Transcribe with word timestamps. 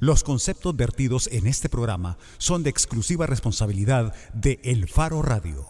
Los 0.00 0.22
conceptos 0.22 0.76
vertidos 0.76 1.28
en 1.32 1.48
este 1.48 1.68
programa 1.68 2.18
son 2.38 2.62
de 2.62 2.70
exclusiva 2.70 3.26
responsabilidad 3.26 4.14
de 4.32 4.60
El 4.62 4.88
Faro 4.88 5.22
Radio. 5.22 5.66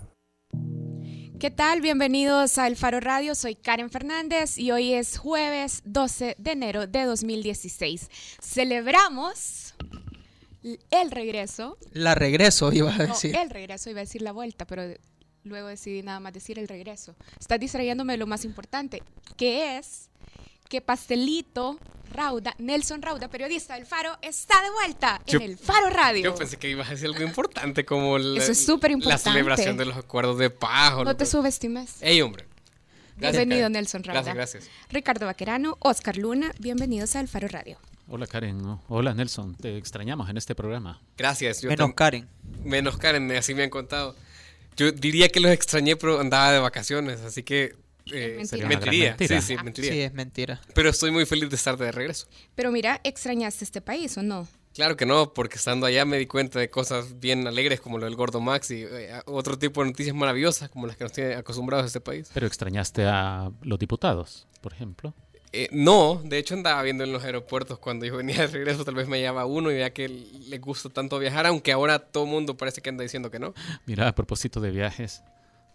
¿Qué 1.41 1.51
tal? 1.51 1.81
Bienvenidos 1.81 2.59
a 2.59 2.67
El 2.67 2.77
Faro 2.77 3.01
Radio. 3.01 3.35
Soy 3.35 3.55
Karen 3.55 3.89
Fernández 3.89 4.59
y 4.59 4.71
hoy 4.71 4.93
es 4.93 5.17
jueves 5.17 5.81
12 5.87 6.37
de 6.39 6.51
enero 6.51 6.87
de 6.87 7.05
2016. 7.05 8.11
Celebramos 8.43 9.75
el 10.91 11.11
regreso. 11.11 11.79
La 11.95 12.15
regreso, 12.15 12.71
iba 12.71 12.95
a 12.95 12.99
decir. 12.99 13.33
No, 13.33 13.41
el 13.41 13.49
regreso, 13.49 13.89
iba 13.89 14.01
a 14.01 14.05
decir 14.05 14.21
la 14.21 14.33
vuelta, 14.33 14.67
pero 14.67 14.83
luego 15.45 15.69
decidí 15.69 16.03
nada 16.03 16.21
más 16.21 16.35
decir 16.35 16.59
el 16.59 16.69
regreso. 16.69 17.17
Estás 17.41 17.59
distrayéndome 17.59 18.13
de 18.13 18.19
lo 18.19 18.27
más 18.27 18.45
importante, 18.45 19.03
que 19.39 19.79
es 19.79 20.11
que 20.69 20.81
Pastelito 20.81 21.79
Rauda, 22.13 22.55
Nelson 22.59 23.03
Rauda, 23.03 23.29
periodista 23.29 23.75
del 23.75 23.87
Faro, 23.87 24.17
está 24.23 24.63
de 24.63 24.71
vuelta 24.71 25.21
en 25.27 25.43
el 25.43 25.59
Faro 25.59 25.91
Radio. 25.91 26.23
Yo 26.25 26.35
pensé 26.35 26.57
que 26.57 26.71
ibas 26.71 26.89
a 26.89 26.93
decir 26.93 27.07
algo 27.07 27.23
importante 27.23 27.85
como 27.85 28.17
la, 28.19 28.43
Eso 28.43 28.53
es 28.53 28.65
súper 28.65 28.93
importante. 28.93 29.25
la 29.27 29.33
celebración 29.33 29.77
de 29.77 29.85
los 29.87 29.97
acuerdos 29.97 30.39
de 30.39 30.51
paz. 30.51 30.95
No 31.05 31.17
te 31.17 31.25
que- 31.25 31.31
subestimes. 31.31 31.97
Ey, 32.01 32.21
hombre. 32.23 32.47
Gracias, 33.17 33.39
Bienvenido, 33.41 33.65
Karen. 33.65 33.73
Nelson 33.73 34.05
Rauda. 34.05 34.23
Gracias, 34.33 34.37
gracias. 34.65 34.75
Ricardo 34.91 35.27
Vaquerano, 35.27 35.77
Oscar 35.81 36.17
Luna, 36.17 36.53
bienvenidos 36.61 37.17
al 37.17 37.29
Faro 37.29 37.49
Radio. 37.49 37.79
Hola 38.11 38.27
Karen, 38.27 38.63
hola 38.89 39.13
Nelson, 39.13 39.55
te 39.57 39.77
extrañamos 39.77 40.31
en 40.31 40.39
este 40.39 40.55
programa. 40.55 41.03
Gracias. 41.19 41.61
Yo 41.61 41.69
Menos 41.69 41.93
Karen. 41.95 42.27
Menos 42.65 42.97
Karen, 42.97 43.31
así 43.33 43.55
me 43.55 43.65
han 43.65 43.71
contado. 43.71 44.17
Yo 44.77 44.93
diría 44.93 45.29
que 45.29 45.41
los 45.41 45.51
extrañé, 45.51 45.97
pero 45.97 46.21
andaba 46.21 46.53
de 46.53 46.59
vacaciones, 46.61 47.21
así 47.21 47.43
que... 47.43 47.75
eh, 48.13 48.35
mentira. 48.37 48.69
Mentiría. 48.69 49.09
mentira. 49.11 49.41
Sí, 49.41 49.47
sí, 49.47 49.63
mentiría. 49.63 49.93
Sí, 49.93 50.01
es 50.01 50.13
mentira. 50.13 50.61
Pero 50.75 50.91
estoy 50.91 51.11
muy 51.11 51.27
feliz 51.27 51.51
de 51.51 51.57
estar 51.57 51.77
de 51.77 51.93
regreso. 51.93 52.27
Pero 52.55 52.71
mira, 52.71 53.01
¿extrañaste 53.05 53.65
este 53.65 53.81
país 53.81 54.17
o 54.19 54.23
no? 54.23 54.49
Claro 54.75 54.97
que 54.97 55.07
no, 55.07 55.35
porque 55.35 55.57
estando 55.57 55.87
allá 55.87 56.05
me 56.05 56.19
di 56.19 56.27
cuenta 56.27 56.61
de 56.61 56.71
cosas 56.71 57.19
bien 57.19 57.47
alegres 57.49 57.81
como 57.81 57.99
lo 57.99 58.05
del 58.05 58.15
Gordo 58.15 58.41
Max 58.41 58.71
y 58.71 58.85
eh, 58.85 59.11
otro 59.27 59.59
tipo 59.59 59.83
de 59.83 59.89
noticias 59.91 60.15
maravillosas 60.15 60.69
como 60.69 60.87
las 60.87 60.97
que 60.97 61.05
nos 61.05 61.13
tiene 61.13 61.35
acostumbrados 61.35 61.87
este 61.87 62.01
país. 62.01 62.31
Pero 62.33 62.47
extrañaste 62.47 63.05
a 63.05 63.51
los 63.63 63.79
diputados, 63.79 64.47
por 64.61 64.73
ejemplo. 64.73 65.15
Eh, 65.53 65.69
no, 65.73 66.21
de 66.25 66.39
hecho 66.39 66.55
andaba 66.55 66.83
viendo 66.83 67.05
en 67.05 67.13
los 67.13 67.25
aeropuertos 67.25 67.79
cuando 67.79 68.05
yo 68.05 68.17
venía 68.19 68.37
de 68.37 68.47
regreso, 68.49 68.85
tal 68.85 68.95
vez 68.95 69.09
me 69.09 69.19
llevaba 69.19 69.47
uno 69.47 69.73
y 69.73 69.79
ya 69.79 69.91
que 69.91 70.09
le 70.09 70.59
gusta 70.59 70.91
tanto 70.91 71.19
viajar, 71.19 71.47
aunque 71.47 71.73
ahora 71.73 71.99
todo 71.99 72.25
el 72.25 72.31
mundo 72.31 72.57
parece 72.57 72.83
que 72.83 72.91
anda 72.91 73.03
diciendo 73.03 73.31
que 73.31 73.39
no. 73.39 73.55
Mira, 73.87 74.09
a 74.09 74.15
propósito 74.15 74.61
de 74.61 74.71
viajes, 74.71 75.23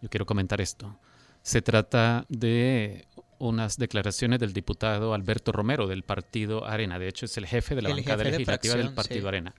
yo 0.01 0.09
quiero 0.09 0.25
comentar 0.25 0.61
esto. 0.61 0.97
Se 1.43 1.61
trata 1.61 2.25
de 2.29 3.05
unas 3.37 3.77
declaraciones 3.77 4.39
del 4.39 4.53
diputado 4.53 5.13
Alberto 5.13 5.51
Romero 5.51 5.87
del 5.87 6.03
partido 6.03 6.65
Arena. 6.65 6.97
De 6.97 7.09
hecho, 7.09 7.25
es 7.25 7.37
el 7.37 7.45
jefe 7.45 7.75
de 7.75 7.81
la 7.81 7.89
El 7.89 7.97
bancada 7.97 8.23
de 8.23 8.31
legislativa 8.31 8.75
del 8.75 8.93
partido 8.93 9.21
sí. 9.21 9.27
Arena. 9.27 9.53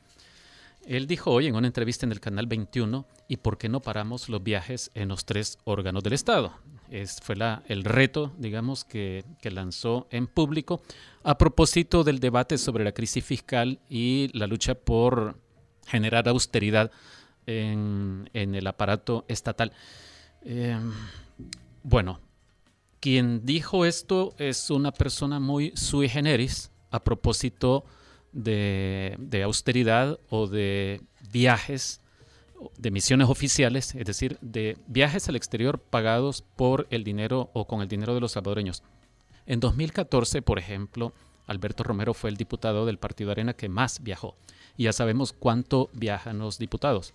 Él 0.86 1.06
dijo 1.06 1.30
hoy 1.30 1.46
en 1.46 1.56
una 1.56 1.66
entrevista 1.66 2.06
en 2.06 2.12
el 2.12 2.20
canal 2.20 2.46
21, 2.46 3.06
¿y 3.28 3.36
por 3.36 3.58
qué 3.58 3.68
no 3.68 3.80
paramos 3.80 4.28
los 4.28 4.42
viajes 4.42 4.90
en 4.94 5.08
los 5.08 5.24
tres 5.26 5.58
órganos 5.64 6.02
del 6.02 6.14
Estado? 6.14 6.54
Es, 6.90 7.20
fue 7.22 7.36
la, 7.36 7.62
el 7.68 7.84
reto, 7.84 8.32
digamos, 8.38 8.84
que, 8.84 9.24
que 9.40 9.50
lanzó 9.50 10.06
en 10.10 10.26
público 10.26 10.82
a 11.22 11.36
propósito 11.36 12.04
del 12.04 12.20
debate 12.20 12.58
sobre 12.58 12.84
la 12.84 12.92
crisis 12.92 13.24
fiscal 13.24 13.78
y 13.88 14.30
la 14.32 14.46
lucha 14.46 14.74
por 14.74 15.38
generar 15.86 16.28
austeridad 16.28 16.90
en, 17.46 18.30
en 18.32 18.54
el 18.54 18.66
aparato 18.66 19.24
estatal. 19.28 19.72
Eh, 20.42 20.78
bueno, 21.84 22.18
quien 22.98 23.44
dijo 23.44 23.84
esto 23.84 24.34
es 24.38 24.70
una 24.70 24.90
persona 24.90 25.38
muy 25.38 25.72
sui 25.76 26.08
generis 26.08 26.72
a 26.90 27.04
propósito 27.04 27.84
de, 28.32 29.42
austeridad 29.44 30.18
o 30.30 30.46
de 30.46 31.02
viajes, 31.30 32.00
de 32.78 32.90
misiones 32.90 33.28
oficiales, 33.28 33.94
es 33.94 34.06
decir, 34.06 34.38
de 34.40 34.78
viajes 34.86 35.28
al 35.28 35.36
exterior 35.36 35.78
pagados 35.78 36.42
por 36.56 36.86
el 36.88 37.04
dinero 37.04 37.50
o 37.52 37.66
con 37.66 37.82
el 37.82 37.88
dinero 37.88 38.14
de 38.14 38.20
los 38.20 38.32
salvadoreños. 38.32 38.82
En 39.44 39.60
2014, 39.60 40.40
por 40.40 40.58
ejemplo, 40.58 41.12
Alberto 41.46 41.84
Romero 41.84 42.14
fue 42.14 42.30
el 42.30 42.38
diputado 42.38 42.86
del 42.86 42.98
Partido 42.98 43.30
Arena 43.30 43.52
que 43.52 43.68
más 43.68 44.02
viajó. 44.02 44.36
Y 44.78 44.84
ya 44.84 44.94
sabemos 44.94 45.34
cuánto 45.34 45.90
viajan 45.92 46.38
los 46.38 46.58
diputados. 46.58 47.12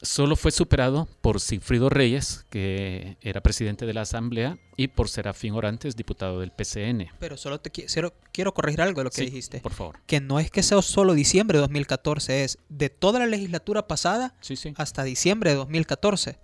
Solo 0.00 0.36
fue 0.36 0.52
superado 0.52 1.08
por 1.20 1.40
Sigfrido 1.40 1.88
Reyes, 1.88 2.46
que 2.50 3.16
era 3.20 3.40
presidente 3.40 3.84
de 3.84 3.94
la 3.94 4.02
Asamblea, 4.02 4.56
y 4.76 4.86
por 4.88 5.08
Serafín 5.08 5.54
Orantes, 5.54 5.96
diputado 5.96 6.38
del 6.38 6.52
PCN. 6.52 7.08
Pero 7.18 7.36
solo 7.36 7.58
te 7.60 7.72
qui- 7.72 7.92
quiero, 7.92 8.14
quiero 8.32 8.54
corregir 8.54 8.80
algo 8.80 9.00
de 9.00 9.04
lo 9.04 9.10
que 9.10 9.16
Sí, 9.16 9.24
dijiste. 9.24 9.58
Por 9.60 9.72
favor. 9.72 9.98
Que 10.06 10.20
no 10.20 10.38
es 10.38 10.52
que 10.52 10.62
sea 10.62 10.80
solo 10.82 11.14
diciembre 11.14 11.58
de 11.58 11.62
2014, 11.62 12.44
es 12.44 12.58
de 12.68 12.90
toda 12.90 13.18
la 13.18 13.26
legislatura 13.26 13.88
pasada 13.88 14.36
Sí, 14.40 14.54
sí. 14.54 14.72
hasta 14.76 15.02
diciembre 15.02 15.50
de 15.50 15.56
2014. 15.56 16.38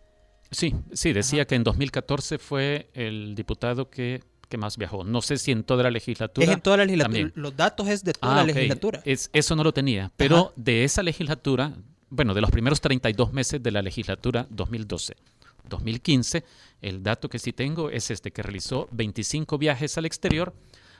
Sí, 0.50 0.75
sí, 0.93 1.12
decía 1.12 1.47
que 1.47 1.54
en 1.54 1.62
2014 1.62 2.38
fue 2.38 2.91
el 2.93 3.37
diputado 3.37 3.88
que, 3.88 4.25
que 4.48 4.56
más 4.59 4.76
viajó. 4.78 5.04
No 5.04 5.22
sé 5.22 5.37
si 5.38 5.53
en 5.53 5.62
toda 5.62 5.84
la 5.84 5.91
legislatura. 5.93 6.44
Es 6.44 6.53
en 6.53 6.60
toda 6.60 6.76
la 6.78 6.84
legislatura. 6.87 7.20
también. 7.20 7.32
Los 7.41 7.56
datos 7.56 7.87
es 7.88 8.03
de 8.03 8.14
toda 8.14 8.32
Ah, 8.32 8.37
la 8.38 8.43
ok. 8.43 8.48
legislatura. 8.56 9.00
Es, 9.04 9.31
eso 9.32 9.54
no 9.54 9.62
lo 9.62 9.72
tenía. 9.72 10.10
Pero 10.16 10.37
Ajá. 10.37 10.53
de 10.56 10.84
esa 10.84 11.03
legislatura, 11.04 11.72
bueno, 12.14 12.32
de 12.32 12.41
los 12.41 12.50
primeros 12.50 12.80
32 12.80 13.32
meses 13.32 13.60
de 13.60 13.72
la 13.72 13.82
legislatura 13.82 14.47
2012-2015, 14.50 16.44
el 16.80 17.02
dato 17.02 17.28
que 17.28 17.41
sí 17.41 17.52
tengo 17.52 17.91
es 17.91 18.12
este, 18.12 18.30
que 18.30 18.42
realizó 18.42 18.88
25 18.92 19.58
viajes 19.58 19.98
al 19.98 20.06
exterior 20.06 20.54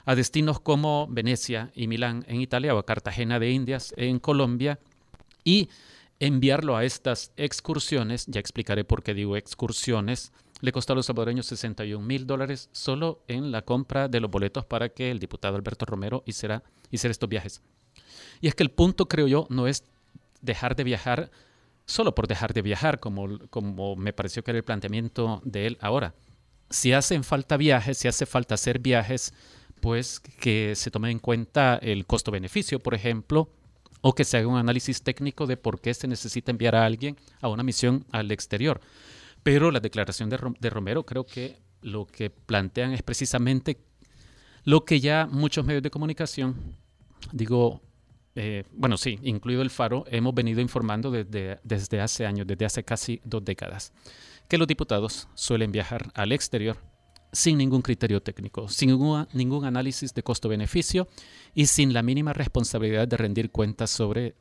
a 0.07 0.17
destinos 0.17 0.59
como 0.59 1.07
Venecia 1.09 1.71
y 1.75 1.87
Milán 1.87 2.25
en 2.27 2.41
Italia 2.41 2.75
o 2.75 2.85
Cartagena 2.85 3.39
de 3.39 3.53
Indias 3.53 3.95
en 3.97 4.19
Colombia 4.19 4.81
y 5.45 5.69
enviarlo 6.19 6.77
a 6.77 6.85
estas 6.85 7.31
excursiones, 7.37 8.27
ya 8.27 8.41
explicaré 8.41 8.83
por 8.85 9.05
qué 9.05 9.15
digo 9.15 9.37
excursiones, 9.37 10.33
le 10.63 10.73
costó 10.73 10.95
a 10.95 10.97
los 10.97 11.07
salvadoreños 11.07 11.47
61 11.47 12.05
mil 12.05 12.27
dólares 12.27 12.71
solo 12.73 13.23
en 13.29 13.53
la 13.53 13.63
compra 13.63 14.09
de 14.09 14.19
los 14.19 14.31
boletos 14.31 14.65
para 14.65 14.89
que 14.89 15.13
el 15.13 15.21
diputado 15.21 15.55
Alberto 15.55 15.87
Romero 15.87 16.25
hiciera, 16.27 16.65
hiciera 16.91 17.13
estos 17.13 17.29
viajes. 17.29 17.63
Y 18.41 18.49
es 18.49 18.55
que 18.55 18.65
el 18.65 18.71
punto, 18.71 19.07
creo 19.07 19.29
yo, 19.29 19.47
no 19.49 19.69
es 19.69 19.85
dejar 20.45 20.77
de 20.77 20.85
viajar 20.85 21.31
solo 21.87 22.15
por 22.15 22.27
dejar 22.27 22.55
de 22.55 22.63
viajar, 22.63 23.01
como, 23.01 23.39
como 23.51 23.97
me 23.97 24.13
pareció 24.13 24.43
que 24.43 24.53
era 24.53 24.59
el 24.59 24.65
planteamiento 24.65 25.43
de 25.45 25.67
él 25.67 25.79
ahora. 25.81 26.15
Si 26.71 26.93
hacen 26.93 27.25
falta 27.25 27.57
viajes, 27.57 27.99
si 27.99 28.09
hace 28.09 28.25
falta 28.27 28.55
hacer 28.55 28.79
viajes, 28.79 29.35
pues 29.81 30.21
que 30.21 30.75
se 30.77 30.91
tome 30.91 31.11
en 31.11 31.19
cuenta 31.19 31.79
el 31.83 32.07
costo-beneficio, 32.07 32.79
por 32.81 32.95
ejemplo, 32.95 33.51
o 34.01 34.15
que 34.15 34.25
se 34.25 34.39
haga 34.39 34.49
un 34.49 34.57
análisis 34.57 35.03
técnico 35.03 35.47
de 35.47 35.57
por 35.57 35.81
qué 35.81 35.93
se 35.93 36.09
necesita 36.09 36.51
enviar 36.51 36.75
a 36.75 36.87
alguien 36.87 37.17
a 37.41 37.49
una 37.49 37.63
misión 37.63 38.07
al 38.13 38.31
exterior. 38.31 38.81
Pero 39.43 39.71
la 39.71 39.81
declaración 39.81 40.31
de, 40.31 40.39
Rom- 40.39 40.59
de 40.59 40.71
Romero 40.71 41.05
creo 41.05 41.27
que 41.27 41.59
lo 41.83 42.07
que 42.07 42.31
plantean 42.31 42.93
es 42.93 43.03
precisamente 43.03 43.77
lo 44.65 44.87
que 44.87 45.01
ya 45.01 45.27
muchos 45.31 45.67
medios 45.67 45.83
de 45.83 45.91
comunicación, 45.91 46.77
digo, 47.33 47.83
eh, 48.37 48.65
bueno, 48.73 48.97
sí, 48.97 49.19
incluido 49.23 49.63
el 49.63 49.71
Faro, 49.71 50.05
hemos 50.09 50.35
venido 50.35 50.61
informando 50.61 51.11
desde, 51.11 51.59
desde 51.63 52.01
hace 52.01 52.27
años, 52.27 52.47
desde 52.47 52.65
hace 52.65 52.83
casi 52.85 53.21
dos 53.25 53.45
décadas, 53.45 53.93
que 54.49 54.59
los 54.59 54.67
diputados 54.69 55.29
suelen 55.35 55.73
viajar 55.73 56.11
al 56.15 56.33
exterior 56.33 56.77
sin 57.33 57.59
ningún 57.59 57.83
criterio 57.83 58.23
técnico, 58.23 58.69
sin 58.69 58.91
ningún, 59.33 59.65
análisis 59.65 60.15
de 60.15 60.23
costo-beneficio 60.23 61.09
y 61.55 61.67
sin 61.67 61.93
la 61.93 62.03
mínima 62.03 62.33
responsabilidad 62.33 63.09
de 63.09 63.17
rendir 63.17 63.51
cuentas 63.51 63.91
sobre 63.91 64.35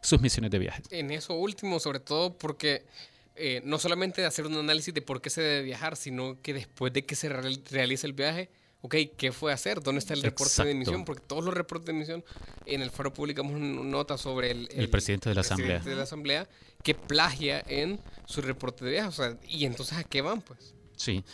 sus 0.00 0.20
misiones 0.20 0.52
de 0.52 0.58
viaje. 0.60 0.82
En 0.90 1.10
eso 1.10 1.34
último, 1.34 1.80
sobre 1.80 1.98
todo 1.98 2.38
porque 2.38 2.86
eh, 3.34 3.60
no 3.64 3.78
solamente 3.78 4.24
hacer 4.24 4.46
un 4.46 4.54
análisis 4.54 4.94
de 4.94 5.02
por 5.02 5.20
qué 5.20 5.30
se 5.30 5.42
debe 5.42 5.62
viajar, 5.62 5.96
sino 5.96 6.40
que 6.40 6.54
después 6.54 6.92
de 6.92 7.04
que 7.04 7.16
se 7.16 7.28
real- 7.28 7.60
realice 7.68 8.06
el 8.06 8.12
viaje, 8.12 8.48
ok, 8.86 8.94
¿qué 9.16 9.32
fue 9.32 9.50
a 9.50 9.54
hacer? 9.54 9.82
¿Dónde 9.82 9.98
está 9.98 10.14
el 10.14 10.22
reporte 10.22 10.64
de 10.64 10.70
emisión? 10.70 11.04
Porque 11.04 11.22
todos 11.26 11.44
los 11.44 11.52
reportes 11.52 11.86
de 11.86 11.92
emisión, 11.92 12.24
en 12.64 12.82
el 12.82 12.90
faro 12.90 13.12
publicamos 13.12 13.54
una 13.54 13.82
nota 13.82 14.16
sobre 14.16 14.52
el, 14.52 14.68
El 14.72 14.88
presidente 14.88 15.28
de 15.28 15.34
la 15.34 15.42
presidente 15.42 15.74
Asamblea. 15.74 15.90
de 15.90 15.96
la 15.96 16.02
Asamblea 16.02 16.48
que 16.82 16.94
plagia 16.94 17.62
en 17.66 17.98
su 18.26 18.40
reporte 18.42 18.84
de 18.84 18.92
viaje. 18.92 19.08
O 19.08 19.12
sea, 19.12 19.36
¿y 19.48 19.64
entonces 19.64 19.98
a 19.98 20.04
qué 20.04 20.22
van, 20.22 20.40
pues? 20.40 20.72
Sí. 20.96 21.24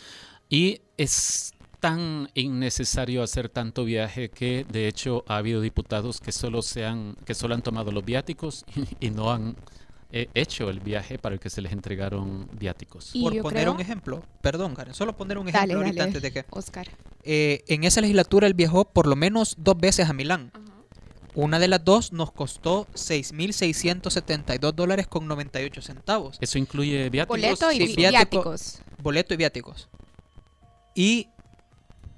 Y 0.49 0.81
es 0.97 1.53
tan 1.79 2.29
innecesario 2.33 3.21
hacer 3.21 3.49
tanto 3.49 3.83
viaje 3.83 4.29
que 4.29 4.65
de 4.69 4.87
hecho 4.87 5.25
ha 5.27 5.37
habido 5.37 5.61
diputados 5.61 6.21
que 6.21 6.31
solo 6.31 6.61
se 6.61 6.85
han, 6.85 7.15
que 7.25 7.35
solo 7.35 7.55
han 7.55 7.61
tomado 7.61 7.91
los 7.91 8.03
viáticos 8.03 8.65
y, 8.99 9.09
no 9.09 9.31
han 9.31 9.55
hecho 10.33 10.69
el 10.69 10.79
viaje 10.79 11.17
para 11.17 11.33
el 11.35 11.39
que 11.41 11.49
se 11.49 11.61
les 11.61 11.71
entregaron 11.71 12.47
viáticos. 12.53 13.11
Y 13.13 13.23
Por 13.23 13.41
poner 13.41 13.63
creo- 13.63 13.73
un 13.73 13.79
ejemplo, 13.81 14.23
perdón, 14.41 14.75
Karen, 14.75 14.93
solo 14.93 15.15
poner 15.17 15.37
un 15.37 15.45
Dale, 15.47 15.57
ejemplo 15.57 15.77
ahorita 15.79 15.95
dale, 15.97 16.07
antes 16.09 16.21
de 16.21 16.31
que. 16.31 16.45
Oscar. 16.51 16.87
Eh, 17.23 17.63
en 17.67 17.83
esa 17.83 18.01
legislatura 18.01 18.47
él 18.47 18.53
viajó 18.53 18.85
por 18.85 19.07
lo 19.07 19.15
menos 19.15 19.55
dos 19.57 19.77
veces 19.79 20.09
a 20.09 20.13
Milán. 20.13 20.51
Una 21.35 21.57
de 21.57 21.67
las 21.67 21.83
dos 21.83 22.13
nos 22.13 22.31
costó 22.31 22.85
6.672 22.93 24.71
dólares 24.75 25.07
con 25.07 25.27
98 25.27 25.81
centavos. 25.81 26.37
Eso 26.41 26.57
incluye 26.59 27.09
viáticos. 27.09 27.39
Boleto 27.41 27.71
y 27.71 27.77
sí, 27.77 27.85
vi- 27.87 27.95
viático. 27.95 28.43
viáticos. 28.43 28.79
Boleto 29.01 29.33
y 29.33 29.37
viáticos. 29.37 29.87
Y 30.95 31.27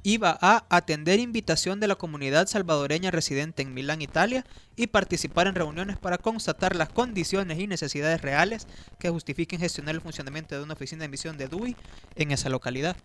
iba 0.06 0.38
a 0.40 0.66
atender 0.70 1.20
invitación 1.20 1.80
de 1.80 1.88
la 1.88 1.96
comunidad 1.96 2.46
salvadoreña 2.48 3.10
residente 3.10 3.64
en 3.64 3.74
Milán, 3.74 4.04
Italia, 4.04 4.46
y 4.76 4.86
participar 4.88 5.48
en 5.48 5.56
reuniones 5.56 5.98
para 5.98 6.20
constatar 6.20 6.76
las 6.76 6.90
condiciones 6.90 7.58
y 7.60 7.66
necesidades 7.66 8.22
reales 8.22 8.68
que 9.00 9.10
justifiquen 9.10 9.60
gestionar 9.60 9.96
el 9.96 10.02
funcionamiento 10.02 10.56
de 10.56 10.62
una 10.64 10.74
oficina 10.76 11.00
de 11.00 11.06
emisión 11.06 11.38
de 11.38 11.48
DUI 11.48 11.76
en 12.16 12.32
esa 12.32 12.50
localidad. 12.50 12.96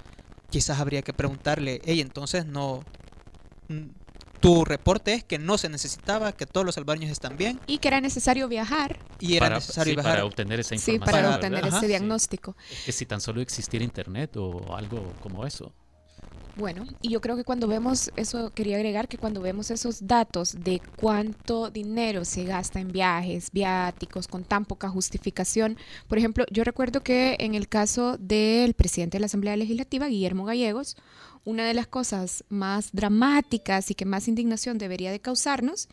Quizás 0.50 0.78
habría 0.78 1.00
que 1.00 1.14
preguntarle, 1.14 1.80
hey, 1.86 2.02
entonces 2.02 2.44
no... 2.44 2.84
Tu 4.40 4.64
reporte 4.64 5.12
es 5.14 5.24
que 5.24 5.38
no 5.38 5.58
se 5.58 5.68
necesitaba, 5.68 6.32
que 6.32 6.44
todos 6.46 6.64
los 6.66 6.74
salvadoreños 6.74 7.10
están 7.12 7.36
bien 7.36 7.60
Y 7.66 7.76
que 7.78 7.88
era 7.88 8.00
necesario 8.00 8.48
viajar, 8.48 8.98
y 9.18 9.36
era 9.36 9.46
para, 9.46 9.54
necesario 9.56 9.90
sí, 9.92 9.96
viajar. 9.96 10.12
para 10.12 10.24
obtener 10.24 10.60
esa 10.60 10.70
sí, 10.70 10.92
información. 10.92 11.04
para 11.04 11.22
Para- 11.22 11.34
obtener 11.36 11.66
ese 11.66 11.80
Sí. 11.80 11.86
diagnóstico. 11.86 12.56
Es 12.72 12.84
que 12.84 12.92
si 12.92 13.06
tan 13.06 13.20
solo 13.20 13.40
existiera 13.42 13.84
internet 13.84 14.36
o 14.36 14.74
algo 14.76 15.12
como 15.20 15.46
eso. 15.46 15.72
Bueno, 16.60 16.84
y 17.00 17.08
yo 17.08 17.22
creo 17.22 17.36
que 17.36 17.44
cuando 17.44 17.66
vemos, 17.68 18.10
eso 18.16 18.52
quería 18.52 18.76
agregar, 18.76 19.08
que 19.08 19.16
cuando 19.16 19.40
vemos 19.40 19.70
esos 19.70 20.06
datos 20.06 20.54
de 20.62 20.82
cuánto 20.96 21.70
dinero 21.70 22.26
se 22.26 22.44
gasta 22.44 22.80
en 22.80 22.92
viajes, 22.92 23.50
viáticos, 23.50 24.28
con 24.28 24.44
tan 24.44 24.66
poca 24.66 24.90
justificación, 24.90 25.78
por 26.06 26.18
ejemplo, 26.18 26.44
yo 26.50 26.62
recuerdo 26.62 27.02
que 27.02 27.36
en 27.40 27.54
el 27.54 27.66
caso 27.66 28.18
del 28.18 28.74
presidente 28.74 29.16
de 29.16 29.20
la 29.20 29.26
Asamblea 29.26 29.56
Legislativa, 29.56 30.08
Guillermo 30.08 30.44
Gallegos, 30.44 30.98
una 31.46 31.64
de 31.64 31.72
las 31.72 31.86
cosas 31.86 32.44
más 32.50 32.92
dramáticas 32.92 33.90
y 33.90 33.94
que 33.94 34.04
más 34.04 34.28
indignación 34.28 34.76
debería 34.76 35.10
de 35.10 35.20
causarnos 35.20 35.88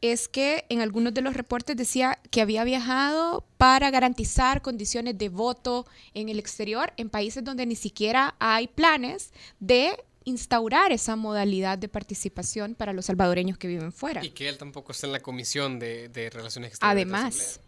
es 0.00 0.28
que 0.28 0.66
en 0.68 0.80
algunos 0.80 1.12
de 1.14 1.22
los 1.22 1.34
reportes 1.34 1.76
decía 1.76 2.20
que 2.30 2.40
había 2.40 2.62
viajado 2.62 3.44
para 3.56 3.90
garantizar 3.90 4.62
condiciones 4.62 5.18
de 5.18 5.28
voto 5.28 5.84
en 6.14 6.28
el 6.28 6.38
exterior 6.38 6.92
en 6.96 7.10
países 7.10 7.42
donde 7.42 7.66
ni 7.66 7.74
siquiera 7.74 8.36
hay 8.38 8.68
planes 8.68 9.32
de 9.58 9.96
instaurar 10.24 10.92
esa 10.92 11.16
modalidad 11.16 11.78
de 11.78 11.88
participación 11.88 12.74
para 12.74 12.92
los 12.92 13.06
salvadoreños 13.06 13.58
que 13.58 13.68
viven 13.68 13.92
fuera. 13.92 14.24
Y 14.24 14.30
que 14.30 14.48
él 14.48 14.58
tampoco 14.58 14.92
está 14.92 15.06
en 15.06 15.12
la 15.12 15.20
comisión 15.20 15.78
de, 15.78 16.08
de 16.08 16.30
Relaciones 16.30 16.70
Exteriores. 16.70 17.04
Además, 17.04 17.60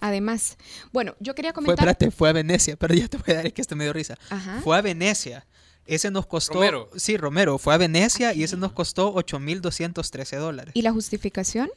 además, 0.00 0.56
bueno, 0.92 1.14
yo 1.20 1.34
quería 1.34 1.52
Fue, 1.52 1.62
comentar... 1.64 1.88
espérate, 1.88 2.10
fue 2.10 2.28
a 2.28 2.32
Venecia, 2.32 2.76
pero 2.76 2.94
ya 2.94 3.08
te 3.08 3.16
voy 3.16 3.32
a 3.32 3.34
dar, 3.36 3.46
es 3.46 3.52
que 3.52 3.62
este 3.62 3.74
me 3.74 3.84
dio 3.84 3.92
risa. 3.92 4.16
Ajá. 4.30 4.60
Fue 4.62 4.76
a 4.76 4.82
Venecia. 4.82 5.46
Ese 5.86 6.10
nos 6.10 6.26
costó. 6.26 6.54
Romero. 6.54 6.90
Sí, 6.96 7.16
Romero. 7.16 7.58
Fue 7.58 7.74
a 7.74 7.78
Venecia 7.78 8.34
y 8.34 8.42
ese 8.42 8.56
nos 8.56 8.72
costó 8.72 9.14
8.213 9.14 10.38
dólares. 10.38 10.72
¿Y 10.74 10.82
la 10.82 10.92
justificación? 10.92 11.70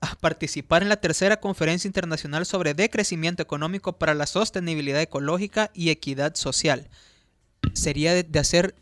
A 0.00 0.14
participar 0.16 0.82
en 0.82 0.88
la 0.88 0.96
tercera 0.96 1.40
conferencia 1.40 1.88
internacional 1.88 2.46
sobre 2.46 2.74
decrecimiento 2.74 3.42
económico 3.42 3.98
para 3.98 4.14
la 4.14 4.26
sostenibilidad 4.26 5.02
ecológica 5.02 5.70
y 5.74 5.90
equidad 5.90 6.36
social. 6.36 6.88
Sería 7.74 8.14
de, 8.14 8.22
de 8.22 8.38
hacer 8.38 8.74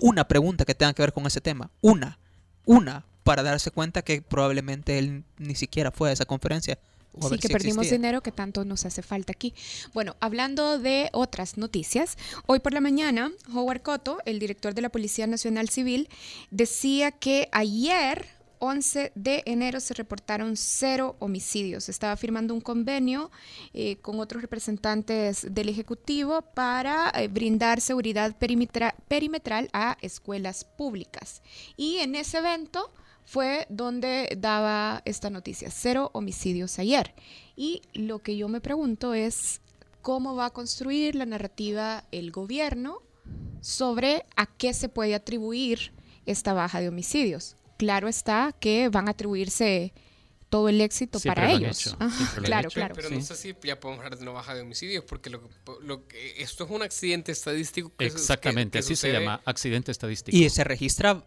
una 0.00 0.26
pregunta 0.26 0.64
que 0.64 0.74
tenga 0.74 0.92
que 0.92 1.02
ver 1.02 1.12
con 1.12 1.26
ese 1.26 1.40
tema. 1.40 1.70
Una. 1.80 2.18
Una. 2.64 3.04
Para 3.24 3.42
darse 3.42 3.70
cuenta 3.70 4.02
que 4.02 4.22
probablemente 4.22 4.98
él 4.98 5.24
ni 5.38 5.54
siquiera 5.54 5.90
fue 5.90 6.10
a 6.10 6.12
esa 6.12 6.24
conferencia. 6.24 6.78
o 7.12 7.28
Sí, 7.28 7.36
que 7.36 7.48
si 7.48 7.52
perdimos 7.52 7.78
existía. 7.78 7.98
dinero 7.98 8.22
que 8.22 8.32
tanto 8.32 8.64
nos 8.64 8.84
hace 8.86 9.02
falta 9.02 9.32
aquí. 9.32 9.52
Bueno, 9.92 10.16
hablando 10.20 10.78
de 10.78 11.10
otras 11.12 11.56
noticias, 11.58 12.16
hoy 12.46 12.60
por 12.60 12.72
la 12.72 12.80
mañana, 12.80 13.30
Howard 13.52 13.82
Cotto, 13.82 14.18
el 14.24 14.38
director 14.38 14.74
de 14.74 14.82
la 14.82 14.88
Policía 14.88 15.26
Nacional 15.26 15.68
Civil, 15.68 16.08
decía 16.50 17.10
que 17.12 17.48
ayer, 17.52 18.26
11 18.60 19.12
de 19.14 19.42
enero, 19.46 19.80
se 19.80 19.94
reportaron 19.94 20.56
cero 20.56 21.16
homicidios. 21.18 21.88
Estaba 21.88 22.16
firmando 22.16 22.54
un 22.54 22.60
convenio 22.60 23.30
eh, 23.72 23.96
con 23.96 24.20
otros 24.20 24.42
representantes 24.42 25.46
del 25.52 25.68
Ejecutivo 25.68 26.42
para 26.54 27.10
eh, 27.10 27.28
brindar 27.28 27.80
seguridad 27.80 28.36
perimetra- 28.38 28.94
perimetral 29.08 29.68
a 29.72 29.96
escuelas 30.02 30.64
públicas. 30.64 31.42
Y 31.76 31.96
en 31.96 32.14
ese 32.14 32.38
evento 32.38 32.92
fue 33.24 33.66
donde 33.70 34.36
daba 34.38 35.02
esta 35.04 35.30
noticia, 35.30 35.70
cero 35.70 36.10
homicidios 36.12 36.78
ayer. 36.78 37.14
Y 37.56 37.82
lo 37.94 38.18
que 38.20 38.36
yo 38.36 38.48
me 38.48 38.60
pregunto 38.60 39.14
es 39.14 39.60
cómo 40.02 40.34
va 40.36 40.46
a 40.46 40.50
construir 40.50 41.14
la 41.14 41.26
narrativa 41.26 42.04
el 42.10 42.30
gobierno 42.30 43.02
sobre 43.60 44.26
a 44.36 44.46
qué 44.46 44.74
se 44.74 44.88
puede 44.88 45.14
atribuir 45.14 45.92
esta 46.26 46.52
baja 46.52 46.80
de 46.80 46.88
homicidios. 46.88 47.56
Claro 47.80 48.06
está 48.08 48.54
que 48.60 48.88
van 48.90 49.08
a 49.08 49.12
atribuirse 49.12 49.92
todo 50.48 50.68
el 50.68 50.80
éxito 50.80 51.18
Siempre 51.18 51.42
para 51.42 51.48
lo 51.52 51.56
han 51.56 51.62
ellos. 51.64 51.96
claro, 52.42 52.68
hecho. 52.68 52.74
claro. 52.74 52.94
Pero 52.94 53.08
Sí. 53.08 53.14
no 53.16 53.22
sé 53.22 53.36
si 53.36 53.54
ya 53.62 53.78
podemos 53.80 54.04
hablar 54.04 54.18
de 54.18 54.22
una 54.24 54.32
baja 54.32 54.54
de 54.54 54.62
homicidios, 54.62 55.04
porque 55.04 55.30
lo, 55.30 55.40
que- 55.42 55.54
lo 55.82 56.06
que- 56.08 56.42
esto 56.42 56.64
es 56.64 56.70
un 56.70 56.82
accidente 56.82 57.30
estadístico. 57.32 57.92
Que, 57.96 58.06
Exactamente, 58.06 58.78
que- 58.78 58.82
que 58.82 58.92
así 58.92 58.96
se 58.96 59.12
llama 59.12 59.40
accidente 59.44 59.92
estadístico. 59.92 60.36
Y 60.36 60.50
se 60.50 60.64
registra 60.64 61.24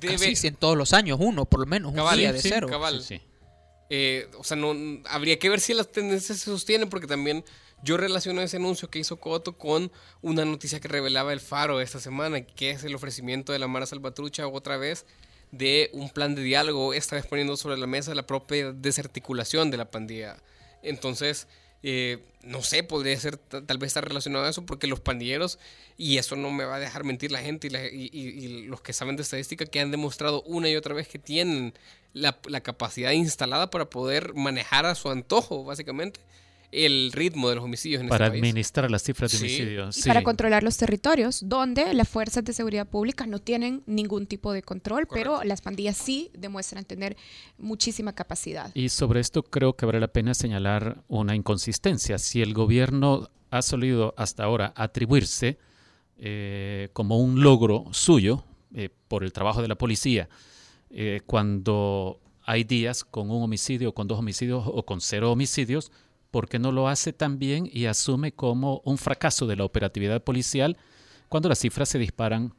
Debe- 0.00 0.30
casi 0.30 0.46
en 0.46 0.54
todos 0.56 0.76
los 0.76 0.92
años, 0.92 1.18
uno 1.20 1.44
por 1.46 1.60
lo 1.60 1.66
menos, 1.66 1.90
un 1.90 1.96
Cabal, 1.96 2.18
día 2.18 2.32
de 2.32 2.40
sí, 2.40 2.48
cero. 2.48 2.66
cabal. 2.68 3.00
Sí, 3.02 3.18
sí. 3.18 3.22
Eh, 3.90 4.28
o 4.38 4.44
sea, 4.44 4.56
no 4.56 4.72
habría 5.08 5.38
que 5.38 5.48
ver 5.50 5.60
si 5.60 5.74
las 5.74 5.90
tendencias 5.92 6.38
se 6.38 6.44
sostienen, 6.46 6.88
porque 6.88 7.06
también 7.06 7.44
yo 7.82 7.96
relaciono 7.96 8.40
ese 8.40 8.56
anuncio 8.56 8.88
que 8.88 8.98
hizo 8.98 9.18
Coto 9.18 9.58
con 9.58 9.92
una 10.22 10.44
noticia 10.44 10.80
que 10.80 10.88
revelaba 10.88 11.32
el 11.32 11.40
Faro 11.40 11.80
esta 11.80 12.00
semana, 12.00 12.40
que 12.42 12.70
es 12.70 12.82
el 12.84 12.94
ofrecimiento 12.94 13.52
de 13.52 13.58
la 13.58 13.68
Mara 13.68 13.84
Salvatrucha 13.84 14.46
otra 14.48 14.76
vez 14.78 15.04
de 15.56 15.90
un 15.92 16.10
plan 16.10 16.34
de 16.34 16.42
diálogo, 16.42 16.94
esta 16.94 17.16
vez 17.16 17.26
poniendo 17.26 17.56
sobre 17.56 17.76
la 17.76 17.86
mesa 17.86 18.14
la 18.14 18.26
propia 18.26 18.72
desarticulación 18.72 19.70
de 19.70 19.76
la 19.76 19.90
pandilla. 19.90 20.36
Entonces, 20.82 21.46
eh, 21.82 22.18
no 22.42 22.62
sé, 22.62 22.82
podría 22.82 23.18
ser 23.18 23.36
ta- 23.36 23.64
tal 23.64 23.78
vez 23.78 23.88
estar 23.88 24.06
relacionado 24.06 24.46
a 24.46 24.50
eso, 24.50 24.64
porque 24.64 24.86
los 24.86 25.00
pandilleros, 25.00 25.58
y 25.98 26.18
eso 26.18 26.34
no 26.36 26.50
me 26.50 26.64
va 26.64 26.76
a 26.76 26.80
dejar 26.80 27.04
mentir 27.04 27.30
la 27.30 27.40
gente 27.40 27.68
y, 27.92 28.64
los 28.66 28.80
que 28.80 28.92
saben 28.92 29.16
de 29.16 29.22
estadística, 29.22 29.66
que 29.66 29.80
han 29.80 29.90
demostrado 29.90 30.42
una 30.42 30.68
y 30.68 30.76
otra 30.76 30.94
vez 30.94 31.08
que 31.08 31.18
tienen 31.18 31.74
la 32.12 32.60
capacidad 32.62 33.10
instalada 33.12 33.70
para 33.70 33.90
poder 33.90 34.34
manejar 34.34 34.86
a 34.86 34.94
su 34.94 35.10
antojo, 35.10 35.64
básicamente, 35.64 36.20
el 36.74 37.12
ritmo 37.12 37.48
de 37.48 37.54
los 37.56 37.64
homicidios 37.64 38.02
en 38.02 38.08
Para 38.08 38.26
este 38.26 38.32
país. 38.32 38.40
administrar 38.42 38.90
las 38.90 39.02
cifras 39.02 39.32
de 39.32 39.38
Sí. 39.38 39.44
homicidios. 39.44 39.96
Y 39.96 40.02
sí. 40.02 40.08
para 40.08 40.22
controlar 40.22 40.62
los 40.62 40.76
territorios, 40.76 41.40
donde 41.48 41.94
las 41.94 42.08
fuerzas 42.08 42.44
de 42.44 42.52
seguridad 42.52 42.86
pública 42.88 43.26
no 43.26 43.38
tienen 43.38 43.82
ningún 43.86 44.26
tipo 44.26 44.52
de 44.52 44.62
control, 44.62 45.06
pero 45.06 45.44
las 45.44 45.60
pandillas 45.62 45.96
sí 45.96 46.30
demuestran 46.36 46.84
tener 46.84 47.16
muchísima 47.58 48.12
capacidad. 48.14 48.70
Y 48.74 48.88
sobre 48.88 49.20
esto 49.20 49.42
creo 49.42 49.74
que 49.76 49.86
vale 49.86 50.00
la 50.00 50.08
pena 50.08 50.34
señalar 50.34 51.02
una 51.08 51.34
inconsistencia. 51.34 52.18
Si 52.18 52.42
el 52.42 52.54
gobierno 52.54 53.30
ha 53.50 53.62
solido 53.62 54.14
hasta 54.16 54.44
ahora 54.44 54.72
atribuirse 54.76 55.58
eh, 56.18 56.90
como 56.92 57.18
un 57.18 57.42
logro 57.42 57.86
suyo 57.92 58.44
eh, 58.74 58.88
por 59.08 59.24
el 59.24 59.32
trabajo 59.32 59.62
de 59.62 59.68
la 59.68 59.74
policía, 59.76 60.28
eh, 60.90 61.20
cuando 61.26 62.20
hay 62.44 62.64
días 62.64 63.04
con 63.04 63.30
un 63.30 63.42
homicidio, 63.42 63.92
con 63.94 64.06
dos 64.06 64.18
homicidios 64.18 64.64
o 64.66 64.84
con 64.84 65.00
cero 65.00 65.32
homicidios, 65.32 65.90
¿por 66.34 66.48
qué 66.48 66.58
no 66.58 66.72
lo 66.72 66.88
hace 66.88 67.12
también 67.12 67.70
y 67.72 67.86
asume 67.86 68.32
como 68.32 68.82
un 68.84 68.98
fracaso 68.98 69.46
de 69.46 69.54
la 69.54 69.62
operatividad 69.62 70.24
policial 70.24 70.76
cuando 71.28 71.48
las 71.48 71.60
cifras 71.60 71.88
se 71.88 72.00
disparan 72.00 72.52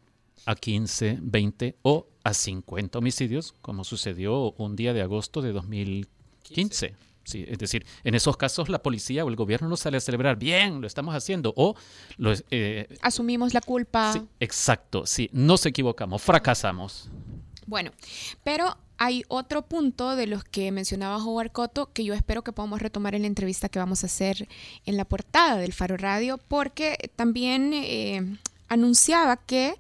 a 0.46 0.56
15, 0.56 1.20
20 1.22 1.76
o 1.82 2.08
a 2.24 2.34
50 2.34 2.98
homicidios, 3.00 3.54
como 3.62 3.84
sucedió 3.84 4.54
un 4.54 4.78
día 4.78 4.94
de 4.94 5.02
agosto 5.02 5.42
de 5.42 5.52
2015? 5.52 6.96
Sí, 7.26 7.44
es 7.46 7.58
decir, 7.58 7.86
en 8.06 8.16
esos 8.16 8.38
casos 8.38 8.70
la 8.70 8.82
policía 8.82 9.26
o 9.26 9.28
el 9.28 9.36
gobierno 9.36 9.68
no 9.68 9.76
sale 9.76 9.98
a 9.98 10.00
celebrar, 10.00 10.38
bien, 10.38 10.80
lo 10.80 10.88
estamos 10.88 11.14
haciendo, 11.14 11.54
o 11.58 11.76
lo, 12.16 12.32
eh, 12.52 12.88
Asumimos 13.02 13.54
la 13.54 13.60
culpa. 13.60 14.14
sí, 14.14 14.22
exacto, 14.40 15.06
sí, 15.06 15.30
nos 15.34 15.66
equivocamos, 15.66 16.22
fracasamos. 16.22 17.10
Bueno, 17.68 17.92
pero 18.42 18.78
hay 18.98 19.24
otro 19.28 19.64
punto 19.64 20.16
de 20.16 20.28
los 20.28 20.44
que 20.44 20.72
mencionaba 20.72 21.24
Howard 21.24 21.52
Cotto 21.52 21.92
que 21.92 22.04
yo 22.04 22.14
espero 22.14 22.44
que 22.44 22.52
podamos 22.52 22.82
retomar 22.82 23.16
en 23.16 23.24
la 23.24 23.28
entrevista 23.28 23.70
que 23.70 23.80
vamos 23.80 24.04
a 24.04 24.08
hacer 24.08 24.48
en 24.86 24.98
la 24.98 25.06
portada 25.06 25.58
del 25.58 25.74
Faro 25.74 25.98
Radio, 25.98 26.38
porque 26.48 27.12
también 27.16 27.72
eh, 27.74 28.38
anunciaba 28.68 29.38
que 29.38 29.76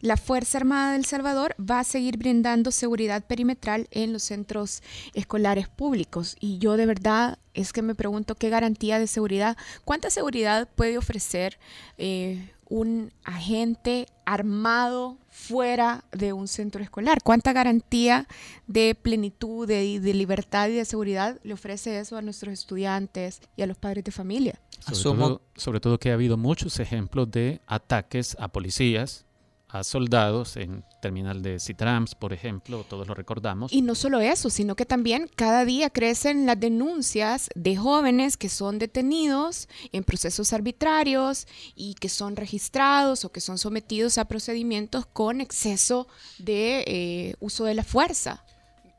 la 0.00 0.16
Fuerza 0.16 0.58
Armada 0.58 0.92
del 0.92 1.04
Salvador 1.04 1.54
va 1.60 1.80
a 1.80 1.84
seguir 1.84 2.16
brindando 2.16 2.70
seguridad 2.70 3.24
perimetral 3.24 3.86
en 3.90 4.12
los 4.12 4.22
centros 4.22 4.82
escolares 5.14 5.68
públicos. 5.68 6.36
Y 6.40 6.58
yo 6.58 6.76
de 6.76 6.86
verdad 6.86 7.38
es 7.52 7.72
que 7.72 7.82
me 7.82 7.94
pregunto 7.94 8.34
qué 8.34 8.48
garantía 8.48 8.98
de 8.98 9.06
seguridad, 9.06 9.56
cuánta 9.84 10.10
seguridad 10.10 10.68
puede 10.74 10.96
ofrecer 10.96 11.58
eh, 11.98 12.50
un 12.70 13.12
agente 13.24 14.06
armado 14.24 15.18
fuera 15.28 16.04
de 16.12 16.32
un 16.32 16.48
centro 16.48 16.82
escolar. 16.82 17.18
¿Cuánta 17.22 17.52
garantía 17.52 18.26
de 18.66 18.94
plenitud, 18.94 19.66
de, 19.68 20.00
de 20.00 20.14
libertad 20.14 20.68
y 20.68 20.72
de 20.72 20.84
seguridad 20.84 21.38
le 21.42 21.52
ofrece 21.52 21.98
eso 21.98 22.16
a 22.16 22.22
nuestros 22.22 22.52
estudiantes 22.54 23.40
y 23.56 23.62
a 23.62 23.66
los 23.66 23.76
padres 23.76 24.04
de 24.04 24.12
familia? 24.12 24.60
Sobre, 24.78 24.96
Asumo- 24.96 25.26
todo, 25.26 25.42
sobre 25.56 25.80
todo 25.80 25.98
que 25.98 26.10
ha 26.10 26.14
habido 26.14 26.36
muchos 26.36 26.78
ejemplos 26.80 27.30
de 27.30 27.60
ataques 27.66 28.36
a 28.40 28.48
policías, 28.48 29.26
a 29.68 29.84
soldados 29.84 30.56
en 30.56 30.84
terminal 31.00 31.42
de 31.42 31.58
Citrams, 31.58 32.14
por 32.14 32.32
ejemplo, 32.32 32.84
todos 32.88 33.08
lo 33.08 33.14
recordamos. 33.14 33.72
Y 33.72 33.82
no 33.82 33.94
solo 33.94 34.20
eso, 34.20 34.50
sino 34.50 34.76
que 34.76 34.86
también 34.86 35.28
cada 35.34 35.64
día 35.64 35.90
crecen 35.90 36.46
las 36.46 36.60
denuncias 36.60 37.48
de 37.54 37.76
jóvenes 37.76 38.36
que 38.36 38.48
son 38.48 38.78
detenidos 38.78 39.68
en 39.92 40.04
procesos 40.04 40.52
arbitrarios 40.52 41.46
y 41.74 41.94
que 41.94 42.08
son 42.08 42.36
registrados 42.36 43.24
o 43.24 43.32
que 43.32 43.40
son 43.40 43.58
sometidos 43.58 44.18
a 44.18 44.26
procedimientos 44.26 45.06
con 45.06 45.40
exceso 45.40 46.06
de 46.38 46.84
eh, 46.86 47.34
uso 47.40 47.64
de 47.64 47.74
la 47.74 47.84
fuerza. 47.84 48.44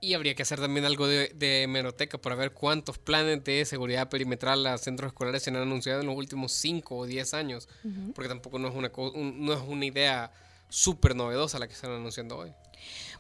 Y 0.04 0.16
habría 0.16 0.34
que 0.34 0.42
hacer 0.42 0.60
también 0.60 0.84
algo 0.86 1.06
de, 1.08 1.32
de 1.36 1.62
hemeroteca 1.62 2.18
para 2.18 2.36
ver 2.36 2.54
cuántos 2.54 2.98
planes 2.98 3.44
de 3.44 3.64
seguridad 3.66 4.10
perimetral 4.10 4.66
a 4.66 4.80
centros 4.80 5.10
escolares 5.12 5.44
se 5.44 5.52
han 5.52 5.58
anunciado 5.58 6.02
en 6.02 6.08
los 6.08 6.16
últimos 6.18 6.54
5 6.54 6.98
o 6.98 7.06
10 7.06 7.36
años, 7.36 7.70
porque 8.16 8.28
tampoco 8.28 8.58
no 8.58 8.68
es 8.70 8.74
una, 8.74 8.92
un- 9.14 9.46
no 9.46 9.54
es 9.54 9.60
una 9.68 9.86
idea 9.86 10.32
súper 10.72 11.16
novedosa 11.16 11.60
la 11.60 11.68
que 11.68 11.74
están 11.74 11.92
anunciando 11.92 12.38
hoy. 12.38 12.52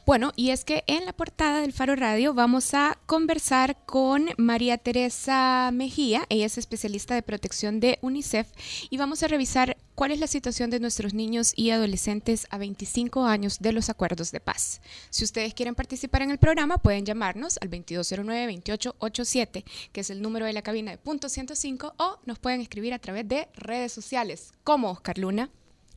Bueno, 0.03 0.31
y 0.35 0.49
es 0.49 0.65
que 0.65 0.83
en 0.87 1.05
la 1.05 1.13
portada 1.13 1.61
del 1.61 1.73
Faro 1.73 1.95
Radio 1.95 2.33
vamos 2.33 2.73
a 2.73 2.97
conversar 3.05 3.77
con 3.85 4.29
María 4.37 4.79
Teresa 4.79 5.69
Mejía, 5.71 6.25
ella 6.29 6.47
es 6.47 6.57
especialista 6.57 7.13
de 7.13 7.21
protección 7.21 7.79
de 7.79 7.99
UNICEF, 8.01 8.47
y 8.89 8.97
vamos 8.97 9.21
a 9.21 9.27
revisar 9.27 9.77
cuál 9.93 10.09
es 10.09 10.19
la 10.19 10.25
situación 10.25 10.71
de 10.71 10.79
nuestros 10.79 11.13
niños 11.13 11.53
y 11.55 11.69
adolescentes 11.69 12.47
a 12.49 12.57
25 12.57 13.25
años 13.25 13.59
de 13.59 13.73
los 13.73 13.91
acuerdos 13.91 14.31
de 14.31 14.39
paz. 14.39 14.81
Si 15.11 15.23
ustedes 15.23 15.53
quieren 15.53 15.75
participar 15.75 16.23
en 16.23 16.31
el 16.31 16.39
programa, 16.39 16.79
pueden 16.79 17.05
llamarnos 17.05 17.59
al 17.61 17.69
2209-2887, 17.69 19.63
que 19.91 20.01
es 20.01 20.09
el 20.09 20.23
número 20.23 20.47
de 20.47 20.53
la 20.53 20.63
cabina 20.63 20.89
de 20.89 20.97
punto 20.97 21.29
105, 21.29 21.93
o 21.97 22.19
nos 22.25 22.39
pueden 22.39 22.61
escribir 22.61 22.95
a 22.95 22.99
través 22.99 23.27
de 23.27 23.49
redes 23.53 23.93
sociales, 23.93 24.51
como 24.63 24.89
Oscar 24.89 25.19
Luna. 25.19 25.51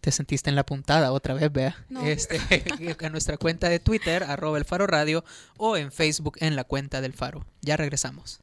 Te 0.05 0.13
sentiste 0.13 0.51
en 0.51 0.57
la 0.57 0.67
puntada 0.67 1.13
otra 1.13 1.33
vez, 1.33 1.51
vea. 1.51 1.75
No. 1.89 2.03
Este, 2.03 2.39
en 3.01 3.11
nuestra 3.11 3.39
cuenta 3.39 3.71
de 3.71 3.79
Twitter, 3.79 4.23
arroba 4.23 4.59
el 4.59 4.67
Faro 4.67 4.87
Radio, 4.87 5.25
o 5.57 5.79
en 5.79 5.91
Facebook 5.91 6.37
en 6.41 6.57
la 6.57 6.65
cuenta 6.65 7.01
del 7.01 7.15
Faro. 7.15 7.47
Ya 7.63 7.79
regresamos. 7.79 8.41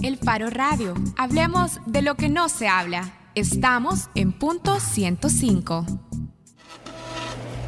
El 0.00 0.16
Faro 0.16 0.48
Radio. 0.48 0.94
Hablemos 1.18 1.80
de 1.86 2.02
lo 2.02 2.14
que 2.14 2.28
no 2.28 2.48
se 2.48 2.68
habla. 2.68 3.12
Estamos 3.34 4.10
en 4.14 4.30
punto 4.30 4.78
105. 4.78 5.86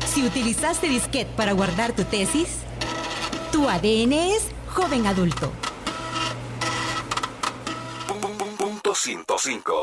Si 0.07 0.25
utilizaste 0.25 0.87
disquete 0.87 1.33
para 1.37 1.51
guardar 1.55 1.93
tu 1.93 2.05
tesis, 2.05 2.59
tu 3.51 3.69
ADN 3.69 4.13
es 4.13 4.47
joven 4.69 5.09
adulto. 5.09 5.53
Punto 8.59 8.95
105. 8.95 9.83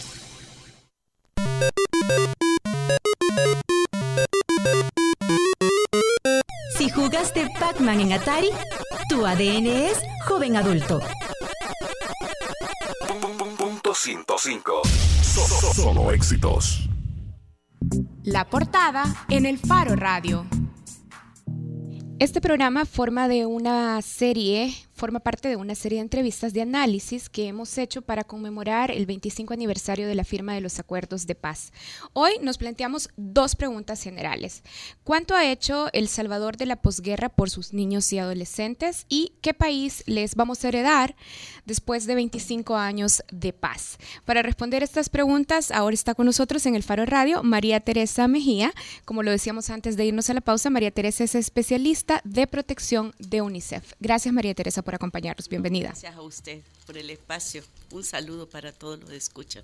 Pac-Man 7.81 7.99
en 8.01 8.11
Atari, 8.13 8.49
tu 9.09 9.25
ADN 9.25 9.65
es 9.65 9.97
joven 10.27 10.55
adulto. 10.55 10.99
Punto 13.57 13.95
105. 13.95 14.81
So- 15.23 15.47
so- 15.47 15.73
Solo 15.73 16.11
éxitos. 16.11 16.87
La 18.23 18.47
portada 18.47 19.03
en 19.29 19.47
el 19.47 19.57
Faro 19.57 19.95
Radio. 19.95 20.45
Este 22.19 22.39
programa 22.39 22.85
forma 22.85 23.27
de 23.27 23.47
una 23.47 23.99
serie, 24.03 24.75
forma 25.01 25.19
parte 25.19 25.49
de 25.49 25.55
una 25.55 25.73
serie 25.73 25.97
de 25.97 26.03
entrevistas 26.03 26.53
de 26.53 26.61
análisis 26.61 27.27
que 27.27 27.47
hemos 27.47 27.75
hecho 27.79 28.03
para 28.03 28.23
conmemorar 28.23 28.91
el 28.91 29.07
25 29.07 29.51
aniversario 29.51 30.07
de 30.07 30.13
la 30.13 30.23
firma 30.23 30.53
de 30.53 30.61
los 30.61 30.77
acuerdos 30.77 31.25
de 31.25 31.33
paz. 31.33 31.73
Hoy 32.13 32.33
nos 32.43 32.59
planteamos 32.59 33.09
dos 33.17 33.55
preguntas 33.55 34.03
generales. 34.03 34.61
¿Cuánto 35.03 35.33
ha 35.33 35.49
hecho 35.49 35.87
El 35.93 36.07
Salvador 36.07 36.55
de 36.55 36.67
la 36.67 36.75
posguerra 36.75 37.29
por 37.29 37.49
sus 37.49 37.73
niños 37.73 38.13
y 38.13 38.19
adolescentes? 38.19 39.07
¿Y 39.09 39.33
qué 39.41 39.55
país 39.55 40.03
les 40.05 40.35
vamos 40.35 40.63
a 40.63 40.67
heredar 40.67 41.15
después 41.65 42.05
de 42.05 42.13
25 42.13 42.75
años 42.75 43.23
de 43.31 43.53
paz? 43.53 43.97
Para 44.23 44.43
responder 44.43 44.83
estas 44.83 45.09
preguntas, 45.09 45.71
ahora 45.71 45.95
está 45.95 46.13
con 46.13 46.27
nosotros 46.27 46.67
en 46.67 46.75
el 46.75 46.83
Faro 46.83 47.07
Radio 47.07 47.41
María 47.41 47.79
Teresa 47.79 48.27
Mejía. 48.27 48.71
Como 49.03 49.23
lo 49.23 49.31
decíamos 49.31 49.71
antes 49.71 49.97
de 49.97 50.05
irnos 50.05 50.29
a 50.29 50.35
la 50.35 50.41
pausa, 50.41 50.69
María 50.69 50.91
Teresa 50.91 51.23
es 51.23 51.33
especialista 51.33 52.21
de 52.23 52.45
protección 52.45 53.15
de 53.17 53.41
UNICEF. 53.41 53.93
Gracias 53.99 54.31
María 54.31 54.53
Teresa 54.53 54.83
por 54.83 54.90
acompañarnos. 54.95 55.47
Bienvenida. 55.47 55.89
Gracias 55.89 56.15
a 56.15 56.21
usted 56.21 56.61
por 56.85 56.97
el 56.97 57.09
espacio. 57.09 57.63
Un 57.91 58.03
saludo 58.03 58.49
para 58.49 58.71
todos 58.71 58.99
los 58.99 59.09
que 59.09 59.17
escuchan. 59.17 59.63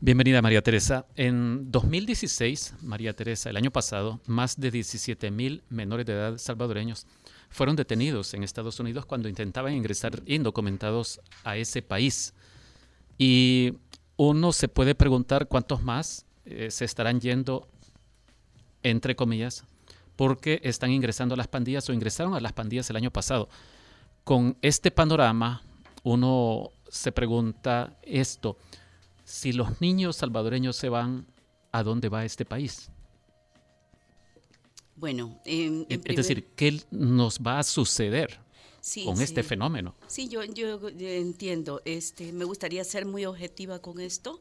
Bienvenida 0.00 0.42
María 0.42 0.60
Teresa. 0.62 1.06
En 1.16 1.70
2016, 1.70 2.74
María 2.82 3.14
Teresa, 3.14 3.50
el 3.50 3.56
año 3.56 3.70
pasado, 3.70 4.20
más 4.26 4.60
de 4.60 4.70
17 4.70 5.30
mil 5.30 5.62
menores 5.70 6.04
de 6.04 6.12
edad 6.12 6.38
salvadoreños 6.38 7.06
fueron 7.54 7.76
detenidos 7.76 8.34
en 8.34 8.42
Estados 8.42 8.80
Unidos 8.80 9.06
cuando 9.06 9.28
intentaban 9.28 9.72
ingresar 9.72 10.20
indocumentados 10.26 11.20
a 11.44 11.56
ese 11.56 11.82
país. 11.82 12.34
Y 13.16 13.74
uno 14.16 14.52
se 14.52 14.66
puede 14.66 14.96
preguntar 14.96 15.46
cuántos 15.46 15.80
más 15.80 16.26
eh, 16.44 16.70
se 16.70 16.84
estarán 16.84 17.20
yendo, 17.20 17.68
entre 18.82 19.14
comillas, 19.14 19.64
porque 20.16 20.60
están 20.64 20.90
ingresando 20.90 21.34
a 21.34 21.36
las 21.36 21.48
pandillas 21.48 21.88
o 21.88 21.92
ingresaron 21.92 22.34
a 22.34 22.40
las 22.40 22.52
pandillas 22.52 22.90
el 22.90 22.96
año 22.96 23.12
pasado. 23.12 23.48
Con 24.24 24.56
este 24.62 24.90
panorama, 24.90 25.62
uno 26.02 26.70
se 26.88 27.12
pregunta 27.12 27.98
esto, 28.02 28.56
si 29.24 29.52
los 29.52 29.80
niños 29.80 30.16
salvadoreños 30.16 30.76
se 30.76 30.88
van, 30.88 31.26
¿a 31.72 31.82
dónde 31.82 32.08
va 32.08 32.24
este 32.24 32.44
país? 32.44 32.90
Bueno, 34.96 35.40
en, 35.44 35.80
en 35.80 35.86
Es 35.90 35.98
primer- 35.98 36.16
decir, 36.16 36.46
¿qué 36.56 36.80
nos 36.90 37.38
va 37.40 37.58
a 37.58 37.62
suceder 37.64 38.38
sí, 38.80 39.04
con 39.04 39.16
sí. 39.16 39.24
este 39.24 39.42
fenómeno? 39.42 39.94
Sí, 40.06 40.28
yo, 40.28 40.42
yo 40.44 40.78
entiendo. 41.00 41.82
Este, 41.84 42.32
me 42.32 42.44
gustaría 42.44 42.84
ser 42.84 43.04
muy 43.04 43.24
objetiva 43.26 43.80
con 43.80 44.00
esto. 44.00 44.40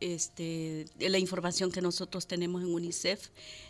Este, 0.00 0.86
la 0.98 1.18
información 1.18 1.70
que 1.70 1.80
nosotros 1.80 2.26
tenemos 2.26 2.62
en 2.62 2.74
UNICEF 2.74 3.28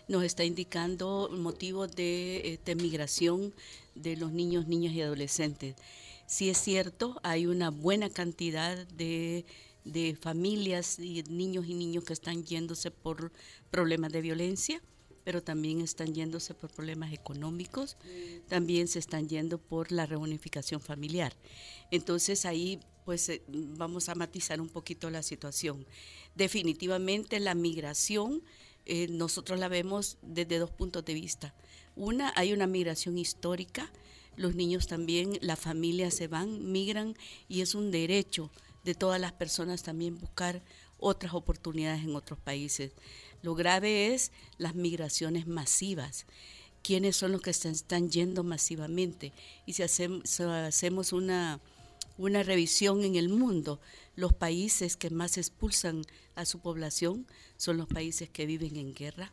nos 0.08 0.24
está 0.24 0.44
indicando 0.44 1.28
motivos 1.32 1.94
de, 1.94 2.58
de 2.64 2.74
migración 2.74 3.54
de 3.94 4.16
los 4.16 4.32
niños, 4.32 4.66
niñas 4.66 4.94
y 4.94 5.02
adolescentes. 5.02 5.76
Sí 6.26 6.50
es 6.50 6.58
cierto, 6.58 7.20
hay 7.22 7.46
una 7.46 7.70
buena 7.70 8.10
cantidad 8.10 8.86
de, 8.88 9.44
de 9.84 10.16
familias 10.20 10.98
y 10.98 11.22
niños 11.24 11.66
y 11.66 11.74
niños 11.74 12.04
que 12.04 12.14
están 12.14 12.44
yéndose 12.44 12.90
por 12.90 13.30
problemas 13.70 14.10
de 14.12 14.22
violencia 14.22 14.82
pero 15.24 15.42
también 15.42 15.80
están 15.80 16.14
yéndose 16.14 16.54
por 16.54 16.70
problemas 16.70 17.12
económicos, 17.12 17.96
también 18.46 18.86
se 18.88 18.98
están 18.98 19.26
yendo 19.28 19.58
por 19.58 19.90
la 19.90 20.04
reunificación 20.04 20.80
familiar. 20.80 21.34
Entonces 21.90 22.44
ahí 22.44 22.78
pues 23.04 23.28
eh, 23.28 23.42
vamos 23.48 24.08
a 24.08 24.14
matizar 24.14 24.60
un 24.60 24.68
poquito 24.68 25.10
la 25.10 25.22
situación. 25.22 25.86
Definitivamente 26.34 27.40
la 27.40 27.54
migración 27.54 28.42
eh, 28.86 29.08
nosotros 29.08 29.58
la 29.58 29.68
vemos 29.68 30.18
desde 30.22 30.58
dos 30.58 30.70
puntos 30.70 31.04
de 31.04 31.14
vista. 31.14 31.54
Una, 31.96 32.32
hay 32.36 32.52
una 32.52 32.66
migración 32.66 33.18
histórica, 33.18 33.90
los 34.36 34.54
niños 34.54 34.86
también, 34.86 35.38
las 35.40 35.58
familias 35.58 36.14
se 36.14 36.28
van, 36.28 36.72
migran 36.72 37.16
y 37.48 37.60
es 37.60 37.74
un 37.74 37.90
derecho 37.90 38.50
de 38.82 38.94
todas 38.94 39.20
las 39.20 39.32
personas 39.32 39.82
también 39.82 40.18
buscar 40.18 40.62
otras 40.98 41.34
oportunidades 41.34 42.04
en 42.04 42.14
otros 42.14 42.38
países. 42.38 42.92
Lo 43.42 43.54
grave 43.54 44.14
es 44.14 44.32
las 44.58 44.74
migraciones 44.74 45.46
masivas. 45.46 46.26
¿Quiénes 46.82 47.16
son 47.16 47.32
los 47.32 47.40
que 47.40 47.50
están, 47.50 48.10
yendo 48.10 48.44
masivamente? 48.44 49.32
Y 49.64 49.72
si 49.72 49.82
hacemos 49.82 51.12
una, 51.12 51.60
una 52.16 52.42
revisión 52.42 53.04
en 53.04 53.16
el 53.16 53.28
mundo, 53.28 53.80
los 54.16 54.32
países 54.32 54.96
que 54.96 55.10
más 55.10 55.36
expulsan 55.38 56.04
a 56.34 56.44
su 56.44 56.60
población 56.60 57.26
son 57.56 57.76
los 57.76 57.88
países 57.88 58.28
que 58.28 58.46
viven 58.46 58.76
en 58.76 58.94
guerra, 58.94 59.30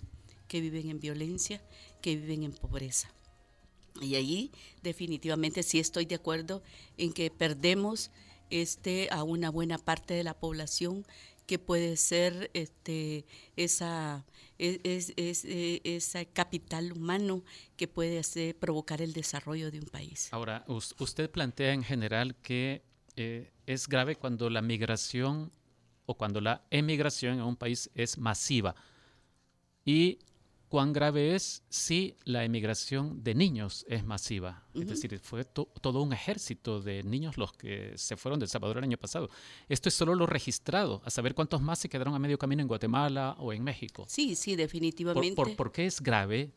que 0.48 0.62
viven 0.62 0.90
en 0.90 1.00
violencia, 1.00 1.62
que 2.02 2.16
viven 2.16 2.44
en 2.44 2.54
pobreza. 2.54 3.14
Y 4.00 4.16
allí 4.16 4.52
definitivamente 4.82 5.64
sí 5.64 5.80
estoy 5.80 6.06
de 6.06 6.16
acuerdo 6.16 6.64
en 6.98 7.14
que 7.14 7.30
perdemos 7.30 8.10
este, 8.50 9.10
a 9.12 9.24
una 9.24 9.50
buena 9.50 9.78
parte 9.78 10.14
de 10.14 10.24
la 10.24 10.34
población 10.34 11.06
que 11.46 11.60
puede 11.60 11.98
ser 11.98 12.50
este, 12.54 13.26
esa, 13.58 14.26
es, 14.62 15.13
es- 15.18 15.44
es, 15.46 15.46
eh, 15.46 16.27
capital 16.34 16.91
humano 16.91 17.44
que 17.75 17.88
puede 17.88 18.20
hacer, 18.20 18.56
provocar 18.58 19.01
el 19.01 19.13
desarrollo 19.13 19.72
de 19.72 19.80
un 19.80 19.86
país. 19.88 20.30
Ahora, 20.32 20.63
us- 20.68 20.96
usted 21.00 21.30
plantea 21.30 21.74
en 21.74 21.84
general 21.84 22.36
que 22.41 22.84
eh, 23.15 23.51
es 23.65 23.88
grave 23.88 24.15
cuando 24.15 24.50
la 24.50 24.62
migración 24.62 25.51
o 26.06 26.15
cuando 26.15 26.39
la 26.41 26.63
emigración 26.72 27.36
en 27.36 27.41
un 27.41 27.56
país 27.56 27.89
es 27.96 28.18
masiva. 28.18 28.75
¿Y 29.84 30.20
cuán 30.72 30.94
grave 30.94 31.36
es 31.36 31.63
si 31.70 32.16
la 32.24 32.46
emigración 32.46 33.22
de 33.24 33.36
niños 33.36 33.86
es 33.90 34.06
masiva? 34.06 34.63
Es 34.74 34.88
decir, 34.88 35.20
fue 35.20 35.44
to- 35.44 35.68
todo 35.82 36.01
un 36.01 36.13
ejército 36.13 36.82
de 36.82 37.04
niños 37.04 37.38
los 37.38 37.51
que 37.51 37.92
se 37.98 38.16
fueron 38.16 38.40
de 38.40 38.46
El 38.46 38.50
Salvador 38.50 38.78
el 38.78 38.86
año 38.86 38.98
pasado. 38.98 39.30
Esto 39.68 39.90
es 39.90 39.96
solo 39.96 40.16
lo 40.16 40.25
registrado, 40.25 41.01
a 41.04 41.10
saber 41.10 41.36
cuántos 41.36 41.62
más 41.62 41.78
se 41.80 41.90
quedaron 41.90 42.16
a 42.16 42.20
medio 42.20 42.38
camino 42.40 42.62
en 42.62 42.70
Guatemala 42.70 43.36
o 43.38 43.51
en 43.51 43.63
México. 43.63 44.06
Sí, 44.08 44.36
sí, 44.36 44.51
¿Por, 44.51 44.58
definitivamente. 44.60 45.36
por, 45.36 45.56
por 45.58 45.72
qué 45.74 45.86
es 45.86 46.01
grave? 46.01 46.51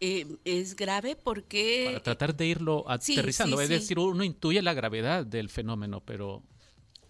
Eh, 0.00 0.26
es 0.44 0.76
grave 0.76 1.16
porque... 1.16 1.84
Para 1.86 2.02
tratar 2.02 2.36
de 2.36 2.46
irlo 2.46 2.84
aterrizando. 2.88 3.56
sí, 3.56 3.62
es 3.64 3.68
decir, 3.68 3.98
uno 3.98 4.22
intuye 4.22 4.62
la 4.62 4.74
gravedad 4.74 5.26
del 5.26 5.48
fenómeno, 5.50 6.00
pero 6.04 6.42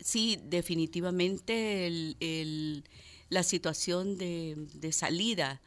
Sí, 0.01 0.39
definitivamente 0.45 1.87
el- 1.87 2.17
el- 2.21 2.85
la 3.31 3.43
situación 3.43 4.17
de, 4.19 4.55
de 4.75 4.93
salida 4.93 5.61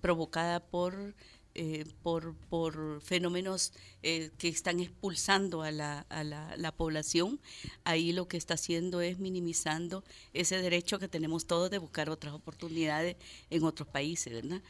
provocada 0.00 0.60
por, 0.60 1.14
eh, 1.54 1.84
por, 2.02 2.34
por 2.48 3.02
fenómenos 3.02 3.72
eh, 4.02 4.30
que 4.38 4.48
están 4.48 4.80
expulsando 4.80 5.62
a, 5.62 5.70
la, 5.70 6.00
a 6.08 6.24
la, 6.24 6.56
la 6.56 6.72
población, 6.72 7.40
ahí 7.84 8.12
lo 8.12 8.26
que 8.28 8.36
está 8.36 8.54
haciendo 8.54 9.00
es 9.00 9.18
minimizando 9.18 10.02
ese 10.32 10.60
derecho 10.62 10.98
que 10.98 11.08
tenemos 11.08 11.46
todos 11.46 11.70
de 11.70 11.78
buscar 11.78 12.08
otras 12.08 12.32
oportunidades 12.32 13.16
en 13.50 13.64
otros 13.64 13.88
países, 13.88 14.32
¿verdad? 14.32 14.62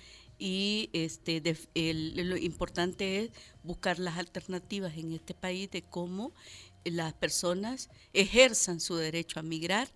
Y 0.44 0.90
este, 0.92 1.40
lo 1.74 2.36
importante 2.36 3.20
es 3.20 3.30
buscar 3.62 4.00
las 4.00 4.18
alternativas 4.18 4.96
en 4.96 5.12
este 5.12 5.34
país 5.34 5.70
de 5.70 5.82
cómo 5.82 6.32
las 6.84 7.12
personas 7.12 7.90
ejerzan 8.12 8.80
su 8.80 8.96
derecho 8.96 9.38
a 9.38 9.44
migrar, 9.44 9.88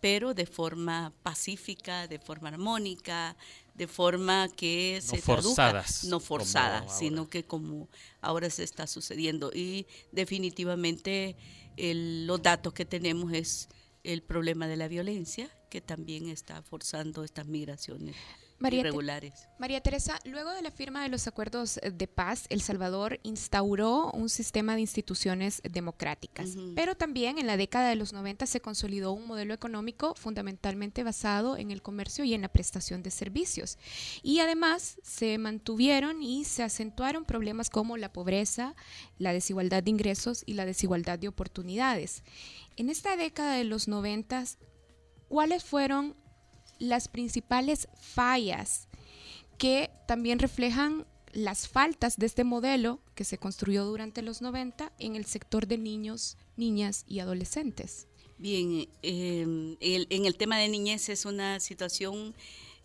pero 0.00 0.34
de 0.34 0.46
forma 0.46 1.12
pacífica, 1.22 2.08
de 2.08 2.18
forma 2.18 2.48
armónica, 2.48 3.36
de 3.74 3.86
forma 3.88 4.48
que 4.48 5.00
No 5.02 5.08
se 5.08 5.16
forzadas, 5.18 6.04
no 6.04 6.20
ahora. 6.82 6.94
sino 6.98 7.28
que 7.28 7.44
como 7.44 7.88
ahora 8.20 8.48
se 8.50 8.62
está 8.62 8.86
sucediendo. 8.86 9.50
Y 9.54 9.86
definitivamente 10.12 11.36
el- 11.76 12.26
los 12.26 12.42
datos 12.42 12.72
que 12.72 12.84
tenemos 12.84 13.32
es 13.32 13.68
el 14.04 14.22
problema 14.22 14.66
de 14.68 14.76
la 14.76 14.86
violencia, 14.88 15.50
que 15.70 15.80
también 15.80 16.28
está 16.28 16.62
forzando 16.62 17.24
estas 17.24 17.46
migraciones 17.46 18.14
María 18.58 18.80
irregulares. 18.80 19.48
María 19.58 19.80
Teresa, 19.80 20.18
luego 20.24 20.50
de 20.52 20.62
la 20.62 20.70
firma 20.70 21.02
de 21.02 21.08
los 21.08 21.26
acuerdos 21.26 21.80
de 21.92 22.06
paz, 22.06 22.46
El 22.48 22.60
Salvador 22.60 23.20
instauró 23.22 24.10
un 24.12 24.28
sistema 24.28 24.74
de 24.74 24.82
instituciones 24.82 25.60
democráticas, 25.70 26.56
pero 26.74 26.96
también 26.96 27.38
en 27.38 27.46
la 27.46 27.56
década 27.56 27.88
de 27.88 27.96
los 27.96 28.12
90 28.12 28.46
se 28.46 28.60
consolidó 28.60 29.12
un 29.12 29.26
modelo 29.26 29.54
económico 29.54 30.14
fundamentalmente 30.14 31.02
basado 31.02 31.56
en 31.56 31.70
el 31.70 31.82
comercio 31.82 32.24
y 32.24 32.34
en 32.34 32.42
la 32.42 32.48
prestación 32.48 33.02
de 33.02 33.10
servicios. 33.10 33.78
Y 34.22 34.40
además 34.40 34.98
se 35.02 35.36
mantuvieron 35.38 36.22
y 36.22 36.44
se 36.44 36.62
acentuaron 36.62 37.24
problemas 37.24 37.70
como 37.70 37.96
la 37.96 38.12
pobreza, 38.12 38.74
la 39.18 39.32
desigualdad 39.32 39.82
de 39.82 39.90
ingresos 39.90 40.42
y 40.46 40.54
la 40.54 40.64
desigualdad 40.64 41.18
de 41.18 41.28
oportunidades. 41.28 42.22
En 42.76 42.90
esta 42.90 43.16
década 43.16 43.54
de 43.54 43.64
los 43.64 43.88
90, 43.88 44.44
¿cuáles 45.28 45.64
fueron 45.64 46.16
las 46.78 47.08
principales 47.08 47.88
fallas 48.00 48.88
que 49.58 49.90
también 50.06 50.38
reflejan 50.38 51.06
las 51.32 51.66
faltas 51.68 52.16
de 52.16 52.26
este 52.26 52.44
modelo 52.44 53.00
que 53.14 53.24
se 53.24 53.38
construyó 53.38 53.84
durante 53.84 54.22
los 54.22 54.40
90 54.42 54.92
en 54.98 55.16
el 55.16 55.24
sector 55.24 55.66
de 55.66 55.78
niños, 55.78 56.36
niñas 56.56 57.04
y 57.08 57.18
adolescentes. 57.20 58.06
Bien, 58.38 58.88
el- 59.02 60.06
en 60.10 60.24
el 60.26 60.36
tema 60.36 60.58
de 60.58 60.68
niñez 60.68 61.08
es 61.08 61.24
una 61.24 61.60
situación 61.60 62.34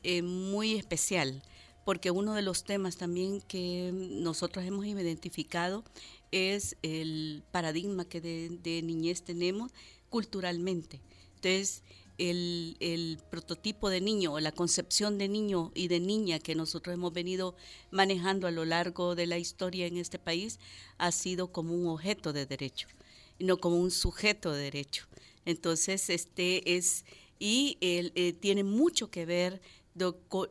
eh, 0.03 0.21
muy 0.21 0.75
especial, 0.75 1.43
porque 1.85 2.09
uno 2.11 2.33
de 2.33 2.41
los 2.41 2.63
temas 2.63 2.95
también 2.97 3.41
que 3.41 3.91
nosotros 3.93 4.63
hemos 4.65 4.85
identificado 4.85 5.83
es 6.31 6.77
el 6.83 7.43
paradigma 7.51 8.05
que 8.05 8.21
de, 8.21 8.49
de 8.63 8.81
niñez 8.81 9.23
tenemos 9.23 9.71
culturalmente. 10.09 11.01
Entonces, 11.35 11.83
el, 12.19 12.77
el 12.79 13.17
prototipo 13.29 13.89
de 13.89 14.01
niño 14.01 14.33
o 14.33 14.39
la 14.39 14.51
concepción 14.51 15.17
de 15.17 15.27
niño 15.27 15.71
y 15.73 15.87
de 15.87 15.99
niña 15.99 16.39
que 16.39 16.55
nosotros 16.55 16.93
hemos 16.93 17.13
venido 17.13 17.55
manejando 17.89 18.47
a 18.47 18.51
lo 18.51 18.65
largo 18.65 19.15
de 19.15 19.25
la 19.25 19.37
historia 19.37 19.87
en 19.87 19.97
este 19.97 20.19
país 20.19 20.59
ha 20.97 21.11
sido 21.11 21.51
como 21.51 21.73
un 21.73 21.87
objeto 21.87 22.33
de 22.33 22.45
derecho 22.45 22.87
no 23.39 23.57
como 23.57 23.77
un 23.79 23.91
sujeto 23.91 24.51
de 24.53 24.63
derecho. 24.63 25.07
Entonces, 25.45 26.09
este 26.09 26.75
es, 26.75 27.05
y 27.39 27.77
el, 27.81 28.11
eh, 28.15 28.33
tiene 28.33 28.63
mucho 28.63 29.09
que 29.09 29.25
ver 29.25 29.61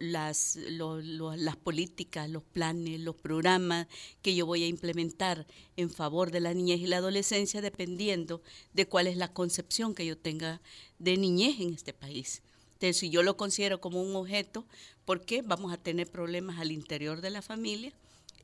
las, 0.01 0.57
las 0.57 1.57
políticas, 1.57 2.29
los 2.29 2.43
planes, 2.43 3.01
los 3.01 3.17
programas 3.17 3.87
que 4.23 4.35
yo 4.35 4.47
voy 4.47 4.65
a 4.65 4.69
implementar 4.69 5.47
en 5.77 5.91
favor 5.91 6.31
de 6.31 6.41
la 6.41 6.55
niñez 6.55 6.81
y 6.81 6.87
la 6.87 6.99
adolescencia, 6.99 7.61
dependiendo 7.61 8.43
de 8.73 8.87
cuál 8.87 9.07
es 9.07 9.17
la 9.17 9.33
concepción 9.33 9.95
que 9.95 10.07
yo 10.07 10.19
tenga 10.19 10.61
de 10.99 11.17
niñez 11.17 11.61
en 11.61 11.73
este 11.73 11.93
país. 11.93 12.43
Entonces, 12.75 12.99
si 12.99 13.11
yo 13.11 13.23
lo 13.23 13.37
considero 13.37 13.81
como 13.81 14.01
un 14.01 14.15
objeto, 14.15 14.65
¿por 15.05 15.25
qué 15.25 15.43
vamos 15.43 15.73
a 15.73 15.79
tener 15.79 16.09
problemas 16.11 16.61
al 16.61 16.71
interior 16.71 17.21
de 17.21 17.31
la 17.31 17.43
familia, 17.43 17.93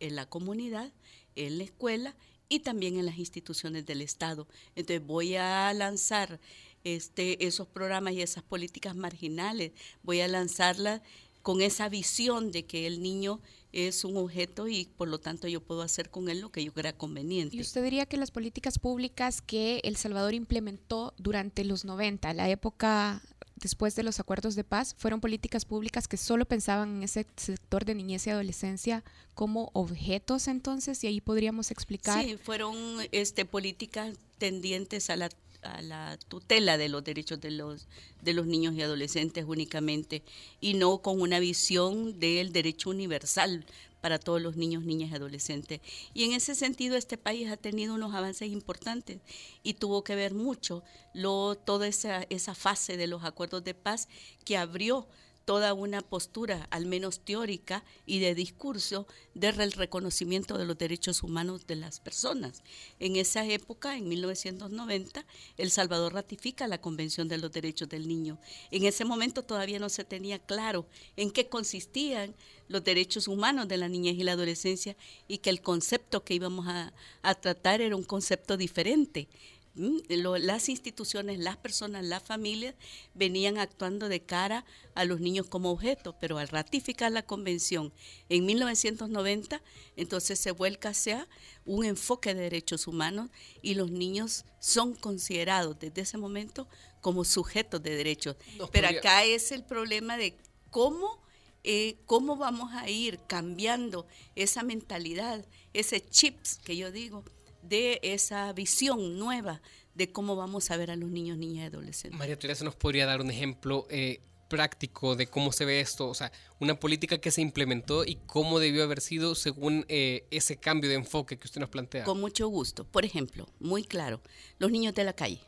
en 0.00 0.16
la 0.16 0.26
comunidad, 0.26 0.92
en 1.36 1.58
la 1.58 1.64
escuela 1.64 2.16
y 2.48 2.60
también 2.60 2.98
en 2.98 3.06
las 3.06 3.18
instituciones 3.18 3.86
del 3.86 4.02
Estado? 4.02 4.48
Entonces, 4.74 5.06
voy 5.06 5.36
a 5.36 5.72
lanzar 5.72 6.40
este, 6.84 7.46
esos 7.46 7.66
programas 7.66 8.14
y 8.14 8.22
esas 8.22 8.42
políticas 8.42 8.94
marginales, 8.94 9.72
voy 10.02 10.20
a 10.20 10.28
lanzarlas 10.28 11.00
con 11.42 11.60
esa 11.60 11.88
visión 11.88 12.52
de 12.52 12.64
que 12.64 12.86
el 12.86 13.02
niño 13.02 13.40
es 13.72 14.04
un 14.04 14.16
objeto 14.16 14.68
y 14.68 14.86
por 14.96 15.08
lo 15.08 15.18
tanto 15.18 15.48
yo 15.48 15.60
puedo 15.60 15.82
hacer 15.82 16.08
con 16.08 16.28
él 16.28 16.40
lo 16.40 16.50
que 16.50 16.64
yo 16.64 16.72
crea 16.72 16.96
conveniente. 16.96 17.56
¿Y 17.56 17.60
usted 17.60 17.82
diría 17.82 18.06
que 18.06 18.16
las 18.16 18.30
políticas 18.30 18.78
públicas 18.78 19.42
que 19.42 19.80
El 19.82 19.96
Salvador 19.96 20.32
implementó 20.32 21.12
durante 21.18 21.64
los 21.64 21.84
90, 21.84 22.32
la 22.34 22.48
época 22.48 23.20
después 23.56 23.96
de 23.96 24.02
los 24.02 24.20
acuerdos 24.20 24.54
de 24.54 24.64
paz, 24.64 24.94
fueron 24.98 25.20
políticas 25.20 25.64
públicas 25.64 26.06
que 26.06 26.16
solo 26.16 26.44
pensaban 26.44 26.96
en 26.96 27.02
ese 27.02 27.26
sector 27.36 27.84
de 27.84 27.94
niñez 27.94 28.26
y 28.26 28.30
adolescencia 28.30 29.04
como 29.34 29.70
objetos 29.72 30.48
entonces? 30.48 31.02
Y 31.02 31.08
ahí 31.08 31.20
podríamos 31.20 31.70
explicar. 31.70 32.24
Sí, 32.24 32.36
fueron 32.36 32.74
este, 33.10 33.44
políticas 33.44 34.16
tendientes 34.38 35.10
a 35.10 35.16
la, 35.16 35.30
a 35.64 35.82
la 35.82 36.18
tutela 36.28 36.78
de 36.78 36.88
los 36.88 37.02
derechos 37.04 37.40
de 37.40 37.50
los, 37.50 37.86
de 38.22 38.34
los 38.34 38.46
niños 38.46 38.74
y 38.74 38.82
adolescentes 38.82 39.44
únicamente 39.46 40.22
y 40.60 40.74
no 40.74 40.98
con 40.98 41.20
una 41.20 41.38
visión 41.38 42.20
del 42.20 42.52
derecho 42.52 42.90
universal 42.90 43.64
para 44.00 44.18
todos 44.18 44.42
los 44.42 44.56
niños, 44.56 44.84
niñas 44.84 45.10
y 45.10 45.14
adolescentes. 45.14 45.80
Y 46.12 46.24
en 46.24 46.34
ese 46.34 46.54
sentido 46.54 46.94
este 46.94 47.16
país 47.16 47.50
ha 47.50 47.56
tenido 47.56 47.94
unos 47.94 48.14
avances 48.14 48.50
importantes 48.50 49.18
y 49.62 49.74
tuvo 49.74 50.04
que 50.04 50.14
ver 50.14 50.34
mucho 50.34 50.82
lo, 51.14 51.54
toda 51.54 51.86
esa, 51.86 52.26
esa 52.28 52.54
fase 52.54 52.98
de 52.98 53.06
los 53.06 53.24
acuerdos 53.24 53.64
de 53.64 53.72
paz 53.72 54.08
que 54.44 54.58
abrió 54.58 55.06
toda 55.44 55.74
una 55.74 56.00
postura, 56.00 56.66
al 56.70 56.86
menos 56.86 57.20
teórica 57.20 57.84
y 58.06 58.18
de 58.18 58.34
discurso, 58.34 59.06
del 59.34 59.72
reconocimiento 59.72 60.58
de 60.58 60.64
los 60.64 60.78
derechos 60.78 61.22
humanos 61.22 61.66
de 61.66 61.76
las 61.76 62.00
personas. 62.00 62.62
En 63.00 63.16
esa 63.16 63.44
época, 63.46 63.96
en 63.96 64.08
1990, 64.08 65.26
El 65.56 65.70
Salvador 65.70 66.14
ratifica 66.14 66.68
la 66.68 66.80
Convención 66.80 67.28
de 67.28 67.38
los 67.38 67.52
Derechos 67.52 67.88
del 67.88 68.08
Niño. 68.08 68.38
En 68.70 68.84
ese 68.84 69.04
momento 69.04 69.42
todavía 69.42 69.78
no 69.78 69.88
se 69.88 70.04
tenía 70.04 70.38
claro 70.38 70.86
en 71.16 71.30
qué 71.30 71.48
consistían 71.48 72.34
los 72.68 72.82
derechos 72.82 73.28
humanos 73.28 73.68
de 73.68 73.76
la 73.76 73.88
niñez 73.88 74.16
y 74.16 74.24
la 74.24 74.32
adolescencia 74.32 74.96
y 75.28 75.38
que 75.38 75.50
el 75.50 75.60
concepto 75.60 76.24
que 76.24 76.34
íbamos 76.34 76.66
a, 76.66 76.92
a 77.22 77.34
tratar 77.34 77.80
era 77.80 77.96
un 77.96 78.04
concepto 78.04 78.56
diferente. 78.56 79.28
Mm, 79.76 79.98
lo- 80.22 80.38
las 80.38 80.68
instituciones, 80.68 81.38
las 81.40 81.56
personas, 81.56 82.04
las 82.04 82.22
familias 82.22 82.74
venían 83.14 83.58
actuando 83.58 84.08
de 84.08 84.20
cara 84.22 84.64
a 84.94 85.04
los 85.04 85.20
niños 85.20 85.46
como 85.48 85.70
objeto, 85.72 86.16
pero 86.20 86.38
al 86.38 86.46
ratificar 86.48 87.10
la 87.10 87.26
convención 87.26 87.92
en 88.28 88.46
1990, 88.46 89.60
entonces 89.96 90.38
se 90.38 90.52
vuelca 90.52 90.90
hacia 90.90 91.28
un 91.64 91.84
enfoque 91.84 92.34
de 92.34 92.42
derechos 92.42 92.86
humanos 92.86 93.30
y 93.62 93.74
los 93.74 93.90
niños 93.90 94.44
son 94.60 94.94
considerados 94.94 95.76
desde 95.80 96.02
ese 96.02 96.18
momento 96.18 96.68
como 97.00 97.24
sujetos 97.24 97.82
de 97.82 97.96
derechos. 97.96 98.36
Nos 98.56 98.70
Pero 98.70 98.86
podría- 98.86 99.00
acá 99.00 99.24
es 99.24 99.50
el 99.50 99.64
problema 99.64 100.16
de 100.16 100.36
cómo, 100.70 101.20
eh, 101.64 101.96
cómo 102.06 102.36
vamos 102.36 102.72
a 102.74 102.88
ir 102.88 103.18
cambiando 103.26 104.06
esa 104.36 104.62
mentalidad, 104.62 105.44
ese 105.72 106.00
chips 106.00 106.58
que 106.64 106.76
yo 106.76 106.92
digo, 106.92 107.24
de 107.68 108.00
esa 108.02 108.52
visión 108.52 109.18
nueva 109.18 109.62
de 109.94 110.10
cómo 110.12 110.36
vamos 110.36 110.70
a 110.70 110.76
ver 110.76 110.90
a 110.90 110.96
los 110.96 111.10
niños, 111.10 111.38
niñas 111.38 111.64
y 111.64 111.66
adolescentes. 111.66 112.18
María 112.18 112.38
Teresa 112.38 112.64
nos 112.64 112.74
podría 112.74 113.06
dar 113.06 113.20
un 113.20 113.30
ejemplo 113.30 113.86
eh, 113.90 114.20
práctico 114.48 115.16
de 115.16 115.26
cómo 115.26 115.52
se 115.52 115.64
ve 115.64 115.80
esto, 115.80 116.08
o 116.08 116.14
sea, 116.14 116.30
una 116.60 116.78
política 116.78 117.18
que 117.18 117.30
se 117.30 117.40
implementó 117.40 118.04
y 118.04 118.16
cómo 118.26 118.58
debió 118.58 118.84
haber 118.84 119.00
sido 119.00 119.34
según 119.34 119.84
eh, 119.88 120.26
ese 120.30 120.56
cambio 120.56 120.90
de 120.90 120.96
enfoque 120.96 121.38
que 121.38 121.46
usted 121.46 121.60
nos 121.60 121.70
plantea. 121.70 122.04
Con 122.04 122.20
mucho 122.20 122.48
gusto. 122.48 122.84
Por 122.84 123.04
ejemplo, 123.04 123.48
muy 123.58 123.84
claro, 123.84 124.20
los 124.58 124.70
niños 124.70 124.94
de 124.94 125.04
la 125.04 125.12
calle. 125.12 125.40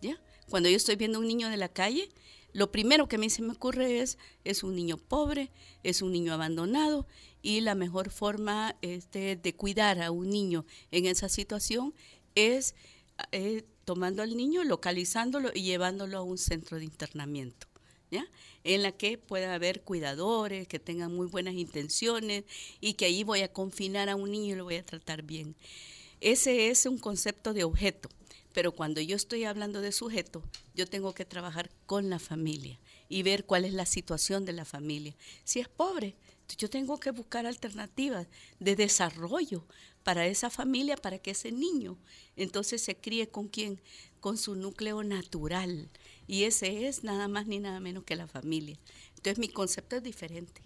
¿ya? 0.00 0.20
Cuando 0.48 0.68
yo 0.68 0.76
estoy 0.76 0.96
viendo 0.96 1.18
un 1.18 1.26
niño 1.26 1.48
de 1.48 1.56
la 1.56 1.68
calle, 1.68 2.08
lo 2.56 2.72
primero 2.72 3.06
que 3.06 3.16
a 3.16 3.18
mí 3.18 3.28
se 3.28 3.42
me 3.42 3.52
ocurre 3.52 4.00
es, 4.00 4.16
es 4.44 4.62
un 4.62 4.74
niño 4.74 4.96
pobre, 4.96 5.50
es 5.82 6.00
un 6.00 6.10
niño 6.10 6.32
abandonado 6.32 7.06
y 7.42 7.60
la 7.60 7.74
mejor 7.74 8.08
forma 8.08 8.76
este, 8.80 9.36
de 9.36 9.54
cuidar 9.54 10.00
a 10.00 10.10
un 10.10 10.30
niño 10.30 10.64
en 10.90 11.04
esa 11.04 11.28
situación 11.28 11.92
es 12.34 12.74
eh, 13.30 13.64
tomando 13.84 14.22
al 14.22 14.38
niño, 14.38 14.64
localizándolo 14.64 15.50
y 15.54 15.64
llevándolo 15.64 16.16
a 16.16 16.22
un 16.22 16.38
centro 16.38 16.78
de 16.78 16.84
internamiento. 16.84 17.66
¿Ya? 18.10 18.26
En 18.64 18.82
la 18.82 18.92
que 18.92 19.18
pueda 19.18 19.52
haber 19.52 19.82
cuidadores 19.82 20.66
que 20.66 20.78
tengan 20.78 21.14
muy 21.14 21.26
buenas 21.26 21.54
intenciones 21.54 22.44
y 22.80 22.94
que 22.94 23.04
ahí 23.04 23.22
voy 23.22 23.42
a 23.42 23.52
confinar 23.52 24.08
a 24.08 24.16
un 24.16 24.30
niño 24.30 24.54
y 24.54 24.56
lo 24.56 24.64
voy 24.64 24.76
a 24.76 24.84
tratar 24.84 25.24
bien. 25.24 25.56
Ese 26.22 26.70
es 26.70 26.86
un 26.86 26.98
concepto 26.98 27.52
de 27.52 27.64
objeto, 27.64 28.08
pero 28.56 28.72
cuando 28.72 29.02
yo 29.02 29.16
estoy 29.16 29.44
hablando 29.44 29.82
de 29.82 29.92
sujeto, 29.92 30.42
yo 30.74 30.86
tengo 30.86 31.12
que 31.12 31.26
trabajar 31.26 31.68
con 31.84 32.08
la 32.08 32.18
familia 32.18 32.80
y 33.06 33.22
ver 33.22 33.44
cuál 33.44 33.66
es 33.66 33.74
la 33.74 33.84
situación 33.84 34.46
de 34.46 34.54
la 34.54 34.64
familia. 34.64 35.14
Si 35.44 35.60
es 35.60 35.68
pobre, 35.68 36.16
yo 36.56 36.70
tengo 36.70 36.98
que 36.98 37.10
buscar 37.10 37.44
alternativas 37.44 38.26
de 38.58 38.74
desarrollo 38.74 39.62
para 40.04 40.26
esa 40.26 40.48
familia, 40.48 40.96
para 40.96 41.18
que 41.18 41.32
ese 41.32 41.52
niño 41.52 41.98
entonces 42.34 42.80
se 42.80 42.96
críe 42.96 43.28
con 43.28 43.48
quién, 43.48 43.78
con 44.20 44.38
su 44.38 44.54
núcleo 44.54 45.02
natural. 45.04 45.90
Y 46.26 46.44
ese 46.44 46.88
es 46.88 47.04
nada 47.04 47.28
más 47.28 47.46
ni 47.46 47.58
nada 47.58 47.78
menos 47.78 48.04
que 48.04 48.16
la 48.16 48.26
familia. 48.26 48.78
Entonces 49.16 49.38
mi 49.38 49.48
concepto 49.48 49.96
es 49.96 50.02
diferente. 50.02 50.62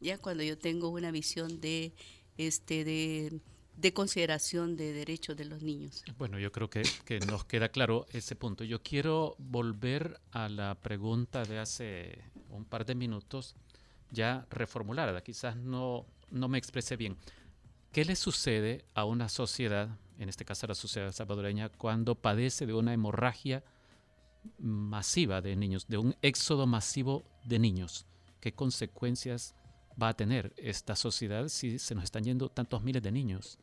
Ya 0.00 0.18
cuando 0.18 0.44
yo 0.44 0.56
tengo 0.56 0.88
una 0.88 1.10
visión 1.10 1.60
de 1.60 1.94
este 2.38 2.84
de, 2.84 3.40
de 3.76 3.92
consideración 3.92 4.76
de 4.76 4.92
derechos 4.92 5.36
de 5.36 5.44
los 5.44 5.62
niños. 5.62 6.04
Bueno, 6.16 6.38
yo 6.38 6.52
creo 6.52 6.70
que, 6.70 6.82
que 7.04 7.18
nos 7.20 7.44
queda 7.44 7.68
claro 7.68 8.06
ese 8.12 8.36
punto. 8.36 8.64
Yo 8.64 8.82
quiero 8.82 9.34
volver 9.38 10.20
a 10.30 10.48
la 10.48 10.74
pregunta 10.76 11.44
de 11.44 11.58
hace 11.58 12.18
un 12.50 12.64
par 12.64 12.86
de 12.86 12.94
minutos, 12.94 13.56
ya 14.10 14.46
reformulada. 14.50 15.22
Quizás 15.22 15.56
no, 15.56 16.06
no 16.30 16.48
me 16.48 16.58
expresé 16.58 16.96
bien. 16.96 17.16
¿Qué 17.92 18.04
le 18.04 18.16
sucede 18.16 18.84
a 18.94 19.04
una 19.04 19.28
sociedad, 19.28 19.88
en 20.18 20.28
este 20.28 20.44
caso 20.44 20.66
a 20.66 20.70
la 20.70 20.74
sociedad 20.74 21.12
salvadoreña, 21.12 21.68
cuando 21.68 22.14
padece 22.14 22.66
de 22.66 22.74
una 22.74 22.92
hemorragia 22.92 23.64
masiva 24.58 25.40
de 25.40 25.56
niños, 25.56 25.86
de 25.88 25.98
un 25.98 26.16
éxodo 26.22 26.66
masivo 26.66 27.24
de 27.44 27.58
niños? 27.58 28.06
¿Qué 28.40 28.52
consecuencias 28.52 29.54
va 30.00 30.08
a 30.08 30.14
tener 30.14 30.52
esta 30.56 30.96
sociedad 30.96 31.48
si 31.48 31.78
se 31.78 31.94
nos 31.94 32.04
están 32.04 32.24
yendo 32.24 32.48
tantos 32.48 32.82
miles 32.82 33.02
de 33.02 33.12
niños? 33.12 33.58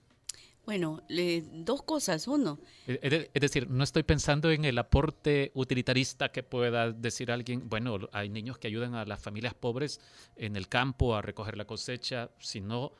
Bueno, 0.65 1.01
le- 1.07 1.41
dos 1.41 1.81
cosas. 1.81 2.27
Uno, 2.27 2.59
Es 2.85 3.01
de- 3.09 3.31
es 3.33 3.41
decir, 3.41 3.67
no 3.69 3.83
estoy 3.83 4.03
pensando 4.03 4.51
en 4.51 4.63
el 4.63 4.77
aporte 4.77 5.51
utilitarista 5.55 6.31
que 6.31 6.43
pueda 6.43 6.91
decir 6.91 7.31
alguien, 7.31 7.67
bueno, 7.67 7.97
hay 8.11 8.29
niños 8.29 8.59
que 8.59 8.67
ayudan 8.67 8.93
a 8.93 9.03
las 9.05 9.19
familias 9.19 9.55
pobres 9.55 9.99
en 10.35 10.55
el 10.55 10.67
campo 10.67 11.15
a 11.15 11.21
recoger 11.23 11.57
la 11.57 11.65
cosecha, 11.65 12.29
sino 12.39 12.91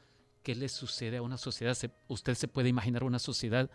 qué 0.42 0.56
le 0.56 0.70
sucede 0.70 1.18
a 1.18 1.22
una 1.22 1.38
sociedad. 1.38 1.76
Se- 1.76 1.92
usted 2.08 2.34
se 2.34 2.48
puede 2.48 2.68
imaginar 2.70 3.04
una 3.04 3.20
sociedad 3.20 3.70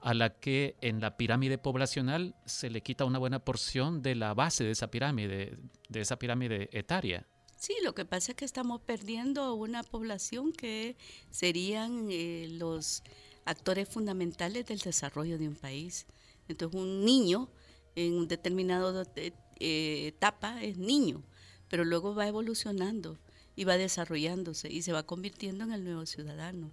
a 0.00 0.14
la 0.14 0.38
que 0.38 0.76
en 0.80 1.00
la 1.00 1.16
pirámide 1.18 1.58
poblacional 1.58 2.34
se 2.46 2.70
le 2.70 2.80
quita 2.82 3.04
una 3.04 3.18
buena 3.18 3.40
porción 3.44 4.00
de 4.00 4.14
la 4.14 4.32
base 4.32 4.64
de 4.64 4.70
esa 4.70 4.90
pirámide, 4.90 5.58
de 5.90 6.00
esa 6.00 6.18
pirámide 6.18 6.70
etaria. 6.72 7.26
Sí, 7.58 7.74
lo 7.82 7.92
que 7.92 8.04
pasa 8.04 8.30
es 8.32 8.36
que 8.36 8.44
estamos 8.44 8.80
perdiendo 8.80 9.52
una 9.54 9.82
población 9.82 10.52
que 10.52 10.94
serían 11.32 12.06
eh, 12.08 12.46
los 12.52 13.02
actores 13.44 13.88
fundamentales 13.88 14.64
del 14.66 14.78
desarrollo 14.78 15.38
de 15.38 15.48
un 15.48 15.56
país. 15.56 16.06
Entonces, 16.46 16.80
un 16.80 17.04
niño 17.04 17.48
en 17.96 18.14
un 18.14 18.28
determinado 18.28 19.04
eh, 19.16 20.06
etapa 20.06 20.62
es 20.62 20.78
niño, 20.78 21.24
pero 21.68 21.84
luego 21.84 22.14
va 22.14 22.28
evolucionando 22.28 23.18
y 23.56 23.64
va 23.64 23.76
desarrollándose 23.76 24.70
y 24.70 24.82
se 24.82 24.92
va 24.92 25.02
convirtiendo 25.02 25.64
en 25.64 25.72
el 25.72 25.82
nuevo 25.82 26.06
ciudadano, 26.06 26.70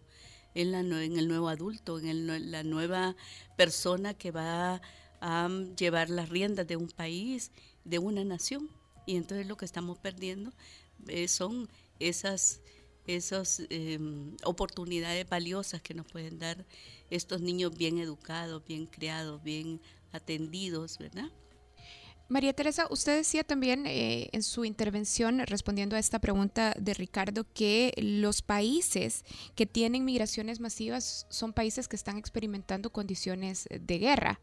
en, 0.53 0.71
la, 0.71 0.81
en 0.81 1.17
el 1.17 1.27
nuevo 1.27 1.49
adulto, 1.49 1.97
en 1.97 2.07
el 2.09 2.51
la 2.51 2.61
nueva 2.61 3.15
persona 3.57 4.13
que 4.13 4.29
va 4.29 4.83
a 5.19 5.49
llevar 5.75 6.11
las 6.11 6.29
riendas 6.29 6.67
de 6.67 6.75
un 6.75 6.89
país, 6.89 7.51
de 7.85 7.97
una 7.97 8.23
nación. 8.23 8.69
Y 9.05 9.17
entonces 9.17 9.47
lo 9.47 9.57
que 9.57 9.65
estamos 9.65 9.97
perdiendo 9.97 10.51
eh, 11.07 11.27
son 11.27 11.69
esas, 11.99 12.61
esas 13.07 13.61
eh, 13.69 13.99
oportunidades 14.43 15.27
valiosas 15.29 15.81
que 15.81 15.93
nos 15.93 16.07
pueden 16.07 16.39
dar 16.39 16.65
estos 17.09 17.41
niños 17.41 17.77
bien 17.77 17.99
educados, 17.99 18.63
bien 18.65 18.85
criados, 18.87 19.43
bien 19.43 19.81
atendidos, 20.11 20.97
¿verdad? 20.97 21.31
María 22.27 22.53
Teresa, 22.53 22.87
usted 22.89 23.17
decía 23.17 23.43
también 23.43 23.85
eh, 23.85 24.29
en 24.31 24.41
su 24.41 24.65
intervención 24.65 25.41
respondiendo 25.45 25.95
a 25.95 25.99
esta 25.99 26.17
pregunta 26.17 26.73
de 26.79 26.95
Ricardo 26.95 27.45
que 27.53 27.93
los 27.97 28.41
países 28.41 29.23
que 29.53 29.67
tienen 29.67 30.05
migraciones 30.05 30.59
masivas 30.59 31.27
son 31.29 31.53
países 31.53 31.87
que 31.87 31.95
están 31.95 32.17
experimentando 32.17 32.91
condiciones 32.91 33.67
de 33.69 33.99
guerra. 33.99 34.39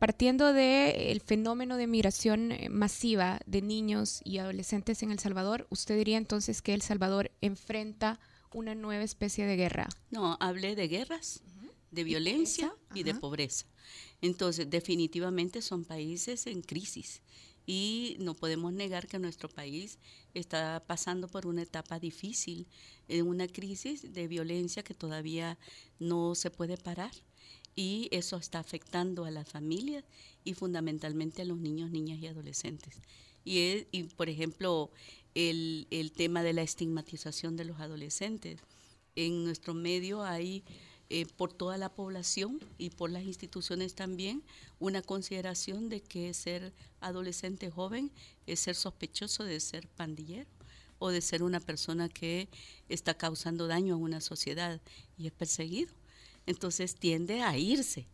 Partiendo 0.00 0.54
del 0.54 1.20
fenómeno 1.20 1.76
de 1.76 1.86
migración 1.86 2.52
eh, 2.52 2.70
masiva 2.70 3.38
de 3.44 3.60
niños 3.60 4.22
y 4.24 4.38
adolescentes 4.38 5.02
en 5.02 5.10
El 5.10 5.18
Salvador, 5.18 5.66
¿usted 5.68 5.94
diría 5.98 6.16
entonces 6.16 6.62
que 6.62 6.72
El 6.72 6.80
Salvador 6.80 7.30
enfrenta 7.42 8.18
una 8.50 8.74
nueva 8.74 9.04
especie 9.04 9.44
de 9.44 9.56
guerra? 9.56 9.90
No, 10.10 10.38
hablé 10.40 10.74
de 10.74 10.88
guerras, 10.88 11.42
de 11.90 12.04
violencia 12.04 12.70
pobreza, 12.70 12.98
y 12.98 13.02
de 13.02 13.14
pobreza. 13.14 13.66
Entonces, 14.22 14.70
definitivamente 14.70 15.60
son 15.60 15.84
países 15.84 16.46
en 16.46 16.62
crisis 16.62 17.20
y 17.66 18.16
no 18.20 18.34
podemos 18.34 18.72
negar 18.72 19.06
que 19.06 19.18
nuestro 19.18 19.50
país 19.50 19.98
está 20.32 20.82
pasando 20.86 21.28
por 21.28 21.46
una 21.46 21.60
etapa 21.60 21.98
difícil, 21.98 22.68
en 23.06 23.26
una 23.26 23.46
crisis 23.48 24.14
de 24.14 24.28
violencia 24.28 24.82
que 24.82 24.94
todavía 24.94 25.58
no 25.98 26.34
se 26.34 26.50
puede 26.50 26.78
parar 26.78 27.12
y 27.76 28.08
eso 28.12 28.36
está 28.36 28.58
afectando 28.58 29.24
a 29.24 29.30
las 29.30 29.48
familias 29.48 30.04
y 30.44 30.54
fundamentalmente 30.54 31.42
a 31.42 31.44
los 31.44 31.58
niños, 31.58 31.90
niñas 31.90 32.18
y 32.20 32.26
adolescentes. 32.26 32.94
Y, 33.44 33.58
es- 33.60 33.86
y, 33.92 34.04
por 34.04 34.28
ejemplo, 34.28 34.90
el, 35.34 35.86
el 35.90 36.12
tema 36.12 36.42
de 36.42 36.52
la 36.52 36.62
estigmatización 36.62 37.56
de 37.56 37.64
los 37.64 37.80
adolescentes. 37.80 38.60
En 39.16 39.44
nuestro 39.44 39.74
medio 39.74 40.22
hay, 40.22 40.62
eh, 41.08 41.26
por 41.36 41.52
toda 41.52 41.76
la 41.78 41.88
población 41.88 42.60
y 42.78 42.90
por 42.90 43.10
las 43.10 43.24
instituciones 43.24 43.94
también, 43.94 44.42
una 44.78 45.02
consideración 45.02 45.88
de 45.88 46.00
que 46.00 46.32
ser 46.34 46.72
adolescente 47.00 47.70
joven 47.70 48.10
es 48.46 48.60
ser 48.60 48.74
sospechoso 48.76 49.44
de 49.44 49.58
ser 49.60 49.86
pandillero 49.88 50.48
o 50.98 51.10
de 51.10 51.20
ser 51.22 51.42
una 51.42 51.60
persona 51.60 52.08
que 52.08 52.48
está 52.88 53.14
causando 53.14 53.66
daño 53.66 53.94
a 53.94 53.98
una 53.98 54.20
sociedad 54.20 54.80
y 55.16 55.26
es 55.26 55.32
perseguido. 55.32 55.92
Entonces 56.46 56.94
tiende 56.94 57.42
a 57.42 57.56
irse, 57.56 58.06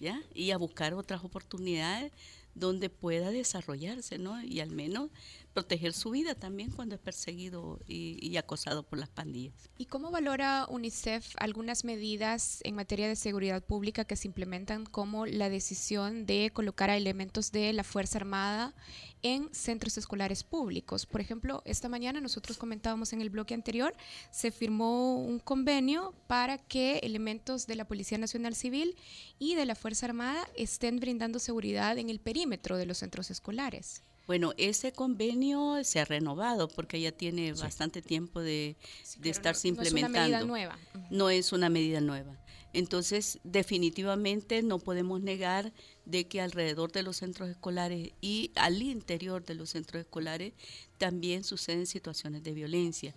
¿ya? 0.00 0.22
Y 0.34 0.50
a 0.50 0.58
buscar 0.58 0.94
otras 0.94 1.24
oportunidades 1.24 2.12
donde 2.54 2.90
pueda 2.90 3.30
desarrollarse, 3.30 4.18
¿no? 4.18 4.42
Y 4.42 4.60
al 4.60 4.70
menos 4.70 5.10
proteger 5.52 5.92
su 5.92 6.10
vida 6.10 6.34
también 6.34 6.70
cuando 6.70 6.94
es 6.94 7.00
perseguido 7.00 7.80
y, 7.86 8.18
y 8.26 8.36
acosado 8.36 8.82
por 8.82 8.98
las 8.98 9.08
pandillas. 9.08 9.70
¿Y 9.78 9.86
cómo 9.86 10.10
valora 10.10 10.66
UNICEF 10.68 11.34
algunas 11.38 11.84
medidas 11.84 12.60
en 12.64 12.74
materia 12.74 13.08
de 13.08 13.16
seguridad 13.16 13.62
pública 13.62 14.04
que 14.04 14.16
se 14.16 14.28
implementan 14.28 14.86
como 14.86 15.26
la 15.26 15.48
decisión 15.48 16.26
de 16.26 16.50
colocar 16.52 16.90
a 16.90 16.96
elementos 16.96 17.52
de 17.52 17.72
la 17.72 17.84
Fuerza 17.84 18.18
Armada 18.18 18.74
en 19.22 19.52
centros 19.54 19.98
escolares 19.98 20.44
públicos? 20.44 21.06
Por 21.06 21.20
ejemplo, 21.20 21.62
esta 21.64 21.88
mañana 21.88 22.20
nosotros 22.20 22.58
comentábamos 22.58 23.12
en 23.12 23.20
el 23.20 23.30
bloque 23.30 23.54
anterior, 23.54 23.94
se 24.30 24.50
firmó 24.50 25.16
un 25.16 25.38
convenio 25.38 26.14
para 26.26 26.58
que 26.58 26.98
elementos 26.98 27.66
de 27.66 27.76
la 27.76 27.86
Policía 27.86 28.18
Nacional 28.18 28.54
Civil 28.54 28.96
y 29.38 29.54
de 29.54 29.66
la 29.66 29.74
Fuerza 29.74 30.06
Armada 30.06 30.48
estén 30.56 30.98
brindando 30.98 31.38
seguridad 31.38 31.98
en 31.98 32.08
el 32.08 32.20
perímetro 32.20 32.76
de 32.76 32.86
los 32.86 32.98
centros 32.98 33.30
escolares. 33.30 34.02
Bueno, 34.26 34.52
ese 34.56 34.92
convenio 34.92 35.82
se 35.84 36.00
ha 36.00 36.04
renovado 36.04 36.68
porque 36.68 37.00
ya 37.00 37.12
tiene 37.12 37.52
bastante 37.52 38.02
tiempo 38.02 38.40
de, 38.40 38.76
de 39.18 39.30
estarse 39.30 39.70
No 39.72 39.82
es 39.82 39.88
implementando. 39.88 40.18
una 40.18 40.22
medida 40.22 40.44
nueva. 40.44 40.78
No 41.10 41.28
es 41.30 41.52
una 41.52 41.68
medida 41.68 42.00
nueva. 42.00 42.38
Entonces, 42.74 43.38
definitivamente 43.44 44.62
no 44.62 44.78
podemos 44.78 45.20
negar 45.20 45.72
de 46.06 46.26
que 46.26 46.40
alrededor 46.40 46.90
de 46.92 47.02
los 47.02 47.18
centros 47.18 47.50
escolares 47.50 48.12
y 48.22 48.50
al 48.54 48.80
interior 48.80 49.44
de 49.44 49.54
los 49.54 49.70
centros 49.70 50.00
escolares 50.02 50.54
también 50.96 51.44
suceden 51.44 51.86
situaciones 51.86 52.42
de 52.42 52.52
violencia. 52.52 53.14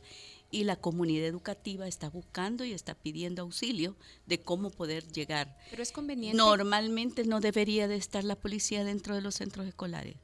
y 0.51 0.63
la 0.63 0.75
comunidad 0.77 1.25
educativa 1.27 1.85
está 1.87 2.07
buscando 2.09 2.63
y 2.63 2.71
está 2.71 2.93
pidiendo 2.95 3.41
auxilio 3.41 3.97
de 4.25 4.39
cómo 4.39 4.69
poder 4.69 5.05
llegar. 5.11 5.57
Pero 5.69 5.83
es 5.83 5.91
conveniente. 5.91 6.37
Normalmente 6.37 7.25
no 7.25 7.41
debería 7.41 7.87
de 7.89 7.95
estar 7.97 8.23
la 8.23 8.35
policía 8.37 8.85
dentro 8.85 9.15
de 9.15 9.21
los 9.21 9.35
centros 9.35 9.65
escolares, 9.67 10.15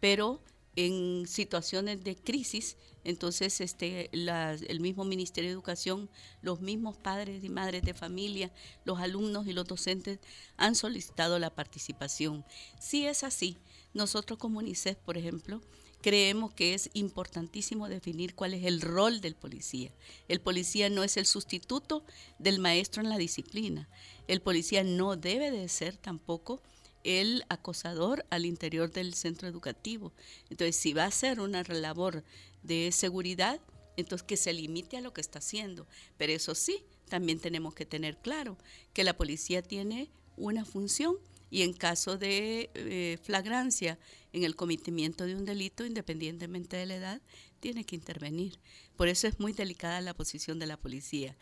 pero 0.00 0.42
en 0.76 1.26
situaciones 1.26 2.04
de 2.04 2.16
crisis, 2.16 2.76
entonces 3.02 3.60
este, 3.60 4.10
el 4.12 4.80
mismo 4.80 5.04
Ministerio 5.04 5.48
de 5.48 5.54
Educación, 5.54 6.10
los 6.42 6.60
mismos 6.60 6.96
padres 6.98 7.42
y 7.42 7.48
madres 7.48 7.82
de 7.82 7.94
familia, 7.94 8.52
los 8.84 9.00
alumnos 9.00 9.46
y 9.46 9.52
los 9.52 9.66
docentes 9.66 10.18
han 10.56 10.74
solicitado 10.74 11.38
la 11.38 11.54
participación. 11.54 12.44
Si 12.78 13.06
es 13.06 13.24
así, 13.24 13.56
nosotros 13.94 14.38
como 14.38 14.58
UNICEF, 14.58 14.98
por 14.98 15.16
ejemplo, 15.16 15.62
creemos 16.02 16.52
que 16.52 16.74
es 16.74 16.90
importantísimo 16.92 17.88
definir 17.88 18.34
cuál 18.34 18.54
es 18.54 18.64
el 18.64 18.80
rol 18.80 19.20
del 19.20 19.34
policía. 19.34 19.92
El 20.28 20.40
policía 20.40 20.90
no 20.90 21.02
es 21.02 21.16
el 21.16 21.26
sustituto 21.26 22.04
del 22.38 22.58
maestro 22.58 23.02
en 23.02 23.08
la 23.08 23.18
disciplina. 23.18 23.88
El 24.28 24.42
policía 24.42 24.84
no 24.84 25.16
debe 25.16 25.50
de 25.50 25.68
ser 25.68 25.96
tampoco 25.96 26.62
el 27.06 27.44
acosador 27.48 28.26
al 28.30 28.44
interior 28.44 28.90
del 28.90 29.14
centro 29.14 29.46
educativo. 29.46 30.12
Entonces, 30.50 30.76
si 30.76 30.92
va 30.92 31.04
a 31.04 31.08
hacer 31.08 31.40
una 31.40 31.62
labor 31.62 32.24
de 32.64 32.90
seguridad, 32.90 33.60
entonces 33.96 34.26
que 34.26 34.36
se 34.36 34.52
limite 34.52 34.96
a 34.96 35.00
lo 35.00 35.12
que 35.12 35.20
está 35.20 35.38
haciendo. 35.38 35.86
Pero 36.18 36.32
eso 36.32 36.54
sí, 36.54 36.82
también 37.08 37.38
tenemos 37.38 37.74
que 37.74 37.86
tener 37.86 38.18
claro 38.18 38.58
que 38.92 39.04
la 39.04 39.16
policía 39.16 39.62
tiene 39.62 40.10
una 40.36 40.64
función 40.64 41.16
y 41.48 41.62
en 41.62 41.72
caso 41.72 42.18
de 42.18 42.70
eh, 42.74 43.18
flagrancia 43.22 43.98
en 44.32 44.42
el 44.42 44.56
cometimiento 44.56 45.24
de 45.24 45.36
un 45.36 45.44
delito, 45.44 45.86
independientemente 45.86 46.76
de 46.76 46.86
la 46.86 46.96
edad, 46.96 47.20
tiene 47.60 47.84
que 47.84 47.94
intervenir. 47.94 48.58
Por 48.96 49.06
eso 49.06 49.28
es 49.28 49.38
muy 49.38 49.52
delicada 49.52 50.00
la 50.00 50.14
posición 50.14 50.58
de 50.58 50.66
la 50.66 50.76
policía. 50.76 51.36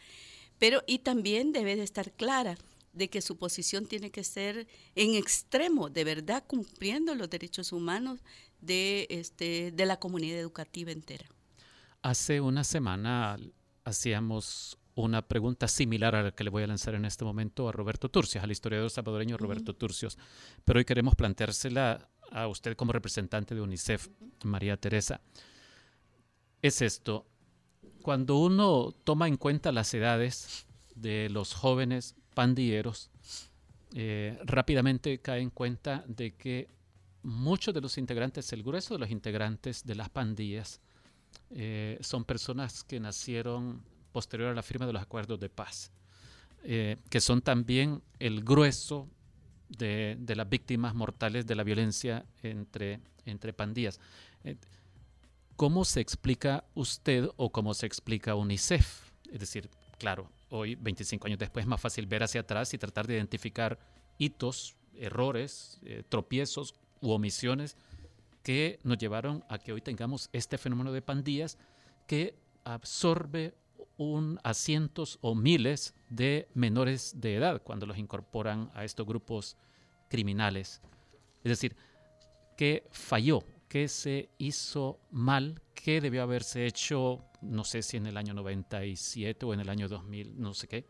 Pero 0.59 0.83
y 0.87 0.99
también 0.99 1.53
debe 1.53 1.75
de 1.75 1.83
estar 1.83 2.13
clara 2.13 2.59
de 2.95 3.11
que 3.11 3.21
su 3.21 3.37
posición 3.37 3.87
tiene 3.87 4.11
que 4.11 4.25
ser 4.25 4.67
en 4.95 5.15
extremo, 5.15 5.91
de 5.91 6.05
verdad 6.05 6.45
cumpliendo 6.47 7.15
los 7.15 7.29
derechos 7.29 7.73
humanos 7.73 8.21
de, 8.61 9.07
este, 9.11 9.73
de 9.73 9.87
la 9.87 9.99
comunidad 9.99 10.39
educativa 10.39 10.93
entera. 10.93 11.27
Hace 12.03 12.41
una 12.41 12.65
semana 12.65 13.39
hacíamos 13.85 14.79
una 14.95 15.23
pregunta 15.23 15.67
similar 15.67 16.15
a 16.15 16.23
la 16.23 16.31
que 16.31 16.45
le 16.45 16.51
voy 16.51 16.63
a 16.63 16.69
lanzar 16.69 16.95
en 16.95 17.05
este 17.05 17.25
momento 17.25 17.69
a 17.69 17.73
Roberto 17.73 18.09
Turcios, 18.09 18.45
al 18.45 18.53
historiador 18.53 18.91
salvadoreño 18.91 19.37
Roberto 19.37 19.75
Turcios, 19.75 20.17
pero 20.65 20.79
hoy 20.79 20.85
queremos 20.85 21.17
planteársela 21.17 22.09
a 22.31 22.47
usted 22.47 22.77
como 22.77 22.93
representante 22.93 23.55
de 23.55 23.61
UNICEF, 23.61 24.09
María 24.45 24.77
Teresa. 24.77 25.21
Es 26.63 26.81
esto, 26.81 27.27
cuando 28.03 28.39
uno 28.39 28.93
toma 29.05 29.27
en 29.27 29.37
cuenta 29.37 29.73
las 29.73 29.93
edades 29.95 30.67
de 30.95 31.29
los 31.31 31.55
jóvenes 31.55 32.15
pandilleros, 32.35 33.11
eh, 33.95 34.39
rápidamente 34.45 35.21
cae 35.21 35.41
en 35.41 35.51
cuenta 35.51 36.05
de 36.09 36.35
que 36.35 36.69
muchos 37.23 37.73
de 37.73 37.81
los 37.81 37.97
integrantes, 37.97 38.53
el 38.53 38.63
grueso 38.63 38.95
de 38.95 39.01
los 39.01 39.11
integrantes 39.11 39.85
de 39.85 39.95
las 39.95 40.11
pandillas, 40.11 40.81
eh, 41.51 41.99
son 42.01 42.25
personas 42.25 42.83
que 42.83 42.99
nacieron 42.99 43.83
posterior 44.13 44.51
a 44.51 44.55
la 44.55 44.63
firma 44.63 44.87
de 44.87 44.93
los 44.93 45.03
acuerdos 45.03 45.39
de 45.39 45.49
paz, 45.49 45.93
eh, 46.65 46.97
que 47.09 47.21
son 47.21 47.41
también 47.41 48.03
el 48.19 48.43
grueso 48.43 49.09
de, 49.69 50.17
de, 50.19 50.37
las 50.37 50.49
víctimas 50.49 50.95
mortales 50.95 51.47
de 51.47 51.55
la 51.55 51.63
violencia 51.63 52.27
entre, 52.43 53.01
entre 53.25 53.53
pandillas. 53.53 54.01
¿Cómo 55.57 55.85
se 55.85 56.01
explica 56.01 56.65
usted 56.75 57.29
o 57.37 57.51
cómo 57.53 57.75
se 57.75 57.87
explica 57.87 58.35
UNICEF? 58.35 59.13
Es 59.33 59.41
decir, 59.41 59.71
claro, 59.99 60.29
hoy, 60.55 60.77
25 60.77 61.27
años 61.27 61.39
después, 61.39 61.65
es 61.65 61.69
más 61.69 61.81
fácil 61.81 62.07
ver 62.07 62.23
hacia 62.23 62.43
atrás 62.43 62.73
y 62.73 62.79
tratar 62.79 63.07
de 63.07 63.15
identificar 63.15 63.79
hitos, 64.19 64.77
errores, 64.95 65.81
eh, 65.85 66.05
tropiezos 66.09 66.75
u 67.01 67.11
omisiones 67.11 67.77
que 68.43 68.79
nos 68.85 68.99
llevaron 68.99 69.45
a 69.49 69.59
que 69.59 69.73
hoy 69.73 69.81
tengamos 69.81 70.29
este 70.33 70.57
fenómeno 70.57 70.93
de 70.93 71.03
pandillas 71.03 71.59
que 72.07 72.39
absorbe 72.63 73.55
un, 73.97 74.39
a 74.45 74.55
cientos 74.55 75.19
o 75.23 75.35
miles 75.35 75.95
de 76.09 76.49
menores 76.55 77.21
de 77.21 77.37
edad 77.37 77.63
cuando 77.63 77.87
los 77.87 77.99
incorporan 77.99 78.71
a 78.75 78.85
estos 78.85 79.07
grupos 79.07 79.57
criminales. 80.09 80.81
Es 81.43 81.51
decir, 81.51 81.77
¿qué 82.57 82.87
falló? 82.93 83.43
¿Qué 83.69 83.89
se 83.89 84.29
hizo 84.39 85.01
mal? 85.11 85.61
¿Qué 85.85 86.01
debió 86.01 86.23
haberse 86.23 86.65
hecho, 86.65 87.23
no 87.43 87.63
sé 87.63 87.83
si 87.83 87.99
en 87.99 88.07
el 88.07 88.17
año 88.17 88.33
97 88.33 89.45
o 89.45 89.53
en 89.53 89.61
el 89.61 89.69
año 89.69 89.87
2000, 89.87 90.41
no 90.41 90.55
sé 90.55 90.67
qué? 90.67 90.87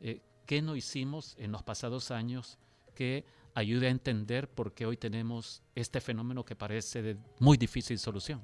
Eh, 0.00 0.22
¿Qué 0.46 0.62
no 0.62 0.74
hicimos 0.74 1.36
en 1.38 1.52
los 1.52 1.62
pasados 1.62 2.10
años 2.10 2.56
que 2.94 3.26
ayude 3.52 3.88
a 3.88 3.90
entender 3.90 4.48
por 4.48 4.72
qué 4.72 4.86
hoy 4.86 4.96
tenemos 4.96 5.60
este 5.74 6.00
fenómeno 6.00 6.46
que 6.46 6.56
parece 6.56 7.02
de 7.02 7.18
muy 7.40 7.58
difícil 7.58 7.98
solución? 7.98 8.42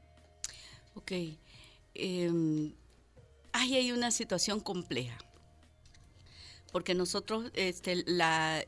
Ok. 0.95 1.13
Eh, 1.95 2.75
ahí 3.53 3.75
hay 3.75 3.91
una 3.91 4.11
situación 4.11 4.61
compleja. 4.61 5.17
Porque 6.71 6.93
nosotros, 6.93 7.51
este, 7.55 8.05
la, 8.07 8.63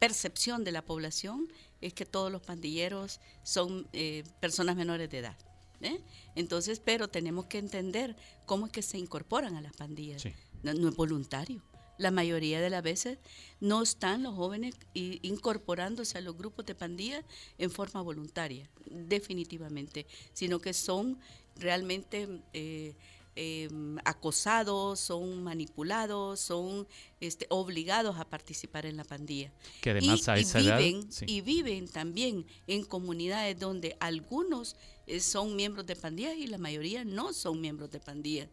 percepción 0.00 0.64
de 0.64 0.72
la 0.72 0.82
población 0.82 1.46
es 1.80 1.94
que 1.94 2.04
todos 2.04 2.32
los 2.32 2.42
pandilleros 2.42 3.20
son 3.44 3.86
eh, 3.92 4.24
personas 4.40 4.74
menores 4.74 5.08
de 5.10 5.18
edad. 5.18 5.36
¿Eh? 5.84 6.00
Entonces, 6.34 6.80
pero 6.80 7.08
tenemos 7.08 7.46
que 7.46 7.58
entender 7.58 8.16
cómo 8.46 8.66
es 8.66 8.72
que 8.72 8.82
se 8.82 8.98
incorporan 8.98 9.56
a 9.56 9.60
las 9.60 9.74
pandillas. 9.74 10.22
Sí. 10.22 10.32
No, 10.62 10.74
no, 10.74 10.88
es 10.88 10.96
voluntario. 10.96 11.62
La 11.98 12.10
mayoría 12.10 12.60
de 12.60 12.70
las 12.70 12.82
veces 12.82 13.18
no 13.60 13.82
están 13.82 14.24
los 14.24 14.34
jóvenes 14.34 14.74
incorporándose 14.94 16.18
a 16.18 16.20
los 16.20 16.36
grupos 16.36 16.66
de 16.66 16.74
pandillas 16.74 17.24
en 17.58 17.70
forma 17.70 18.00
voluntaria, 18.02 18.68
definitivamente, 18.86 20.06
sino 20.32 20.58
que 20.58 20.74
son 20.74 21.20
realmente 21.56 22.42
eh, 22.52 22.96
eh, 23.36 23.68
acosados, 24.04 25.00
son 25.00 25.42
manipulados, 25.42 26.38
son 26.38 26.86
este, 27.20 27.46
obligados 27.48 28.16
a 28.18 28.24
participar 28.24 28.86
en 28.86 28.96
la 28.96 29.04
pandilla. 29.04 29.52
Que 29.80 29.90
además 29.90 30.26
y, 30.26 30.30
a 30.30 30.36
esa 30.36 30.60
y 30.60 30.66
edad, 30.66 30.78
viven, 30.78 31.12
sí. 31.12 31.24
y 31.26 31.40
viven 31.40 31.88
también 31.88 32.46
en 32.68 32.84
comunidades 32.84 33.58
donde 33.58 33.96
algunos 33.98 34.76
son 35.20 35.56
miembros 35.56 35.86
de 35.86 35.96
pandillas 35.96 36.36
y 36.36 36.46
la 36.46 36.58
mayoría 36.58 37.04
no 37.04 37.32
son 37.32 37.60
miembros 37.60 37.90
de 37.90 38.00
pandillas. 38.00 38.48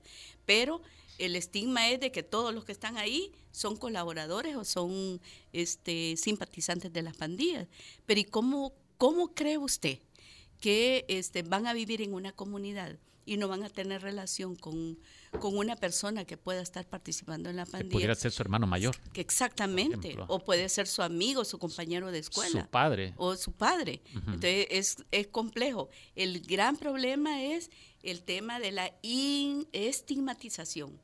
Pero 0.46 0.82
el 1.18 1.36
estigma 1.36 1.90
es 1.90 2.00
de 2.00 2.12
que 2.12 2.24
todos 2.24 2.54
los 2.54 2.66
que 2.66 2.72
están 2.72 2.98
ahí 2.98 3.32
son 3.52 3.78
colaboradores 3.78 4.56
o 4.56 4.66
son 4.66 5.22
este, 5.54 6.16
simpatizantes 6.18 6.92
de 6.92 7.02
las 7.02 7.16
pandillas. 7.16 7.68
Pero 8.06 8.20
¿y 8.20 8.26
cómo, 8.26 8.74
cómo 8.98 9.34
cree 9.34 9.58
usted 9.58 10.00
que 10.60 11.06
este, 11.08 11.44
van 11.44 11.68
a 11.68 11.74
vivir 11.74 12.02
en 12.02 12.14
una 12.14 12.32
comunidad 12.32 12.98
y 13.26 13.38
no 13.38 13.48
van 13.48 13.64
a 13.64 13.70
tener 13.70 14.02
relación 14.02 14.56
con, 14.56 14.98
con 15.40 15.58
una 15.58 15.76
persona 15.76 16.26
que 16.26 16.38
pueda 16.38 16.62
estar 16.62 16.88
participando 16.88 17.50
en 17.50 17.56
la 17.56 17.66
pandilla? 17.66 17.90
Que 17.90 17.94
pudiera 17.94 18.16
ser 18.16 18.32
su 18.32 18.42
hermano 18.42 18.68
mayor. 18.68 18.96
Que 19.14 19.22
exactamente. 19.22 20.18
O 20.28 20.40
puede 20.40 20.68
ser 20.70 20.88
su 20.88 21.02
amigo, 21.02 21.46
su 21.46 21.58
compañero 21.58 22.12
de 22.12 22.20
escuela. 22.20 22.62
Su 22.64 22.68
padre. 22.68 23.14
O 23.18 23.36
su 23.36 23.52
padre. 23.52 24.02
Uh 24.14 24.18
-huh. 24.18 24.34
Entonces 24.34 24.68
es, 24.70 24.98
es 25.12 25.28
complejo. 25.28 25.90
El 26.16 26.42
gran 26.42 26.78
problema 26.78 27.44
es 27.44 27.70
el 28.04 28.24
tema 28.24 28.60
de 28.60 28.72
la 28.72 28.94
estigmatización 29.04 31.00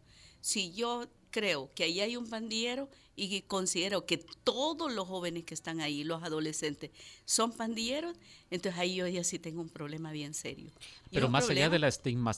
si 0.48 0.72
yo 0.72 1.08
creo 1.30 1.72
que 1.74 1.84
ahí 1.84 2.00
hay 2.00 2.16
un 2.16 2.30
pandillero 2.30 2.90
y 3.19 3.41
considero 3.41 4.06
que 4.06 4.17
todos 4.17 4.93
los 4.93 5.08
jóvenes 5.08 5.43
que 5.43 5.56
están 5.56 5.82
ahí, 5.82 6.03
los 6.03 6.21
adolescentes, 6.21 6.91
son 7.25 7.51
pandilleros, 7.51 8.15
entonces 8.51 8.80
ahí 8.80 8.95
yo 8.95 9.08
ya 9.08 9.23
sí 9.23 9.39
tengo 9.39 9.60
un 9.60 9.69
problema 9.69 10.12
bien 10.12 10.36
serio. 10.36 10.69
Pero 11.12 11.27
más 11.27 11.45
problema, 11.45 11.65
allá 11.65 11.71
de 11.71 11.80
la 11.80 11.88
estigma, 11.88 12.32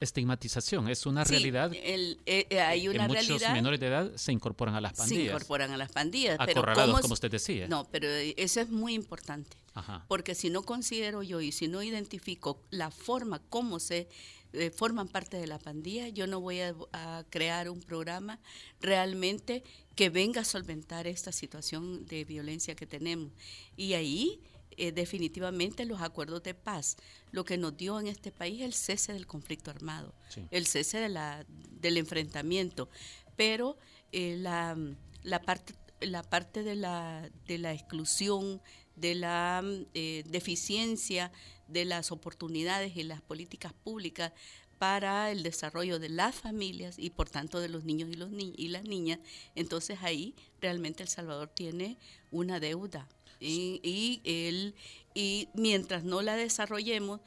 estigmatización, 0.00 0.88
es 0.88 1.06
una 1.06 1.24
sí, 1.24 1.30
realidad. 1.30 1.72
El, 1.72 2.18
eh, 2.26 2.60
hay 2.60 2.88
una 2.88 3.06
que 3.06 3.12
muchos 3.14 3.28
realidad, 3.28 3.52
menores 3.52 3.78
de 3.78 3.86
edad 3.86 4.16
se 4.16 4.32
incorporan 4.32 4.74
a 4.74 4.80
las 4.80 4.94
pandillas. 4.94 5.22
Se 5.22 5.30
incorporan 5.30 5.70
a 5.70 5.76
las 5.76 5.92
pandillas. 5.92 6.40
Acorralados, 6.40 6.74
pero 6.74 6.86
¿cómo, 6.86 7.02
como 7.02 7.14
usted 7.14 7.30
decía. 7.30 7.68
No, 7.68 7.86
pero 7.92 8.08
eso 8.08 8.60
es 8.60 8.68
muy 8.68 8.94
importante. 8.94 9.56
Ajá. 9.74 10.04
Porque 10.08 10.34
si 10.34 10.50
no 10.50 10.62
considero 10.62 11.22
yo 11.22 11.40
y 11.40 11.52
si 11.52 11.68
no 11.68 11.84
identifico 11.84 12.60
la 12.70 12.90
forma 12.90 13.38
como 13.48 13.78
se 13.78 14.08
eh, 14.52 14.70
forman 14.70 15.08
parte 15.08 15.36
de 15.36 15.46
la 15.46 15.58
pandilla, 15.58 16.08
yo 16.08 16.26
no 16.26 16.40
voy 16.40 16.60
a, 16.60 16.74
a, 16.92 17.24
crear 17.30 17.68
un 17.68 17.80
programa 17.80 18.38
realmente 18.80 19.62
que 19.94 20.10
venga 20.10 20.42
a 20.42 20.44
solventar 20.44 21.06
esta 21.06 21.32
situación 21.32 22.06
de 22.06 22.24
violencia 22.24 22.74
que 22.74 22.86
tenemos. 22.86 23.32
Y 23.76 23.94
ahí, 23.94 24.40
eh, 24.76 24.92
definitivamente, 24.92 25.86
los 25.86 26.02
acuerdos 26.02 26.42
de 26.42 26.54
paz, 26.54 26.96
lo 27.32 27.44
que 27.44 27.56
nos 27.56 27.76
dio 27.76 27.98
en 27.98 28.06
este 28.06 28.30
país 28.30 28.60
el 28.60 28.74
cese 28.74 29.14
del 29.14 29.26
conflicto 29.26 29.70
armado, 29.70 30.14
sí. 30.28 30.46
el 30.50 30.66
cese 30.66 30.98
de 30.98 31.08
la, 31.08 31.46
del 31.80 31.96
enfrentamiento, 31.96 32.88
pero 33.36 33.78
eh, 34.12 34.36
la, 34.38 34.76
la, 35.22 35.40
parte, 35.40 35.74
la 36.00 36.22
parte 36.22 36.62
de 36.62 36.76
la, 36.76 37.30
de 37.46 37.58
la 37.58 37.72
exclusión, 37.72 38.60
de 38.96 39.14
la 39.14 39.62
eh, 39.94 40.24
deficiencia 40.26 41.30
de 41.68 41.84
las 41.84 42.12
oportunidades 42.12 42.96
y 42.96 43.02
las 43.02 43.20
políticas 43.20 43.72
públicas 43.72 44.32
para 44.78 45.30
el 45.30 45.42
desarrollo 45.42 45.98
de 45.98 46.08
las 46.08 46.34
familias 46.34 46.96
y 46.98 47.10
por 47.10 47.30
tanto 47.30 47.60
de 47.60 47.68
los 47.68 47.84
niños 47.84 48.10
y, 48.10 48.14
los 48.14 48.30
y 48.32 48.68
las 48.68 48.84
niñas, 48.84 49.20
entonces 49.54 49.98
ahí 50.02 50.34
realmente 50.60 51.02
El 51.02 51.08
Salvador 51.08 51.48
tiene 51.48 51.96
una 52.30 52.60
deuda. 52.60 53.08
Y, 53.40 53.80
y, 53.82 54.74
y 55.14 55.48
mientras 55.54 56.04
no 56.04 56.22
la 56.22 56.36
desarrollemos, 56.36 57.20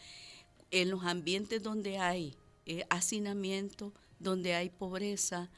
en 0.72 0.90
los 0.90 1.04
ambientes 1.04 1.64
donde 1.64 1.98
hay 1.98 2.36
eh, 2.66 2.86
hacinamiento, 2.90 3.94
donde 4.20 4.54
hay 4.54 4.70
pobreza, 4.70 5.50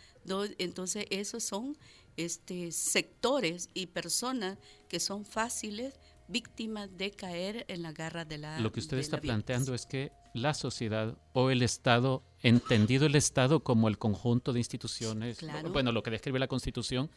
entonces 0.58 1.06
esos 1.10 1.44
son 1.44 1.78
este, 2.18 2.72
sectores 2.72 3.70
y 3.74 3.88
personas 3.88 4.58
que 4.88 5.00
son 5.00 5.26
fáciles 5.26 5.94
víctimas 6.32 6.98
de 6.98 7.12
caer 7.12 7.66
en 7.68 7.82
la 7.82 7.92
garra 7.92 8.26
de 8.26 8.38
la... 8.38 8.60
Lo 8.60 8.72
que 8.72 8.80
usted 8.80 8.98
está 8.98 9.18
la 9.18 9.22
planteando 9.22 9.74
es 9.74 9.86
que 9.86 10.12
la 10.34 10.54
sociedad 10.54 11.18
o 11.34 11.50
el 11.50 11.62
Estado, 11.62 12.24
entendido 12.42 13.06
el 13.06 13.16
Estado 13.16 13.64
como 13.64 13.88
el 13.88 13.98
conjunto 13.98 14.54
de 14.54 14.60
instituciones, 14.60 15.40
Claro. 15.40 15.72
bueno, 15.72 15.92
lo 15.92 16.04
que 16.04 16.12
describe 16.12 16.40
la 16.40 16.48
Constitución, 16.48 17.10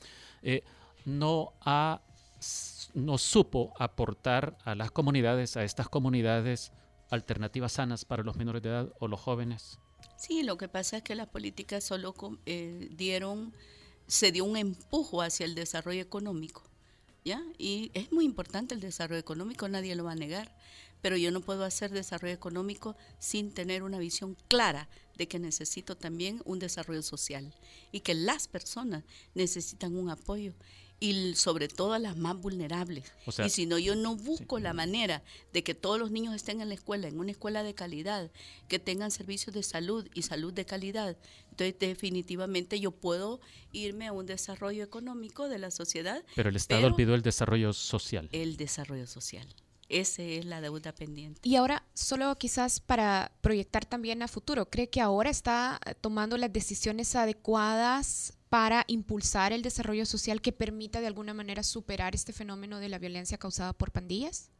eh, 0.42 0.62
no 1.04 1.52
ha 1.60 2.02
no 2.94 3.18
supo 3.18 3.72
aportar 3.78 4.56
a 4.64 4.74
las 4.74 4.90
comunidades, 4.90 5.56
a 5.56 5.64
estas 5.64 5.88
comunidades, 5.88 6.72
alternativas 7.10 7.72
sanas 7.72 8.04
para 8.04 8.22
los 8.22 8.36
menores 8.36 8.62
de 8.62 8.68
edad 8.70 8.92
o 8.98 9.08
los 9.08 9.20
jóvenes. 9.20 9.78
Sí, 10.16 10.42
lo 10.42 10.56
que 10.56 10.68
pasa 10.68 10.98
es 10.98 11.02
que 11.02 11.14
las 11.14 11.28
políticas 11.28 11.84
solo 11.84 12.14
eh, 12.46 12.88
dieron, 12.92 13.52
se 14.06 14.32
dio 14.32 14.44
un 14.44 14.56
empujo 14.56 15.22
hacia 15.22 15.44
el 15.44 15.54
desarrollo 15.54 16.00
económico, 16.00 16.62
¿ya? 17.24 17.42
Y 17.58 17.90
es 17.94 18.12
muy 18.12 18.24
importante 18.24 18.74
el 18.74 18.80
desarrollo 18.80 19.20
económico, 19.20 19.68
nadie 19.68 19.94
lo 19.94 20.04
va 20.04 20.12
a 20.12 20.16
negar, 20.16 20.54
pero 21.00 21.16
yo 21.16 21.30
no 21.30 21.40
puedo 21.40 21.64
hacer 21.64 21.90
desarrollo 21.90 22.34
económico 22.34 22.96
sin 23.18 23.52
tener 23.52 23.82
una 23.82 23.98
visión 23.98 24.36
clara 24.48 24.88
de 25.16 25.28
que 25.28 25.38
necesito 25.38 25.96
también 25.96 26.42
un 26.44 26.58
desarrollo 26.58 27.02
social 27.02 27.54
y 27.92 28.00
que 28.00 28.14
las 28.14 28.48
personas 28.48 29.04
necesitan 29.34 29.96
un 29.96 30.10
apoyo 30.10 30.54
y 31.00 31.34
sobre 31.34 31.68
todo 31.68 31.92
a 31.92 31.98
las 31.98 32.16
más 32.16 32.36
vulnerables. 32.40 33.12
O 33.26 33.32
sea, 33.32 33.46
y 33.46 33.50
si 33.50 33.66
no, 33.66 33.78
yo 33.78 33.94
no 33.94 34.16
busco 34.16 34.58
la 34.58 34.72
manera 34.72 35.22
de 35.52 35.62
que 35.62 35.74
todos 35.74 35.98
los 35.98 36.10
niños 36.10 36.34
estén 36.34 36.60
en 36.60 36.68
la 36.68 36.74
escuela, 36.74 37.08
en 37.08 37.18
una 37.18 37.32
escuela 37.32 37.62
de 37.62 37.74
calidad, 37.74 38.30
que 38.68 38.78
tengan 38.78 39.10
servicios 39.10 39.54
de 39.54 39.62
salud 39.62 40.08
y 40.14 40.22
salud 40.22 40.52
de 40.52 40.64
calidad. 40.64 41.16
Entonces, 41.54 41.78
definitivamente 41.78 42.80
yo 42.80 42.90
puedo 42.90 43.40
irme 43.70 44.08
a 44.08 44.12
un 44.12 44.26
desarrollo 44.26 44.82
económico 44.82 45.48
de 45.48 45.58
la 45.58 45.70
sociedad, 45.70 46.24
Pero 46.34 46.48
el 46.48 46.56
Estado 46.56 46.82
Pero- 46.82 46.94
olvidó 46.94 47.14
el 47.14 47.22
desarrollo 47.22 47.72
social. 47.72 48.28
el 48.32 48.56
desarrollo 48.56 49.06
social. 49.06 49.46
Esa 49.88 50.22
es 50.22 50.44
la 50.46 50.60
deuda 50.60 50.92
pendiente. 50.94 51.40
Y 51.44 51.54
ahora, 51.56 51.84
solo 51.94 52.36
quizás 52.38 52.80
para 52.80 53.30
proyectar 53.42 53.84
también 53.84 54.22
a 54.22 54.28
futuro, 54.28 54.68
¿cree 54.68 54.88
que 54.88 55.00
ahora 55.00 55.30
está 55.30 55.78
tomando 56.00 56.36
las 56.38 56.52
decisiones 56.52 57.14
adecuadas 57.14 58.32
para 58.48 58.84
impulsar 58.88 59.52
el 59.52 59.62
desarrollo 59.62 60.06
social 60.06 60.40
que 60.40 60.52
permita 60.52 61.00
de 61.00 61.06
alguna 61.06 61.34
manera 61.34 61.62
superar 61.62 62.14
este 62.14 62.32
fenómeno 62.32 62.80
de 62.80 62.88
la 62.88 62.98
violencia 62.98 63.38
causada 63.38 63.72
por 63.74 63.92
pandillas? 63.92 64.50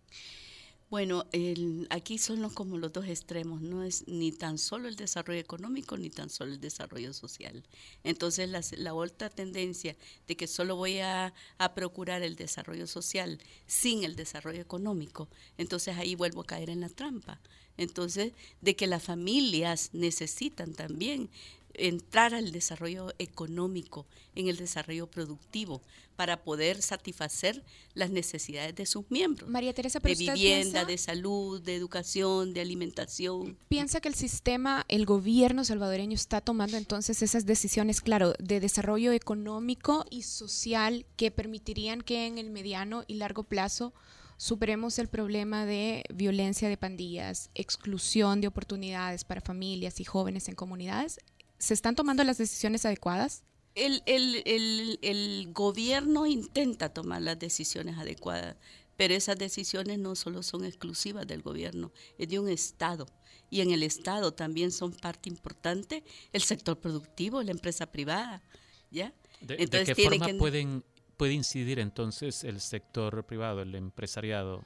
Bueno, 0.94 1.26
el- 1.32 1.88
aquí 1.90 2.18
son 2.18 2.40
los- 2.40 2.52
como 2.52 2.78
los 2.78 2.92
dos 2.92 3.06
extremos, 3.08 3.60
no 3.60 3.82
es 3.82 4.06
ni 4.06 4.30
tan 4.30 4.58
solo 4.58 4.86
el 4.86 4.94
desarrollo 4.94 5.40
económico 5.40 5.96
ni 5.96 6.08
tan 6.08 6.30
solo 6.30 6.52
el 6.52 6.60
desarrollo 6.60 7.12
social. 7.12 7.64
Entonces 8.04 8.48
la, 8.78 8.94
otra 8.94 9.28
tendencia 9.28 9.96
de 10.28 10.36
que 10.36 10.46
solo 10.46 10.76
voy 10.76 11.00
a, 11.00 11.34
a 11.58 11.74
procurar 11.74 12.22
el 12.22 12.36
desarrollo 12.36 12.86
social 12.86 13.40
sin 13.66 14.04
el 14.04 14.14
desarrollo 14.14 14.60
económico, 14.60 15.26
entonces 15.58 15.96
ahí 15.96 16.14
vuelvo 16.14 16.42
a 16.42 16.46
caer 16.46 16.70
en 16.70 16.82
la 16.82 16.88
trampa. 16.88 17.40
Entonces, 17.76 18.32
de 18.60 18.76
que 18.76 18.86
las 18.86 19.02
familias 19.02 19.90
necesitan 19.94 20.74
también 20.74 21.28
entrar 21.74 22.34
al 22.34 22.52
desarrollo 22.52 23.12
económico, 23.18 24.06
en 24.34 24.48
el 24.48 24.56
desarrollo 24.56 25.06
productivo, 25.06 25.82
para 26.16 26.42
poder 26.42 26.80
satisfacer 26.82 27.64
las 27.94 28.10
necesidades 28.10 28.74
de 28.74 28.86
sus 28.86 29.10
miembros 29.10 29.48
María 29.48 29.72
Teresa, 29.74 30.00
pero 30.00 30.14
de 30.14 30.22
usted 30.22 30.34
vivienda, 30.34 30.62
piensa, 30.62 30.84
de 30.84 30.98
salud, 30.98 31.60
de 31.60 31.74
educación, 31.74 32.54
de 32.54 32.60
alimentación. 32.60 33.56
piensa 33.68 34.00
que 34.00 34.08
el 34.08 34.14
sistema, 34.14 34.84
el 34.88 35.06
gobierno 35.06 35.64
salvadoreño 35.64 36.14
está 36.14 36.40
tomando 36.40 36.76
entonces 36.76 37.22
esas 37.22 37.46
decisiones, 37.46 38.00
claro, 38.00 38.34
de 38.38 38.60
desarrollo 38.60 39.12
económico 39.12 40.04
y 40.10 40.22
social 40.22 41.04
que 41.16 41.30
permitirían 41.30 42.00
que 42.00 42.26
en 42.26 42.38
el 42.38 42.50
mediano 42.50 43.04
y 43.06 43.14
largo 43.14 43.42
plazo 43.42 43.92
superemos 44.36 44.98
el 44.98 45.08
problema 45.08 45.64
de 45.64 46.04
violencia 46.12 46.68
de 46.68 46.76
pandillas, 46.76 47.50
exclusión 47.54 48.40
de 48.40 48.48
oportunidades 48.48 49.24
para 49.24 49.40
familias 49.40 50.00
y 50.00 50.04
jóvenes 50.04 50.48
en 50.48 50.54
comunidades. 50.54 51.18
¿Se 51.58 51.74
están 51.74 51.94
tomando 51.94 52.24
las 52.24 52.38
decisiones 52.38 52.84
adecuadas? 52.84 53.42
El, 53.74 54.02
el, 54.06 54.42
el, 54.46 54.98
el 55.02 55.52
gobierno 55.52 56.26
intenta 56.26 56.90
tomar 56.92 57.22
las 57.22 57.38
decisiones 57.38 57.98
adecuadas, 57.98 58.56
pero 58.96 59.14
esas 59.14 59.36
decisiones 59.38 59.98
no 59.98 60.14
solo 60.14 60.42
son 60.42 60.64
exclusivas 60.64 61.26
del 61.26 61.42
gobierno, 61.42 61.92
es 62.18 62.28
de 62.28 62.38
un 62.38 62.48
Estado. 62.48 63.06
Y 63.50 63.60
en 63.60 63.70
el 63.72 63.82
Estado 63.82 64.32
también 64.32 64.72
son 64.72 64.92
parte 64.92 65.28
importante 65.28 66.04
el 66.32 66.42
sector 66.42 66.78
productivo, 66.78 67.42
la 67.42 67.50
empresa 67.50 67.86
privada. 67.86 68.42
¿ya? 68.90 69.12
¿De, 69.40 69.56
qué 69.56 69.66
tiene 69.94 69.94
forma 70.18 70.26
que- 70.26 70.34
pueden, 70.34 70.84
puede 71.16 71.32
incidir 71.32 71.78
entonces 71.78 72.44
el 72.44 72.60
sector 72.60 73.24
privado, 73.26 73.62
el 73.62 73.74
empresariado, 73.74 74.64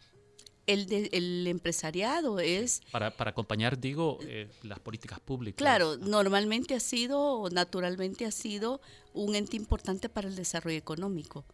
El, 0.69 0.87
de- 0.87 1.09
el 1.13 1.47
empresariado 1.47 2.39
es 2.41 2.83
para, 2.93 3.11
para 3.17 3.31
acompañar, 3.31 3.81
digo, 3.81 4.19
eh, 4.23 4.49
las 4.63 4.79
políticas 4.79 5.19
públicas? 5.19 5.57
Claro, 5.59 5.97
normalmente 5.97 6.75
ha 6.75 6.81
sido, 6.81 7.19
o 7.21 7.51
naturalmente 7.51 8.25
ha 8.27 8.31
sido 8.31 8.81
un 9.15 9.35
ente 9.35 9.57
importante 9.57 10.09
para 10.09 10.29
el 10.29 10.37
desarrollo 10.37 10.77
económico. 10.79 11.45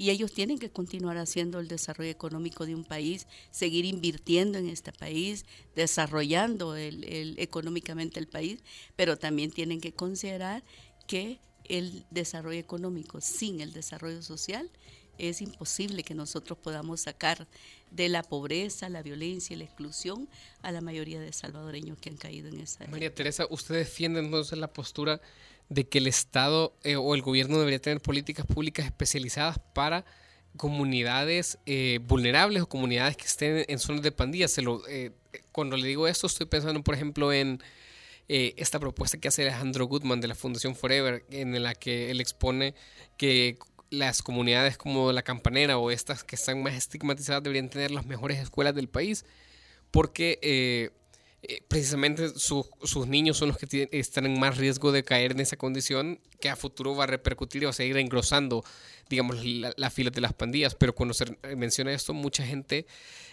Y 0.00 0.10
ellos 0.10 0.32
tienen 0.32 0.58
que 0.58 0.70
continuar 0.70 1.16
haciendo 1.16 1.58
el 1.58 1.66
desarrollo 1.66 2.10
económico 2.10 2.66
de 2.66 2.74
un 2.76 2.84
país, 2.84 3.26
seguir 3.50 3.84
invirtiendo 3.84 4.56
en 4.58 4.68
este 4.68 4.92
país, 4.92 5.44
desarrollando 5.74 6.76
el, 6.76 7.04
el- 7.04 7.38
económicamente 7.38 8.20
el 8.20 8.28
país, 8.28 8.60
pero 8.96 9.16
también 9.16 9.50
tienen 9.50 9.80
que 9.80 9.92
considerar 9.92 10.62
que 11.06 11.40
el 11.64 12.04
desarrollo 12.10 12.60
económico 12.60 13.20
sin 13.20 13.60
el 13.60 13.72
desarrollo 13.72 14.22
social 14.22 14.70
es 15.18 15.42
imposible 15.42 16.02
que 16.02 16.14
nosotros 16.14 16.58
podamos 16.58 17.02
sacar 17.02 17.46
de 17.90 18.08
la 18.08 18.22
pobreza, 18.22 18.88
la 18.88 19.02
violencia 19.02 19.54
y 19.54 19.58
la 19.58 19.64
exclusión 19.64 20.28
a 20.62 20.72
la 20.72 20.80
mayoría 20.80 21.20
de 21.20 21.32
salvadoreños 21.32 21.98
que 21.98 22.10
han 22.10 22.16
caído 22.16 22.48
en 22.48 22.60
esa. 22.60 22.86
María 22.86 23.14
Teresa, 23.14 23.46
¿usted 23.50 23.74
defiende 23.74 24.20
entonces 24.20 24.58
la 24.58 24.72
postura 24.72 25.20
de 25.68 25.86
que 25.86 25.98
el 25.98 26.06
Estado 26.06 26.74
eh, 26.82 26.96
o 26.96 27.14
el 27.14 27.22
gobierno 27.22 27.58
debería 27.58 27.80
tener 27.80 28.00
políticas 28.00 28.46
públicas 28.46 28.86
especializadas 28.86 29.58
para 29.74 30.04
comunidades 30.56 31.58
eh, 31.66 32.00
vulnerables 32.02 32.62
o 32.62 32.68
comunidades 32.68 33.16
que 33.16 33.26
estén 33.26 33.64
en 33.68 33.78
zonas 33.78 34.02
de 34.02 34.12
pandillas? 34.12 34.50
Se 34.50 34.62
lo, 34.62 34.86
eh, 34.88 35.12
cuando 35.52 35.76
le 35.76 35.86
digo 35.86 36.08
esto, 36.08 36.26
estoy 36.26 36.46
pensando, 36.46 36.82
por 36.82 36.94
ejemplo, 36.94 37.32
en 37.32 37.62
eh, 38.28 38.54
esta 38.58 38.78
propuesta 38.78 39.18
que 39.18 39.28
hace 39.28 39.42
Alejandro 39.42 39.86
Goodman 39.86 40.20
de 40.20 40.28
la 40.28 40.34
Fundación 40.34 40.76
Forever, 40.76 41.24
en 41.30 41.62
la 41.62 41.74
que 41.74 42.10
él 42.10 42.20
expone 42.20 42.74
que 43.16 43.58
las 43.90 44.22
comunidades 44.22 44.76
como 44.76 45.12
la 45.12 45.22
campanera 45.22 45.78
o 45.78 45.90
estas 45.90 46.24
que 46.24 46.36
están 46.36 46.62
más 46.62 46.74
estigmatizadas 46.74 47.42
deberían 47.42 47.70
tener 47.70 47.90
las 47.90 48.06
mejores 48.06 48.38
escuelas 48.38 48.74
del 48.74 48.88
país 48.88 49.24
porque 49.90 50.38
eh, 50.42 50.90
eh, 51.42 51.62
precisamente 51.68 52.28
su- 52.38 52.68
sus 52.82 53.06
niños 53.06 53.36
son 53.38 53.48
los 53.48 53.58
que 53.58 53.88
están 53.92 54.26
en 54.26 54.38
más 54.38 54.58
riesgo 54.58 54.92
de 54.92 55.04
caer 55.04 55.32
en 55.32 55.40
esa 55.40 55.56
condición 55.56 56.20
que 56.40 56.48
a 56.48 56.56
futuro 56.56 56.94
va 56.96 57.04
a 57.04 57.06
repercutir 57.06 57.62
y 57.62 57.64
va 57.66 57.70
a 57.70 57.74
seguir 57.74 57.96
engrosando, 57.96 58.64
digamos, 59.08 59.44
la, 59.44 59.72
la 59.76 59.88
fila 59.90 60.10
de 60.10 60.20
las 60.20 60.32
pandillas. 60.34 60.74
Pero 60.74 60.94
cuando 60.94 61.14
se 61.14 61.24
menciona 61.56 61.92
esto, 61.92 62.12
mucha 62.12 62.44
gente, 62.44 62.86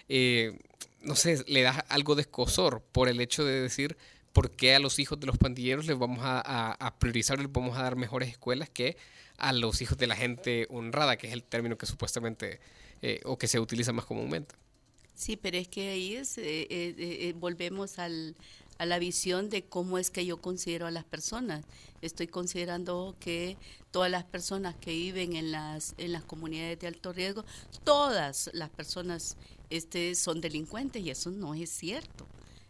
eh, 0.08 0.58
no 1.02 1.16
sé, 1.16 1.44
le 1.48 1.64
da 1.64 1.72
algo 1.90 2.16
de 2.16 2.22
escosor 2.22 2.82
por 2.92 3.10
el 3.10 3.20
hecho 3.22 3.44
de 3.44 3.60
decir 3.60 3.98
por 4.34 4.52
qué 4.52 4.76
a 4.76 4.80
los 4.80 5.00
hijos 5.00 5.20
de 5.20 5.28
los 5.28 5.38
pandilleros 5.38 5.86
les 5.88 5.98
vamos 5.98 6.20
a- 6.22 6.72
a 6.80 7.00
priorizar, 7.00 7.40
les 7.40 7.52
vamos 7.52 7.78
a 7.78 7.84
dar 7.84 7.96
mejores 7.96 8.30
escuelas 8.30 8.70
que 8.70 8.98
a 9.38 9.54
los 9.54 9.82
hijos 9.82 9.98
de 9.98 10.08
la 10.08 10.16
gente 10.16 10.68
honrada, 10.70 11.18
que 11.18 11.28
es 11.28 11.34
el 11.34 11.44
término 11.44 11.78
que 11.78 11.86
supuestamente 11.86 12.60
eh, 13.02 13.22
o 13.26 13.38
que 13.38 13.48
se 13.48 13.60
utiliza 13.60 13.92
más 13.94 14.06
comúnmente. 14.06 14.56
Sí, 15.14 15.38
pero 15.38 15.58
es 15.58 15.68
que 15.68 15.90
ahí 15.90 16.16
es, 16.16 16.38
eh, 16.38 16.44
eh, 16.44 16.68
eh, 16.70 16.96
eh, 16.98 17.34
volvemos 17.38 18.00
al, 18.00 18.36
a 18.78 18.86
la 18.86 19.00
visión 19.00 19.50
de 19.50 19.64
cómo 19.64 19.98
es 19.98 20.12
que 20.12 20.26
yo 20.26 20.42
considero 20.42 20.88
a 20.88 20.92
las 20.92 21.06
personas. 21.06 21.64
Estoy 22.02 22.28
considerando 22.28 23.16
que 23.20 23.58
todas 23.92 24.12
las 24.12 24.26
personas 24.26 24.76
que 24.76 24.92
viven 24.92 25.36
en 25.36 25.52
las, 25.52 25.96
en 25.98 26.12
las 26.12 26.24
comunidades 26.24 26.80
de 26.80 26.88
alto 26.88 27.14
riesgo, 27.14 27.46
todas 27.86 28.50
las 28.54 28.70
personas 28.70 29.38
este, 29.70 30.16
son 30.16 30.42
delincuentes 30.42 31.02
y 31.02 31.10
eso 31.10 31.32
no 31.32 31.56
es 31.56 31.70
cierto. 31.70 32.28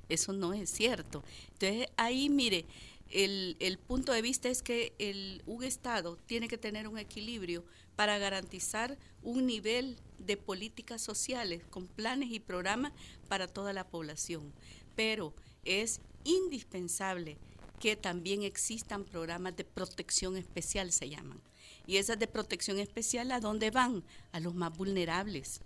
Eso 0.08 0.32
no 0.34 0.54
es 0.54 0.70
cierto. 0.70 1.24
Entonces 1.54 1.88
ahí, 1.98 2.30
mire, 2.30 2.66
el, 3.10 3.56
el 3.60 3.78
punto 3.78 4.12
de 4.12 4.22
vista 4.22 4.50
es 4.50 4.62
que 4.62 4.94
el, 5.00 5.42
un 5.46 5.64
Estado 5.64 6.18
tiene 6.26 6.48
que 6.48 6.58
tener 6.58 6.88
un 6.88 6.98
equilibrio 6.98 7.64
para 7.96 8.18
garantizar 8.18 8.98
un 9.22 9.46
nivel 9.46 9.98
de 10.18 10.38
políticas 10.38 11.02
sociales 11.02 11.64
con 11.70 11.88
planes 11.88 12.32
y 12.32 12.40
programas 12.40 12.92
para 13.28 13.48
toda 13.48 13.74
la 13.74 13.88
población. 13.88 14.54
Pero 14.96 15.34
es 15.64 16.02
indispensable 16.24 17.38
que 17.80 17.96
también 17.96 18.44
existan 18.44 19.04
programas 19.04 19.56
de 19.56 19.64
protección 19.64 20.38
especial, 20.38 20.92
se 20.92 21.10
llaman. 21.10 21.42
Y 21.88 21.98
esas 21.98 22.18
de 22.18 22.28
protección 22.28 22.80
especial, 22.80 23.32
¿a 23.32 23.40
dónde 23.40 23.72
van? 23.72 24.04
A 24.32 24.40
los 24.40 24.56
más 24.56 24.76
vulnerables. 24.76 25.62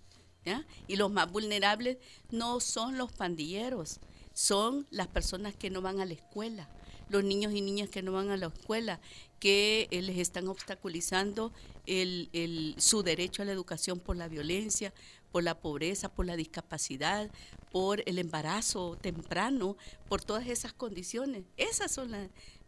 ¿ya? 0.46 0.66
Y 0.88 0.96
los 0.96 1.12
más 1.12 1.32
vulnerables 1.32 1.98
no 2.32 2.60
son 2.60 2.98
los 2.98 3.12
pandilleros, 3.12 4.00
son 4.34 4.88
las 4.90 5.08
personas 5.08 5.56
que 5.56 5.70
no 5.70 5.82
van 5.82 6.00
a 6.00 6.06
la 6.06 6.14
escuela, 6.14 6.70
los 7.10 7.24
niños 7.24 7.54
y 7.54 7.62
niñas 7.62 7.90
que 7.90 8.02
no 8.02 8.12
van 8.12 8.30
a 8.30 8.38
la 8.38 8.48
escuela, 8.48 9.00
que 9.40 9.88
eh, 9.92 10.02
les 10.02 10.18
están 10.18 10.48
obstaculizando 10.48 11.52
el, 11.86 12.30
el, 12.34 12.76
su 12.78 13.04
derecho 13.04 13.42
a 13.42 13.46
la 13.46 13.52
educación 13.52 14.00
por 14.00 14.16
la 14.16 14.28
violencia, 14.28 14.94
por 15.32 15.44
la 15.44 15.60
pobreza, 15.60 16.10
por 16.10 16.26
la 16.26 16.36
discapacidad, 16.36 17.30
por 17.72 18.02
el 18.06 18.18
embarazo 18.18 18.98
temprano, 19.00 19.78
por 20.08 20.22
todas 20.24 20.48
esas 20.48 20.74
condiciones. 20.74 21.44
Esos 21.58 21.92
son 21.92 22.12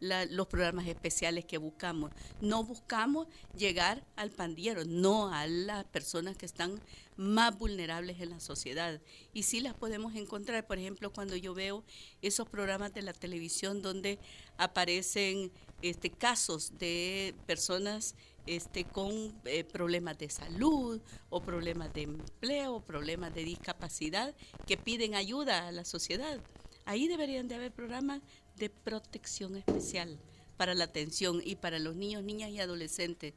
los 0.02 0.48
programas 0.48 0.88
especiales 0.88 1.46
que 1.46 1.58
buscamos. 1.58 2.12
No 2.42 2.64
buscamos 2.64 3.28
llegar 3.56 4.04
al 4.16 4.32
pandillero, 4.32 4.84
no 4.84 5.34
a 5.34 5.48
las 5.48 5.86
personas 5.86 6.36
que 6.36 6.46
están 6.46 6.82
más 7.16 7.58
vulnerables 7.58 8.20
en 8.20 8.32
la 8.32 8.40
sociedad. 8.40 9.00
Y 9.32 9.44
sí 9.44 9.60
las 9.60 9.76
podemos 9.76 10.16
encontrar, 10.16 10.66
por 10.66 10.80
ejemplo, 10.80 11.14
cuando 11.14 11.36
yo 11.36 11.54
veo 11.54 11.84
esos 12.22 12.50
programas 12.50 12.94
de 12.94 13.04
la 13.04 13.14
televisión 13.14 13.82
donde 13.82 14.20
aparecen 14.58 15.52
este, 15.82 16.10
casos 16.10 16.78
de 16.78 17.36
personas 17.46 18.16
este, 18.48 18.86
con 18.86 19.40
eh, 19.46 19.64
problemas 19.64 20.18
de 20.18 20.30
salud 20.30 21.00
o 21.30 21.42
problemas 21.42 21.94
de 21.94 22.04
empleo, 22.04 22.82
problemas 22.82 23.34
de 23.36 23.44
discapacidad 23.44 24.36
que 24.66 24.78
piden 24.78 25.14
ayuda 25.16 25.68
a 25.68 25.72
la 25.72 25.86
sociedad. 25.86 26.40
Ahí 26.86 27.08
deberían 27.08 27.48
de 27.48 27.56
haber 27.56 27.72
programas 27.72 28.22
de 28.58 28.70
protección 28.70 29.56
especial 29.56 30.18
para 30.58 30.74
la 30.74 30.86
atención 30.86 31.42
y 31.44 31.56
para 31.56 31.80
los 31.80 31.96
niños, 31.96 32.24
niñas 32.24 32.52
y 32.52 32.60
adolescentes 32.60 33.34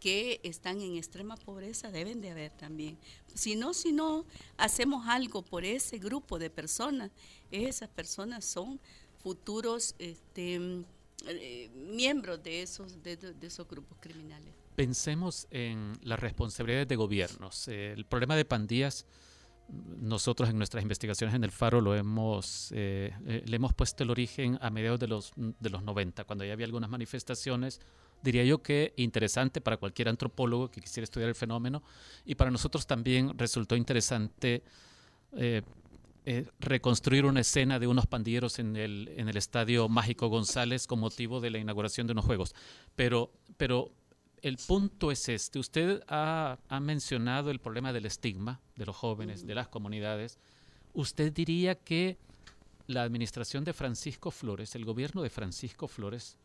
que 0.00 0.40
están 0.42 0.80
en 0.80 0.96
extrema 0.96 1.36
pobreza 1.36 1.90
deben 1.90 2.20
de 2.20 2.30
haber 2.30 2.50
también. 2.50 2.98
Si 3.32 3.56
no, 3.56 3.72
si 3.72 3.92
no 3.92 4.26
hacemos 4.58 5.06
algo 5.08 5.42
por 5.42 5.64
ese 5.64 5.98
grupo 5.98 6.38
de 6.38 6.50
personas, 6.50 7.10
esas 7.50 7.88
personas 7.88 8.44
son 8.44 8.80
futuros 9.22 9.94
este, 9.98 10.84
eh, 11.26 11.70
miembros 11.74 12.42
de 12.42 12.60
esos, 12.60 13.02
de, 13.02 13.16
de, 13.16 13.46
esos 13.46 13.66
grupos 13.66 13.96
criminales. 13.98 14.52
Pensemos 14.76 15.46
en 15.50 15.94
las 16.02 16.18
responsabilidades 16.18 16.88
de 16.88 16.96
gobiernos. 16.96 17.68
el 17.68 18.04
problema 18.04 18.36
de 18.36 18.44
pandillas, 18.44 19.06
nosotros 19.68 20.50
en 20.50 20.58
nuestras 20.58 20.82
investigaciones 20.82 21.34
en 21.34 21.44
el 21.44 21.50
Faro 21.50 21.80
lo 21.80 21.94
hemos, 21.94 22.70
eh, 22.72 23.12
eh, 23.26 23.42
le 23.46 23.56
hemos 23.56 23.72
puesto 23.72 24.02
el 24.02 24.10
origen 24.10 24.58
a 24.60 24.70
mediados 24.70 25.00
de 25.00 25.08
los, 25.08 25.32
de 25.36 25.70
los 25.70 25.82
90, 25.82 26.24
cuando 26.24 26.44
ya 26.44 26.52
había 26.52 26.66
algunas 26.66 26.90
manifestaciones, 26.90 27.80
diría 28.22 28.44
yo 28.44 28.62
que 28.62 28.92
interesante 28.96 29.60
para 29.60 29.76
cualquier 29.76 30.08
antropólogo 30.08 30.70
que 30.70 30.80
quisiera 30.80 31.04
estudiar 31.04 31.28
el 31.28 31.34
fenómeno, 31.34 31.82
y 32.24 32.34
para 32.34 32.50
nosotros 32.50 32.86
también 32.86 33.38
resultó 33.38 33.76
interesante 33.76 34.62
eh, 36.26 36.46
reconstruir 36.58 37.26
una 37.26 37.40
escena 37.40 37.78
de 37.78 37.86
unos 37.86 38.06
pandilleros 38.06 38.58
en 38.58 38.76
el, 38.76 39.12
en 39.16 39.28
el 39.28 39.36
estadio 39.36 39.90
Mágico 39.90 40.28
González 40.28 40.86
con 40.86 40.98
motivo 41.00 41.40
de 41.40 41.50
la 41.50 41.58
inauguración 41.58 42.06
de 42.06 42.12
unos 42.12 42.24
juegos. 42.24 42.54
Pero, 42.96 43.30
pero 43.58 43.92
el 44.44 44.58
punto 44.58 45.10
es 45.10 45.26
este. 45.30 45.58
Usted 45.58 46.02
ha, 46.06 46.58
ha 46.68 46.80
mencionado 46.80 47.50
el 47.50 47.60
problema 47.60 47.94
del 47.94 48.04
estigma 48.04 48.60
de 48.76 48.84
los 48.84 48.94
jóvenes, 48.94 49.46
de 49.46 49.54
las 49.54 49.68
comunidades. 49.68 50.38
¿Usted 50.92 51.32
diría 51.32 51.76
que 51.76 52.18
la 52.86 53.04
administración 53.04 53.64
de 53.64 53.72
Francisco 53.72 54.30
Flores, 54.30 54.74
el 54.74 54.84
gobierno 54.84 55.22
de 55.22 55.30
Francisco 55.30 55.88
Flores, 55.88 56.36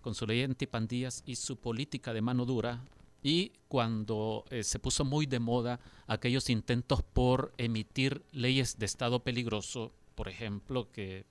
con 0.00 0.14
su 0.14 0.26
ley 0.26 0.44
antipandillas 0.44 1.24
y 1.26 1.34
su 1.34 1.56
política 1.56 2.12
de 2.12 2.22
mano 2.22 2.44
dura, 2.44 2.84
y 3.20 3.50
cuando 3.66 4.44
eh, 4.50 4.62
se 4.62 4.78
puso 4.78 5.04
muy 5.04 5.26
de 5.26 5.40
moda 5.40 5.80
aquellos 6.06 6.48
intentos 6.50 7.02
por 7.02 7.52
emitir 7.58 8.22
leyes 8.30 8.78
de 8.78 8.86
estado 8.86 9.24
peligroso, 9.24 9.92
por 10.14 10.28
ejemplo, 10.28 10.88
que, 10.92 11.24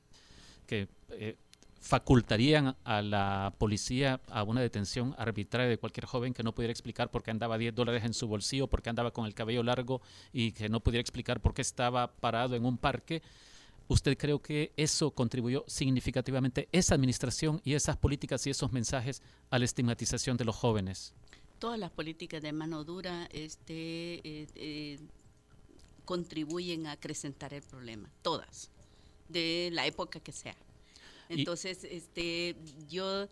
que 0.67 0.89
eh, 1.11 1.37
facultarían 1.83 2.75
a 2.83 3.01
la 3.01 3.53
policía 3.57 4.21
a 4.29 4.43
una 4.43 4.61
detención 4.61 5.13
arbitraria 5.17 5.69
de 5.69 5.77
cualquier 5.77 6.05
joven 6.05 6.33
que 6.33 6.41
no 6.41 6.55
pudiera 6.55 6.71
explicar 6.71 7.11
por 7.11 7.23
qué 7.23 7.31
andaba 7.31 7.57
10 7.57 7.75
dólares 7.75 8.03
en 8.05 8.13
su 8.13 8.27
bolsillo, 8.27 8.67
por 8.67 8.81
qué 8.81 8.89
andaba 8.89 9.11
con 9.11 9.25
el 9.25 9.33
cabello 9.33 9.63
largo 9.63 10.01
y 10.31 10.53
que 10.53 10.69
no 10.69 10.79
pudiera 10.79 11.01
explicar 11.01 11.41
por 11.41 11.53
qué 11.53 11.61
estaba 11.61 12.07
parado 12.07 12.55
en 12.55 12.65
un 12.65 12.77
parque. 12.77 13.21
¿Usted 13.89 14.17
cree 14.17 14.39
que 14.39 14.71
eso 14.77 15.11
contribuyó 15.11 15.65
significativamente, 15.67 16.69
esa 16.71 16.95
administración 16.95 17.61
y 17.65 17.73
esas 17.73 17.97
políticas 17.97 18.47
y 18.47 18.49
esos 18.49 18.71
mensajes 18.71 19.21
a 19.49 19.59
la 19.59 19.65
estigmatización 19.65 20.37
de 20.37 20.45
los 20.45 20.55
jóvenes? 20.55 21.13
todas 21.63 21.79
las 21.79 21.91
políticas 21.91 22.41
de 22.41 22.51
mano 22.51 22.83
dura 22.83 23.29
este, 23.31 24.15
eh, 24.27 24.47
eh, 24.55 24.99
contribuyen 26.03 26.87
a 26.87 26.91
acrecentar 26.91 27.53
el 27.53 27.61
problema, 27.61 28.09
todas, 28.21 28.69
de 29.29 29.69
la 29.71 29.87
época 29.87 30.19
que 30.19 30.33
sea. 30.33 30.57
Entonces, 31.29 31.83
este, 31.83 32.55
yo 32.89 33.27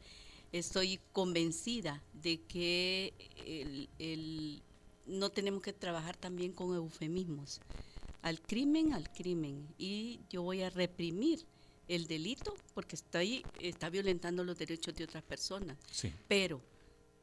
estoy 0.52 1.00
convencida 1.12 2.04
de 2.14 2.42
que 2.42 3.14
el, 4.00 4.62
no 5.08 5.30
tenemos 5.30 5.62
que 5.62 5.74
trabajar 5.74 6.18
también 6.18 6.54
con 6.54 6.76
eufemismos. 6.76 7.62
Al 8.22 8.42
crimen, 8.42 8.94
al 8.94 9.12
crimen. 9.12 9.68
Y 9.78 10.20
yo 10.30 10.44
voy 10.44 10.62
a 10.62 10.70
reprimir 10.70 11.46
el 11.88 12.08
delito 12.08 12.56
porque 12.74 12.96
está, 12.96 13.22
está 13.60 13.90
violentando 13.90 14.44
los 14.44 14.58
derechos 14.58 14.96
de 14.96 15.04
otras 15.04 15.24
personas. 15.24 15.78
Sí. 15.92 16.14
Pero 16.28 16.62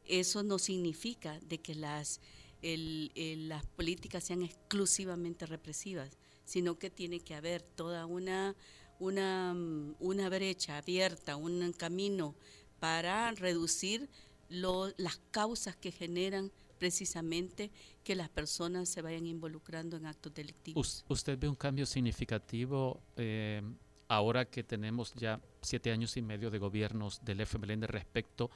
eso 0.04 0.42
no 0.42 0.58
significa 0.58 1.38
de 1.40 1.58
que 1.58 1.74
las, 1.74 2.20
las 2.62 3.66
políticas 3.66 4.24
sean 4.24 4.42
exclusivamente 4.42 5.46
represivas, 5.46 6.16
sino 6.44 6.78
que 6.78 6.90
tiene 6.90 7.20
que 7.20 7.34
haber 7.34 7.62
toda 7.62 8.06
una, 8.06 8.56
una, 8.98 9.54
una 9.98 10.28
brecha 10.28 10.78
abierta, 10.78 11.36
un 11.36 11.72
camino 11.72 12.34
para 12.80 13.30
reducir 13.32 14.08
las 14.48 15.20
causas 15.30 15.76
que 15.76 15.92
generan 15.92 16.50
precisamente 16.78 17.70
que 18.04 18.14
las 18.14 18.28
personas 18.28 18.88
se 18.88 19.02
vayan 19.02 19.26
involucrando 19.26 19.96
en 19.96 20.06
actos 20.06 20.32
delictivos. 20.32 21.04
¿Usted 21.08 21.38
ve 21.38 21.48
un 21.48 21.56
cambio 21.56 21.84
significativo 21.84 23.02
eh, 23.16 23.62
ahora 24.06 24.46
que 24.46 24.62
tenemos 24.64 25.12
ya 25.14 25.40
siete 25.60 25.90
años 25.90 26.16
y 26.16 26.22
medio 26.22 26.50
de 26.50 26.58
gobiernos 26.58 27.24
del 27.24 27.40
FMLN 27.40 27.82
respecto 27.82 28.50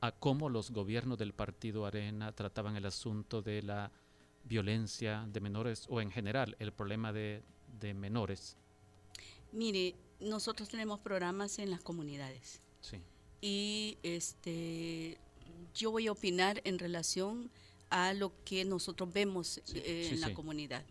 a 0.00 0.12
cómo 0.12 0.48
los 0.50 0.70
gobiernos 0.70 1.18
del 1.18 1.32
partido 1.32 1.86
Arena 1.86 2.32
trataban 2.32 2.76
el 2.76 2.86
asunto 2.86 3.42
de 3.42 3.62
la 3.62 3.90
violencia 4.44 5.26
de 5.26 5.40
menores 5.40 5.86
o 5.88 6.00
en 6.00 6.10
general 6.10 6.54
el 6.58 6.72
problema 6.72 7.12
de, 7.12 7.42
de 7.80 7.94
menores? 7.94 8.58
Mire, 9.54 9.94
nosotros 10.20 10.68
tenemos 10.68 11.00
programas 11.00 11.58
en 11.58 11.70
las 11.70 11.80
comunidades. 11.80 12.60
Sí. 12.80 12.98
Y 13.40 13.98
este, 14.02 15.18
yo 15.74 15.90
voy 15.90 16.06
a 16.08 16.12
opinar 16.12 16.60
en 16.64 16.78
relación 16.78 17.50
a 17.90 18.12
lo 18.12 18.32
que 18.44 18.64
nosotros 18.64 19.12
vemos 19.12 19.60
eh, 19.74 20.10
en 20.12 20.20
la 20.20 20.34
comunidad. 20.34 20.84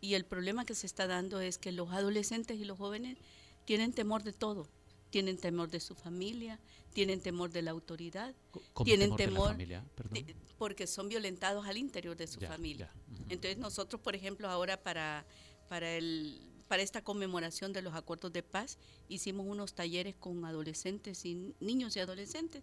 Y 0.00 0.14
el 0.14 0.24
problema 0.24 0.64
que 0.64 0.74
se 0.74 0.86
está 0.86 1.06
dando 1.06 1.40
es 1.40 1.58
que 1.58 1.72
los 1.72 1.90
adolescentes 1.90 2.58
y 2.58 2.64
los 2.64 2.78
jóvenes 2.78 3.18
tienen 3.64 3.92
temor 3.92 4.22
de 4.22 4.32
todo 4.32 4.68
tienen 5.12 5.36
temor 5.36 5.68
de 5.68 5.78
su 5.78 5.94
familia, 5.94 6.58
tienen 6.94 7.20
temor 7.20 7.50
de 7.50 7.60
la 7.60 7.70
autoridad, 7.70 8.34
tienen 8.82 9.14
temor, 9.14 9.56
porque 10.56 10.86
son 10.86 11.10
violentados 11.10 11.66
al 11.66 11.76
interior 11.76 12.16
de 12.16 12.26
su 12.26 12.40
familia. 12.40 12.90
Entonces 13.28 13.58
nosotros, 13.58 14.00
por 14.00 14.16
ejemplo, 14.16 14.48
ahora 14.48 14.82
para, 14.82 15.26
para, 15.68 15.92
el, 15.92 16.40
para 16.72 16.82
esta 16.82 17.04
conmemoración 17.04 17.74
de 17.74 17.82
los 17.82 17.94
acuerdos 17.94 18.32
de 18.32 18.42
paz, 18.42 18.78
hicimos 19.06 19.44
unos 19.46 19.74
talleres 19.74 20.14
con 20.14 20.42
adolescentes 20.46 21.26
y 21.26 21.54
niños 21.60 21.94
y 21.96 22.00
adolescentes. 22.00 22.62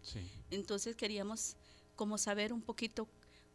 Entonces 0.50 0.96
queríamos 0.96 1.58
como 1.96 2.18
saber 2.18 2.52
un 2.52 2.64
poquito 2.64 3.08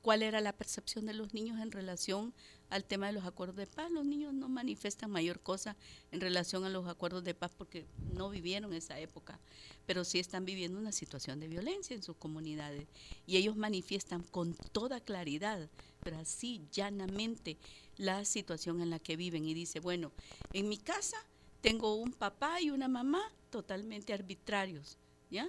cuál 0.05 0.23
era 0.23 0.43
la 0.43 0.53
percepción 0.53 1.07
de 1.07 1.15
los 1.15 1.33
niños 1.33 1.59
en 1.63 1.73
relación 1.73 2.35
al 2.69 2.85
tema 2.85 3.07
de 3.07 3.15
los 3.15 3.25
acuerdos 3.25 3.57
de 3.57 3.67
paz. 3.67 3.91
Los 3.91 4.05
niños 4.05 4.35
no 4.35 4.51
manifiestan 4.51 5.11
mayor 5.11 5.41
cosa 5.41 5.79
en 6.13 6.21
relación 6.21 6.63
a 6.65 6.69
los 6.69 6.87
acuerdos 6.87 7.25
de 7.25 7.33
paz 7.33 7.53
porque 7.57 7.87
no 8.13 8.29
vivieron 8.29 8.75
esa 8.75 9.01
época, 9.01 9.41
pero 9.87 10.05
sí 10.05 10.19
están 10.19 10.45
viviendo 10.45 10.79
una 10.79 10.93
situación 10.93 11.41
de 11.41 11.49
violencia 11.49 11.97
en 11.97 12.03
sus 12.03 12.17
comunidades 12.17 12.87
y 13.27 13.39
ellos 13.39 13.57
manifiestan 13.57 14.23
con 14.25 14.55
toda 14.73 15.01
claridad, 15.01 15.71
pero 16.03 16.19
así 16.19 16.61
llanamente, 16.71 17.57
la 17.97 18.27
situación 18.27 18.83
en 18.83 18.91
la 18.91 18.99
que 18.99 19.17
viven 19.17 19.47
y 19.47 19.55
dice, 19.55 19.81
bueno, 19.81 20.13
en 20.53 20.69
mi 20.69 20.77
casa 20.77 21.17
tengo 21.63 21.95
un 21.95 22.13
papá 22.13 22.61
y 22.61 22.69
una 22.69 22.89
mamá 22.89 23.23
totalmente 23.49 24.13
arbitrarios, 24.13 24.99
¿ya? 25.31 25.49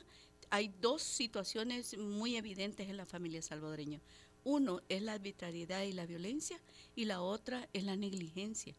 Hay 0.50 0.72
dos 0.80 1.02
situaciones 1.02 1.98
muy 1.98 2.38
evidentes 2.38 2.88
en 2.88 2.96
la 2.96 3.06
familia 3.06 3.42
salvadoreña. 3.42 4.00
Uno 4.46 4.80
es 4.88 5.02
la 5.02 5.14
arbitrariedad 5.14 5.82
y 5.82 5.92
la 5.92 6.06
violencia 6.06 6.62
y 6.96 7.04
la 7.04 7.22
otra 7.22 7.68
es 7.74 7.84
la 7.84 7.98
negligencia. 7.98 8.76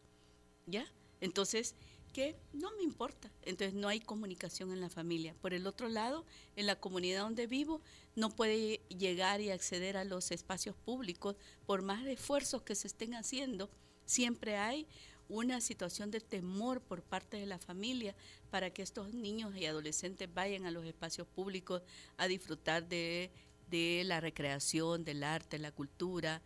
¿Ya? 0.65 0.91
Entonces, 1.21 1.75
que 2.13 2.35
no 2.51 2.71
me 2.77 2.83
importa. 2.83 3.29
Entonces 3.43 3.75
no 3.75 3.87
hay 3.87 3.99
comunicación 3.99 4.71
en 4.71 4.81
la 4.81 4.89
familia. 4.89 5.35
Por 5.39 5.53
el 5.53 5.67
otro 5.67 5.87
lado, 5.87 6.25
en 6.55 6.65
la 6.65 6.79
comunidad 6.79 7.21
donde 7.21 7.45
vivo, 7.45 7.79
no 8.15 8.29
puede 8.29 8.81
llegar 8.89 9.39
y 9.39 9.51
acceder 9.51 9.97
a 9.97 10.03
los 10.03 10.31
espacios 10.31 10.75
públicos 10.75 11.35
por 11.67 11.83
más 11.83 12.05
esfuerzos 12.07 12.63
que 12.63 12.73
se 12.73 12.87
estén 12.87 13.13
haciendo. 13.13 13.69
Siempre 14.05 14.57
hay 14.57 14.87
una 15.29 15.61
situación 15.61 16.09
de 16.09 16.21
temor 16.21 16.81
por 16.81 17.03
parte 17.03 17.37
de 17.37 17.45
la 17.45 17.59
familia 17.59 18.15
para 18.49 18.71
que 18.71 18.81
estos 18.81 19.13
niños 19.13 19.55
y 19.55 19.65
adolescentes 19.65 20.33
vayan 20.33 20.65
a 20.65 20.71
los 20.71 20.85
espacios 20.85 21.27
públicos 21.27 21.81
a 22.15 22.27
disfrutar 22.27 22.87
de, 22.87 23.29
la 23.71 24.19
recreación, 24.19 25.03
del 25.03 25.23
arte, 25.23 25.59
la 25.59 25.71
cultura. 25.71 26.41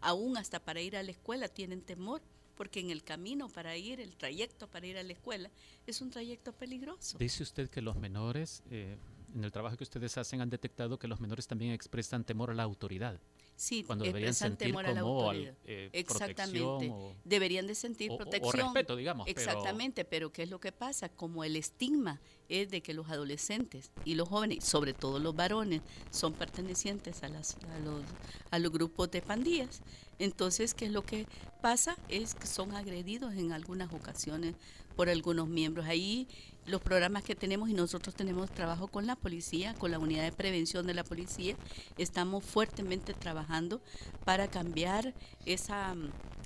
Aún 0.00 0.36
hasta 0.36 0.60
para 0.60 0.80
ir 0.80 0.96
a 0.96 1.02
la 1.02 1.10
escuela 1.10 1.48
tienen 1.48 1.82
temor 1.82 2.22
porque 2.60 2.80
en 2.80 2.90
el 2.90 3.02
camino 3.02 3.48
para 3.48 3.74
ir, 3.78 4.00
el 4.00 4.14
trayecto 4.16 4.68
para 4.68 4.86
ir 4.86 4.98
a 4.98 5.02
la 5.02 5.14
escuela, 5.14 5.50
es 5.86 6.02
un 6.02 6.10
trayecto 6.10 6.52
peligroso. 6.52 7.16
Dice 7.16 7.42
usted 7.42 7.70
que 7.70 7.80
los 7.80 7.96
menores, 7.96 8.62
eh, 8.70 8.98
en 9.34 9.44
el 9.44 9.52
trabajo 9.52 9.76
que 9.76 9.84
ustedes 9.84 10.16
hacen, 10.18 10.40
han 10.40 10.50
detectado 10.50 10.98
que 10.98 11.08
los 11.08 11.20
menores 11.20 11.46
también 11.46 11.72
expresan 11.72 12.24
temor 12.24 12.50
a 12.50 12.54
la 12.54 12.62
autoridad. 12.62 13.20
Sí, 13.56 13.84
cuando 13.84 14.06
deberían 14.06 14.32
sentir 14.32 14.72
como 14.72 15.32
eh, 15.34 15.90
Exactamente. 15.92 16.90
deberían 17.24 17.66
de 17.66 17.74
sentir 17.74 18.10
protección. 18.16 18.60
O, 18.60 18.64
respeto, 18.64 18.96
digamos. 18.96 19.28
Exactamente, 19.28 20.06
pero... 20.06 20.32
¿qué 20.32 20.44
es 20.44 20.50
lo 20.50 20.60
que 20.60 20.72
pasa? 20.72 21.10
Como 21.10 21.44
el 21.44 21.56
estigma 21.56 22.20
es 22.48 22.70
de 22.70 22.80
que 22.80 22.94
los 22.94 23.10
adolescentes 23.10 23.90
y 24.06 24.14
los 24.14 24.28
jóvenes, 24.28 24.64
sobre 24.64 24.94
todo 24.94 25.18
los 25.18 25.36
varones, 25.36 25.82
son 26.10 26.32
pertenecientes 26.32 27.22
a, 27.22 27.28
las, 27.28 27.56
a, 27.74 27.78
los, 27.80 28.02
a 28.50 28.58
los 28.58 28.72
grupos 28.72 29.10
de 29.10 29.20
pandillas. 29.20 29.82
Entonces, 30.18 30.72
¿qué 30.72 30.86
es 30.86 30.92
lo 30.92 31.02
que 31.02 31.26
pasa? 31.60 31.96
Es 32.08 32.34
que 32.34 32.46
son 32.46 32.74
agredidos 32.74 33.34
en 33.34 33.52
algunas 33.52 33.92
ocasiones 33.92 34.54
por 34.96 35.08
algunos 35.08 35.48
miembros. 35.48 35.86
Ahí 35.86 36.28
los 36.70 36.80
programas 36.80 37.24
que 37.24 37.34
tenemos 37.34 37.68
y 37.68 37.74
nosotros 37.74 38.14
tenemos 38.14 38.50
trabajo 38.50 38.88
con 38.88 39.06
la 39.06 39.16
policía, 39.16 39.74
con 39.74 39.90
la 39.90 39.98
unidad 39.98 40.22
de 40.22 40.32
prevención 40.32 40.86
de 40.86 40.94
la 40.94 41.04
policía, 41.04 41.56
estamos 41.98 42.44
fuertemente 42.44 43.12
trabajando 43.12 43.80
para 44.24 44.48
cambiar 44.48 45.14
esa, 45.46 45.94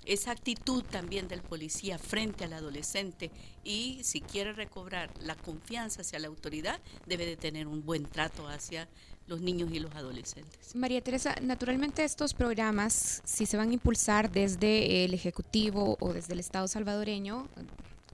esa 0.04 0.30
actitud 0.30 0.82
también 0.82 1.28
del 1.28 1.42
policía 1.42 1.98
frente 1.98 2.44
al 2.44 2.54
adolescente 2.54 3.30
y 3.62 4.00
si 4.02 4.20
quiere 4.20 4.52
recobrar 4.52 5.10
la 5.20 5.34
confianza 5.34 6.02
hacia 6.02 6.18
la 6.18 6.28
autoridad, 6.28 6.80
debe 7.06 7.26
de 7.26 7.36
tener 7.36 7.66
un 7.66 7.84
buen 7.84 8.04
trato 8.04 8.48
hacia 8.48 8.88
los 9.26 9.40
niños 9.40 9.70
y 9.72 9.78
los 9.78 9.94
adolescentes. 9.94 10.74
María 10.74 11.00
Teresa, 11.00 11.34
naturalmente 11.40 12.04
estos 12.04 12.34
programas, 12.34 13.22
si 13.24 13.46
se 13.46 13.56
van 13.56 13.70
a 13.70 13.72
impulsar 13.72 14.30
desde 14.30 15.04
el 15.04 15.14
Ejecutivo 15.14 15.96
o 16.00 16.12
desde 16.12 16.34
el 16.34 16.40
Estado 16.40 16.68
salvadoreño, 16.68 17.48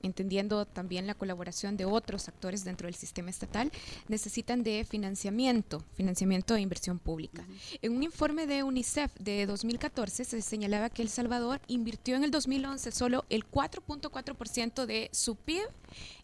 entendiendo 0.03 0.67
también 0.67 1.07
la 1.07 1.15
colaboración 1.15 1.77
de 1.77 1.85
otros 1.85 2.29
actores 2.29 2.65
dentro 2.65 2.87
del 2.87 2.95
sistema 2.95 3.31
estatal, 3.31 3.71
necesitan 4.09 4.63
de 4.63 4.85
financiamiento, 4.89 5.83
financiamiento 5.95 6.55
de 6.55 6.61
inversión 6.61 6.99
pública. 6.99 7.45
En 7.83 7.97
un 7.97 8.03
informe 8.03 8.47
de 8.47 8.63
UNICEF 8.63 9.13
de 9.19 9.47
2014 9.47 10.25
se 10.25 10.43
señalaba 10.43 10.91
que 10.91 11.03
El 11.03 11.09
Salvador 11.09 11.61
invirtió 11.67 12.17
en 12.17 12.25
el 12.25 12.31
2011 12.31 12.93
solo 12.93 13.25
el 13.31 13.49
4.4% 13.49 14.87
de 14.87 15.11
su 15.13 15.37
PIB 15.37 15.63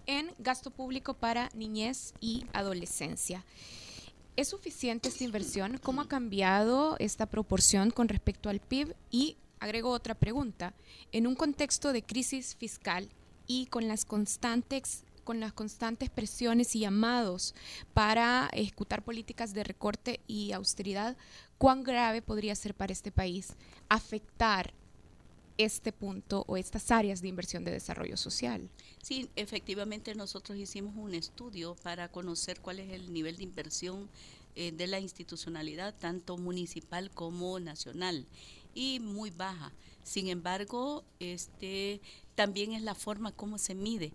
en 0.06 0.32
gasto 0.38 0.70
público 0.70 1.14
para 1.14 1.48
niñez 1.54 2.14
y 2.20 2.44
adolescencia. 2.52 3.44
¿Es 4.36 4.48
suficiente 4.48 5.08
esta 5.08 5.24
inversión? 5.24 5.78
¿Cómo 5.82 6.02
ha 6.02 6.08
cambiado 6.08 6.96
esta 6.98 7.26
proporción 7.26 7.90
con 7.90 8.08
respecto 8.08 8.50
al 8.50 8.60
PIB? 8.60 8.94
Y 9.10 9.36
agrego 9.60 9.90
otra 9.90 10.14
pregunta. 10.14 10.74
En 11.10 11.26
un 11.26 11.34
contexto 11.34 11.92
de 11.92 12.02
crisis 12.02 12.54
fiscal 12.54 13.08
y 13.46 13.66
con 13.66 13.88
las 13.88 14.04
constantes 14.04 15.04
con 15.24 15.40
las 15.40 15.52
constantes 15.52 16.08
presiones 16.08 16.76
y 16.76 16.80
llamados 16.80 17.52
para 17.94 18.48
ejecutar 18.52 19.02
políticas 19.02 19.52
de 19.52 19.64
recorte 19.64 20.20
y 20.28 20.52
austeridad, 20.52 21.16
¿cuán 21.58 21.82
grave 21.82 22.22
podría 22.22 22.54
ser 22.54 22.74
para 22.74 22.92
este 22.92 23.10
país 23.10 23.54
afectar 23.88 24.72
este 25.58 25.92
punto 25.92 26.44
o 26.46 26.56
estas 26.56 26.90
áreas 26.90 27.22
de 27.22 27.28
inversión 27.28 27.64
de 27.64 27.72
desarrollo 27.72 28.16
social? 28.16 28.70
Sí, 29.02 29.28
efectivamente 29.36 30.14
nosotros 30.14 30.58
hicimos 30.58 30.94
un 30.96 31.14
estudio 31.14 31.74
para 31.82 32.08
conocer 32.08 32.60
cuál 32.60 32.78
es 32.78 32.92
el 32.92 33.12
nivel 33.12 33.36
de 33.36 33.44
inversión 33.44 34.08
eh, 34.54 34.72
de 34.72 34.86
la 34.86 35.00
institucionalidad, 35.00 35.94
tanto 35.98 36.36
municipal 36.38 37.10
como 37.10 37.58
nacional, 37.58 38.26
y 38.74 39.00
muy 39.00 39.30
baja. 39.30 39.72
Sin 40.06 40.28
embargo, 40.28 41.02
este, 41.18 42.00
también 42.36 42.72
es 42.72 42.82
la 42.82 42.94
forma 42.94 43.32
como 43.32 43.58
se 43.58 43.74
mide. 43.74 44.12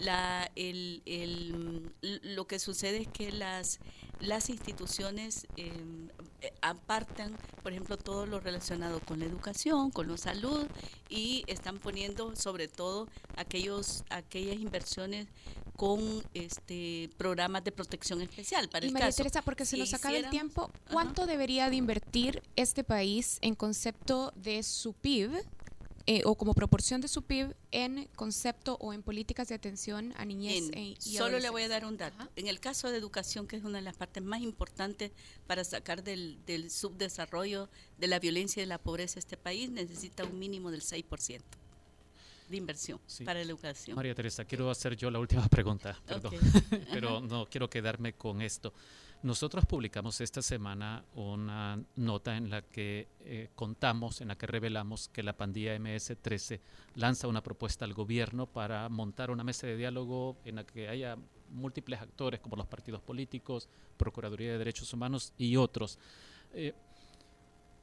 La, 0.00 0.50
el, 0.56 1.02
el, 1.04 1.92
lo 2.00 2.46
que 2.46 2.58
sucede 2.58 3.02
es 3.02 3.08
que 3.08 3.30
las, 3.32 3.80
las 4.20 4.48
instituciones 4.48 5.46
em, 5.58 6.08
eh, 6.40 6.54
apartan, 6.62 7.36
por 7.62 7.72
ejemplo, 7.72 7.98
todo 7.98 8.24
lo 8.24 8.40
relacionado 8.40 8.98
con 9.00 9.18
la 9.18 9.26
educación, 9.26 9.90
con 9.90 10.08
la 10.08 10.16
salud 10.16 10.66
y 11.10 11.44
están 11.48 11.78
poniendo 11.80 12.34
sobre 12.34 12.66
todo 12.66 13.06
aquellos, 13.36 14.04
aquellas 14.08 14.56
inversiones 14.56 15.28
con 15.76 16.22
este 16.34 17.10
programas 17.16 17.64
de 17.64 17.72
protección 17.72 18.22
especial 18.22 18.68
para 18.68 18.86
y 18.86 18.90
María 18.90 19.10
Teresa, 19.10 19.42
porque 19.42 19.64
se 19.64 19.76
nos 19.76 19.92
acaba 19.94 20.16
el 20.16 20.30
tiempo, 20.30 20.70
¿cuánto 20.90 21.26
debería 21.26 21.70
de 21.70 21.76
invertir 21.76 22.42
este 22.56 22.84
país 22.84 23.38
en 23.42 23.54
concepto 23.54 24.32
de 24.36 24.62
su 24.62 24.94
PIB 24.94 25.30
eh, 26.08 26.22
o 26.24 26.36
como 26.36 26.54
proporción 26.54 27.00
de 27.00 27.08
su 27.08 27.22
PIB 27.22 27.56
en 27.72 28.08
concepto 28.14 28.76
o 28.80 28.92
en 28.92 29.02
políticas 29.02 29.48
de 29.48 29.56
atención 29.56 30.14
a 30.16 30.24
niñez 30.24 30.70
e, 30.72 30.94
y 31.04 31.16
Solo 31.16 31.40
le 31.40 31.50
voy 31.50 31.62
a 31.62 31.68
dar 31.68 31.84
un 31.84 31.96
dato. 31.96 32.28
En 32.36 32.46
el 32.46 32.60
caso 32.60 32.88
de 32.90 32.96
educación, 32.96 33.48
que 33.48 33.56
es 33.56 33.64
una 33.64 33.78
de 33.78 33.82
las 33.82 33.96
partes 33.96 34.22
más 34.22 34.40
importantes 34.40 35.10
para 35.48 35.64
sacar 35.64 36.04
del, 36.04 36.70
subdesarrollo, 36.70 37.68
de 37.98 38.06
la 38.06 38.20
violencia 38.20 38.60
y 38.60 38.64
de 38.64 38.68
la 38.68 38.78
pobreza 38.78 39.18
este 39.18 39.36
país, 39.36 39.68
necesita 39.68 40.24
un 40.24 40.38
mínimo 40.38 40.70
del 40.70 40.82
6% 40.82 41.42
de 42.48 42.56
inversión 42.56 43.00
para 43.24 43.40
la 43.40 43.46
educación. 43.46 43.96
María 43.96 44.14
Teresa, 44.14 44.44
quiero 44.44 44.70
hacer 44.70 44.96
yo 44.96 45.10
la 45.10 45.18
última 45.18 45.46
pregunta, 45.48 45.98
perdón, 46.06 46.34
pero 46.92 47.20
no 47.20 47.46
quiero 47.46 47.68
quedarme 47.68 48.14
con 48.14 48.42
esto. 48.42 48.72
Nosotros 49.22 49.64
publicamos 49.64 50.20
esta 50.20 50.42
semana 50.42 51.04
una 51.14 51.82
nota 51.96 52.36
en 52.36 52.50
la 52.50 52.62
que 52.62 53.08
eh, 53.20 53.48
contamos, 53.54 54.20
en 54.20 54.28
la 54.28 54.36
que 54.36 54.46
revelamos 54.46 55.08
que 55.08 55.22
la 55.22 55.36
pandilla 55.36 55.76
MS-13 55.78 56.60
lanza 56.94 57.26
una 57.26 57.42
propuesta 57.42 57.84
al 57.84 57.94
gobierno 57.94 58.46
para 58.46 58.88
montar 58.88 59.30
una 59.30 59.42
mesa 59.42 59.66
de 59.66 59.76
diálogo 59.76 60.36
en 60.44 60.56
la 60.56 60.64
que 60.64 60.88
haya 60.88 61.16
múltiples 61.50 62.00
actores 62.00 62.40
como 62.40 62.56
los 62.56 62.66
partidos 62.66 63.00
políticos, 63.00 63.68
Procuraduría 63.96 64.52
de 64.52 64.58
Derechos 64.58 64.92
Humanos 64.92 65.32
y 65.38 65.56
otros. 65.56 65.98
Eh, 66.52 66.74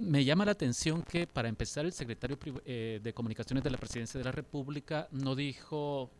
me 0.03 0.23
llama 0.25 0.45
la 0.45 0.51
atención 0.51 1.01
que 1.03 1.27
para 1.27 1.49
empezar 1.49 1.85
el 1.85 1.93
secretario 1.93 2.37
eh, 2.65 2.99
de 3.01 3.13
Comunicaciones 3.13 3.63
de 3.63 3.71
la 3.71 3.77
Presidencia 3.77 4.17
de 4.17 4.23
la 4.23 4.31
República 4.31 5.07
no 5.11 5.35
dijo 5.35 6.11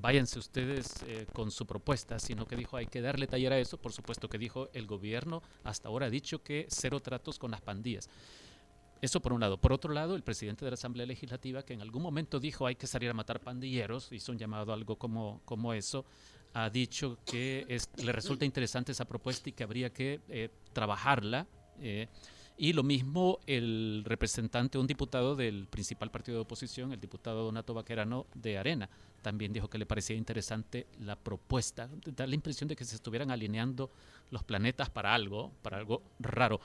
váyanse 0.00 0.38
ustedes 0.38 1.02
eh, 1.06 1.26
con 1.32 1.50
su 1.50 1.66
propuesta, 1.66 2.18
sino 2.18 2.46
que 2.46 2.56
dijo 2.56 2.76
hay 2.76 2.86
que 2.86 3.00
darle 3.00 3.26
taller 3.26 3.52
a 3.52 3.58
eso. 3.58 3.78
Por 3.78 3.92
supuesto 3.92 4.28
que 4.28 4.38
dijo 4.38 4.68
el 4.72 4.86
gobierno 4.86 5.42
hasta 5.64 5.88
ahora 5.88 6.06
ha 6.06 6.10
dicho 6.10 6.42
que 6.42 6.66
cero 6.68 7.00
tratos 7.00 7.38
con 7.38 7.50
las 7.50 7.60
pandillas. 7.60 8.08
Eso 9.00 9.20
por 9.20 9.32
un 9.32 9.40
lado. 9.40 9.58
Por 9.58 9.72
otro 9.72 9.92
lado, 9.92 10.16
el 10.16 10.22
presidente 10.22 10.64
de 10.64 10.72
la 10.72 10.74
Asamblea 10.74 11.06
Legislativa, 11.06 11.62
que 11.62 11.72
en 11.72 11.82
algún 11.82 12.02
momento 12.02 12.40
dijo 12.40 12.66
hay 12.66 12.74
que 12.74 12.86
salir 12.86 13.10
a 13.10 13.14
matar 13.14 13.40
pandilleros, 13.40 14.10
hizo 14.12 14.32
un 14.32 14.38
llamado 14.38 14.72
algo 14.72 14.96
como, 14.96 15.40
como 15.44 15.72
eso, 15.72 16.04
ha 16.52 16.68
dicho 16.68 17.18
que 17.24 17.78
le 18.02 18.12
resulta 18.12 18.44
interesante 18.44 18.92
esa 18.92 19.04
propuesta 19.04 19.48
y 19.48 19.52
que 19.52 19.62
habría 19.62 19.92
que 19.92 20.20
eh, 20.28 20.48
trabajarla. 20.72 21.46
Eh, 21.80 22.08
y 22.60 22.72
lo 22.72 22.82
mismo 22.82 23.38
el 23.46 24.02
representante, 24.04 24.78
un 24.78 24.88
diputado 24.88 25.36
del 25.36 25.68
principal 25.68 26.10
partido 26.10 26.38
de 26.38 26.42
oposición, 26.42 26.92
el 26.92 27.00
diputado 27.00 27.44
Donato 27.44 27.72
Vaquerano 27.72 28.26
de 28.34 28.58
Arena, 28.58 28.90
también 29.22 29.52
dijo 29.52 29.70
que 29.70 29.78
le 29.78 29.86
parecía 29.86 30.16
interesante 30.16 30.88
la 31.00 31.14
propuesta. 31.14 31.88
Da 32.04 32.26
la 32.26 32.34
impresión 32.34 32.68
de 32.68 32.74
que 32.74 32.84
se 32.84 32.96
estuvieran 32.96 33.30
alineando 33.30 33.92
los 34.30 34.42
planetas 34.42 34.90
para 34.90 35.14
algo, 35.14 35.52
para 35.62 35.76
algo 35.76 36.02
raro. 36.18 36.60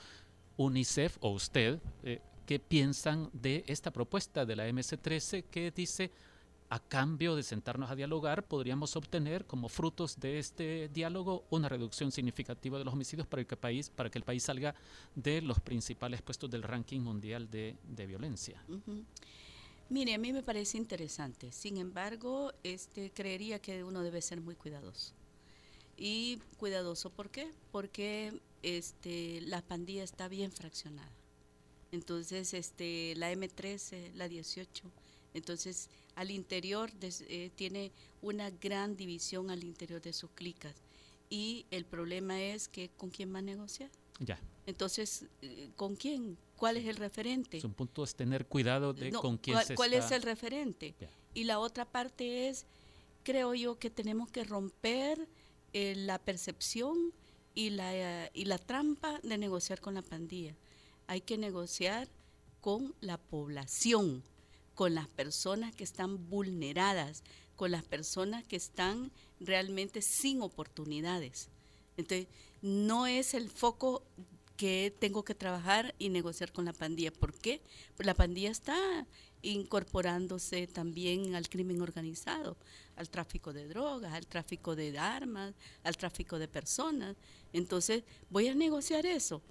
UNICEF 0.57 1.17
o 1.19 1.29
usted, 1.29 1.79
eh, 2.03 2.21
¿qué 2.47 2.59
piensan 2.59 3.29
de 3.31 3.63
esta 3.67 3.91
propuesta 3.91 4.45
de 4.45 4.55
la 4.55 4.67
MS-13 4.67 5.43
que 5.43 5.69
dice 5.69 6.11
a 6.73 6.79
cambio 6.79 7.35
de 7.35 7.43
sentarnos 7.43 7.91
a 7.91 7.95
dialogar, 7.95 8.47
podríamos 8.47 8.95
obtener 8.95 9.45
como 9.45 9.69
frutos 9.69 10.19
de 10.19 10.39
este 10.39 10.89
diálogo 10.89 11.45
una 11.51 11.69
reducción 11.69 12.11
significativa 12.11 12.79
de 12.79 12.83
los 12.83 12.95
homicidios 12.95 13.27
para, 13.27 13.41
el 13.41 13.45
país, 13.45 13.91
para 13.91 14.09
que 14.09 14.17
el 14.17 14.23
país 14.23 14.41
salga 14.41 14.73
de 15.13 15.43
los 15.43 15.59
principales 15.59 16.23
puestos 16.23 16.49
del 16.49 16.63
ranking 16.63 17.01
mundial 17.01 17.47
de, 17.51 17.77
violencia. 18.07 18.65
Mire, 19.89 20.15
a 20.15 20.17
mí 20.17 20.33
me 20.33 20.41
parece 20.41 20.79
interesante. 20.79 21.51
Sin 21.51 21.77
embargo, 21.77 22.51
este, 22.63 23.11
creería 23.11 23.59
que 23.59 23.83
uno 23.83 24.01
debe 24.01 24.19
ser 24.23 24.41
muy 24.41 24.55
cuidadoso. 24.55 25.13
Y 25.95 26.39
cuidadoso, 26.57 27.11
¿por 27.11 27.29
qué? 27.29 27.51
Porque 27.71 28.41
este, 28.63 29.41
la 29.41 29.61
pandilla 29.61 30.03
está 30.03 30.27
bien 30.27 30.51
fraccionada. 30.51 31.11
Entonces, 31.91 32.55
este, 32.55 33.13
la 33.15 33.31
M13, 33.31 34.13
la 34.15 34.27
18, 34.27 34.91
Entonces, 35.33 35.89
al 36.15 36.31
interior 36.31 36.91
des- 36.93 37.23
eh, 37.27 37.51
tiene 37.55 37.91
una 38.21 38.49
gran 38.51 38.95
división 38.95 39.49
al 39.49 39.63
interior 39.63 40.01
de 40.01 40.13
sus 40.13 40.29
clicas. 40.31 40.75
Y 41.29 41.65
el 41.71 41.85
problema 41.85 42.41
es 42.41 42.67
que 42.67 42.89
con 42.97 43.09
quién 43.09 43.33
va 43.33 43.39
a 43.39 43.41
negociar. 43.41 43.89
Ya. 44.19 44.39
Entonces, 44.67 45.25
eh, 45.41 45.69
¿con 45.75 45.95
quién? 45.95 46.37
¿Cuál 46.55 46.77
es 46.77 46.85
el 46.85 46.95
referente? 46.97 47.59
Su 47.59 47.71
punto 47.73 48.03
es 48.03 48.15
tener 48.15 48.45
cuidado 48.45 48.93
de 48.93 49.11
No, 49.11 49.19
con 49.21 49.37
quién 49.37 49.55
¿cuál, 49.55 49.65
se 49.65 49.75
cuál 49.75 49.93
está... 49.93 50.05
es 50.05 50.11
el 50.11 50.21
referente? 50.21 50.93
Ya. 50.99 51.09
Y 51.33 51.45
la 51.45 51.59
otra 51.59 51.85
parte 51.85 52.47
es, 52.47 52.65
creo 53.23 53.55
yo 53.55 53.79
que 53.79 53.89
tenemos 53.89 54.29
que 54.29 54.43
romper 54.43 55.27
eh, 55.73 55.95
la 55.95 56.19
percepción 56.19 57.11
y 57.55 57.71
la, 57.71 58.29
y 58.33 58.45
la 58.45 58.59
trampa 58.59 59.19
de 59.23 59.37
negociar 59.37 59.81
con 59.81 59.95
la 59.95 60.03
pandilla. 60.03 60.55
Hay 61.07 61.21
que 61.21 61.37
negociar 61.37 62.07
con 62.61 62.93
la 63.01 63.17
población, 63.17 64.23
con 64.75 64.95
las 64.95 65.07
personas 65.07 65.75
que 65.75 65.83
están 65.83 66.29
vulneradas, 66.29 67.23
con 67.55 67.71
las 67.71 67.83
personas 67.83 68.43
que 68.43 68.55
están 68.55 69.11
realmente 69.39 70.01
sin 70.01 70.41
oportunidades. 70.41 71.49
Entonces, 71.97 72.27
no 72.61 73.07
es 73.07 73.33
el 73.33 73.49
foco 73.49 74.03
que 74.57 74.95
tengo 74.99 75.23
que 75.23 75.35
trabajar 75.35 75.93
y 75.99 76.09
negociar 76.09 76.51
con 76.51 76.65
la 76.65 76.73
pandilla. 76.73 77.11
¿Por 77.11 77.33
qué? 77.33 77.61
Pues 77.95 78.05
la 78.05 78.13
pandilla 78.13 78.51
está 78.51 79.07
incorporándose 79.41 80.67
también 80.67 81.35
al 81.35 81.49
crimen 81.49 81.81
organizado, 81.81 82.55
al 82.95 83.09
tráfico 83.09 83.51
de 83.51 83.67
drogas, 83.67 84.13
al 84.13 84.25
tráfico 84.25 84.75
de 84.75 84.97
armas, 84.97 85.53
al 85.83 85.97
tráfico 85.97 86.39
de 86.39 86.47
personas. 86.47 87.17
Entonces, 87.51 88.03
voy 88.29 88.47
a 88.47 88.55
negociar 88.55 89.05
eso. 89.05 89.41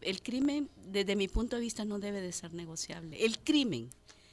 El 0.00 0.22
crimen, 0.22 0.68
desde 0.86 1.16
mi 1.16 1.28
punto 1.28 1.56
de 1.56 1.62
vista, 1.62 1.84
no 1.84 1.98
debe 1.98 2.20
de 2.20 2.32
ser 2.32 2.54
negociable. 2.54 3.24
El 3.24 3.38
crimen, 3.38 3.90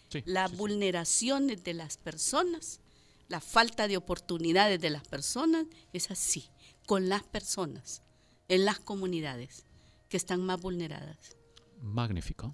Sí, 0.10 0.24
la 0.26 0.48
sí, 0.48 0.52
sí. 0.52 0.58
vulneraciones 0.58 1.64
de 1.64 1.74
las 1.74 1.98
personas, 1.98 2.80
la 3.28 3.40
falta 3.40 3.88
de 3.88 3.98
oportunidades 3.98 4.82
de 4.82 4.90
las 4.90 5.08
personas, 5.08 5.66
es 5.94 6.12
así, 6.12 6.50
con 6.86 7.10
las 7.10 7.24
personas, 7.24 8.02
en 8.48 8.66
las 8.66 8.80
comunidades 8.80 9.66
que 10.10 10.18
están 10.18 10.42
más 10.42 10.60
vulneradas. 10.60 11.38
Magnífico. 11.82 12.54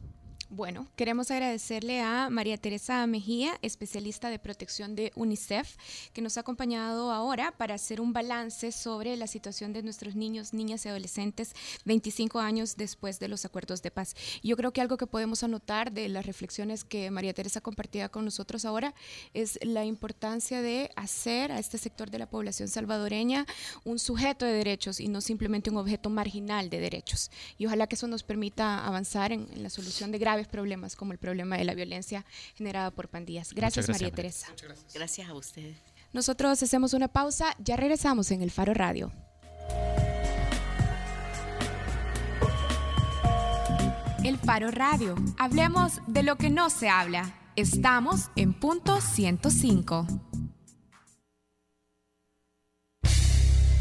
Bueno, 0.52 0.88
queremos 0.96 1.32
agradecerle 1.32 2.02
a 2.02 2.30
María 2.30 2.58
Teresa 2.58 3.06
Mejía, 3.08 3.58
especialista 3.64 4.30
de 4.30 4.38
protección 4.38 4.96
de 4.96 5.12
UNICEF, 5.16 5.76
que 6.14 6.22
nos 6.22 6.38
ha 6.38 6.42
acompañado 6.42 7.12
ahora 7.12 7.52
para 7.52 7.74
hacer 7.74 8.00
un 8.00 8.14
balance 8.14 8.72
sobre 8.72 9.18
la 9.18 9.26
situación 9.26 9.74
de 9.74 9.82
nuestros 9.82 10.16
niños, 10.16 10.54
niñas 10.54 10.86
y 10.86 10.90
adolescentes 10.90 11.54
25 11.86 12.40
años 12.40 12.78
después 12.78 13.20
de 13.20 13.28
los 13.28 13.44
acuerdos 13.44 13.82
de 13.82 13.90
paz. 13.90 14.14
Yo 14.44 14.56
creo 14.56 14.72
que 14.72 14.82
algo 14.82 14.98
que 14.98 15.08
podemos 15.08 15.44
anotar 15.44 15.92
de 15.92 16.10
las 16.10 16.28
reflexiones 16.28 16.84
que 16.84 17.10
María 17.10 17.34
Teresa 17.34 17.60
compartía 17.60 18.10
con 18.10 18.24
nosotros 18.24 18.66
ahora 18.66 18.94
es 19.34 19.58
la 19.64 19.84
importancia 19.84 20.62
de 20.62 20.92
hacer 20.96 21.52
a 21.52 21.58
este 21.58 21.80
sector 21.80 22.12
de 22.12 22.20
la 22.20 22.30
población 22.30 22.68
salvadoreña 22.68 23.48
un 23.84 23.98
sujeto 23.98 24.46
de 24.46 24.54
derechos 24.54 25.00
y 25.00 25.08
no 25.08 25.22
simplemente 25.22 25.72
un 25.72 25.78
objeto 25.78 26.12
marginal 26.12 26.70
de 26.70 26.80
derechos. 26.80 27.32
Y 27.58 27.66
ojalá 27.66 27.88
que 27.88 27.96
eso 27.96 28.08
nos 28.08 28.22
permita 28.22 28.86
avanzar 28.86 29.32
en, 29.32 29.48
en 29.52 29.64
la 29.64 29.72
solución 29.72 30.12
de 30.12 30.20
graves 30.20 30.35
problemas 30.48 30.96
como 30.96 31.12
el 31.14 31.18
problema 31.18 31.58
de 31.58 31.64
la 31.64 31.74
violencia 31.74 32.26
generada 32.56 32.92
por 32.92 33.10
pandillas. 33.10 33.54
Gracias, 33.54 33.86
gracias, 33.86 33.90
María 33.90 34.08
María. 34.08 34.16
Teresa. 34.16 34.48
Muchas 34.50 34.68
gracias. 34.68 34.94
Gracias 34.94 35.30
a 35.30 35.34
ustedes. 35.34 35.78
Nosotros 36.14 36.62
hacemos 36.64 36.94
una 36.94 37.08
pausa, 37.08 37.56
ya 37.60 37.76
regresamos 37.76 38.32
en 38.32 38.42
el 38.42 38.52
Faro 38.52 38.74
Radio. 38.74 39.12
El 44.24 44.38
Faro 44.38 44.72
Radio. 44.72 45.16
Hablemos 45.38 46.02
de 46.08 46.24
lo 46.24 46.36
que 46.38 46.50
no 46.50 46.70
se 46.70 46.90
habla. 46.90 47.36
Estamos 47.56 48.32
en 48.36 48.54
punto 48.54 49.00
105. 49.00 50.08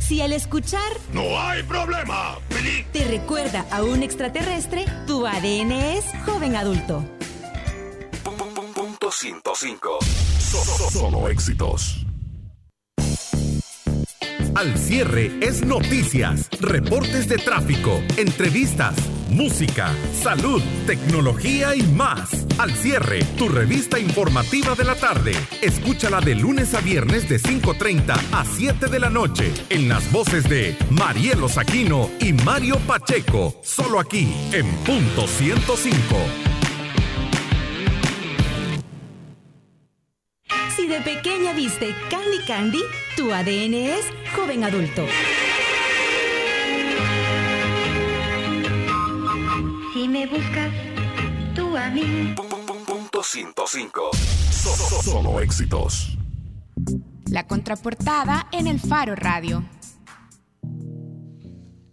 Si 0.06 0.20
al 0.20 0.34
escuchar 0.34 0.92
¡No 1.14 1.40
hay 1.40 1.62
problema! 1.62 2.38
te 2.92 3.04
recuerda 3.04 3.64
a 3.70 3.82
un 3.82 4.02
extraterrestre, 4.02 4.84
tu 5.06 5.26
ADN 5.26 5.72
es 5.72 6.04
joven 6.26 6.56
adulto. 6.56 7.02
Punto 8.74 9.10
105. 9.10 9.98
Solo, 10.38 10.90
solo 10.90 11.28
éxitos. 11.28 12.04
Al 14.54 14.76
cierre 14.76 15.32
es 15.40 15.64
noticias, 15.64 16.48
reportes 16.60 17.26
de 17.28 17.38
tráfico, 17.38 18.00
entrevistas, 18.16 18.94
música, 19.30 19.90
salud, 20.22 20.62
tecnología 20.86 21.74
y 21.74 21.82
más. 21.82 22.43
Al 22.58 22.70
cierre, 22.70 23.24
tu 23.36 23.48
revista 23.48 23.98
informativa 23.98 24.76
de 24.76 24.84
la 24.84 24.94
tarde. 24.94 25.32
Escúchala 25.60 26.20
de 26.20 26.36
lunes 26.36 26.72
a 26.74 26.80
viernes 26.80 27.28
de 27.28 27.40
5.30 27.40 28.14
a 28.32 28.44
7 28.44 28.86
de 28.86 29.00
la 29.00 29.10
noche 29.10 29.52
en 29.70 29.88
las 29.88 30.10
voces 30.12 30.48
de 30.48 30.76
Marielo 30.90 31.48
Saquino 31.48 32.10
y 32.20 32.32
Mario 32.32 32.78
Pacheco. 32.86 33.60
Solo 33.64 33.98
aquí 33.98 34.32
en 34.52 34.66
punto 34.84 35.26
105. 35.26 36.16
Si 40.76 40.86
de 40.86 41.00
pequeña 41.00 41.52
viste 41.54 41.92
Candy 42.08 42.38
Candy, 42.46 42.82
tu 43.16 43.32
ADN 43.32 43.74
es 43.74 44.06
joven 44.36 44.62
adulto. 44.62 45.04
Si 49.92 50.08
me 50.08 50.26
buscas 50.26 50.63
Punto 51.94 53.22
105. 53.22 54.10
Solo, 54.50 55.02
solo 55.02 55.40
éxitos. 55.40 56.18
La 57.30 57.46
contraportada 57.46 58.48
en 58.50 58.66
el 58.66 58.80
Faro 58.80 59.14
Radio. 59.14 59.64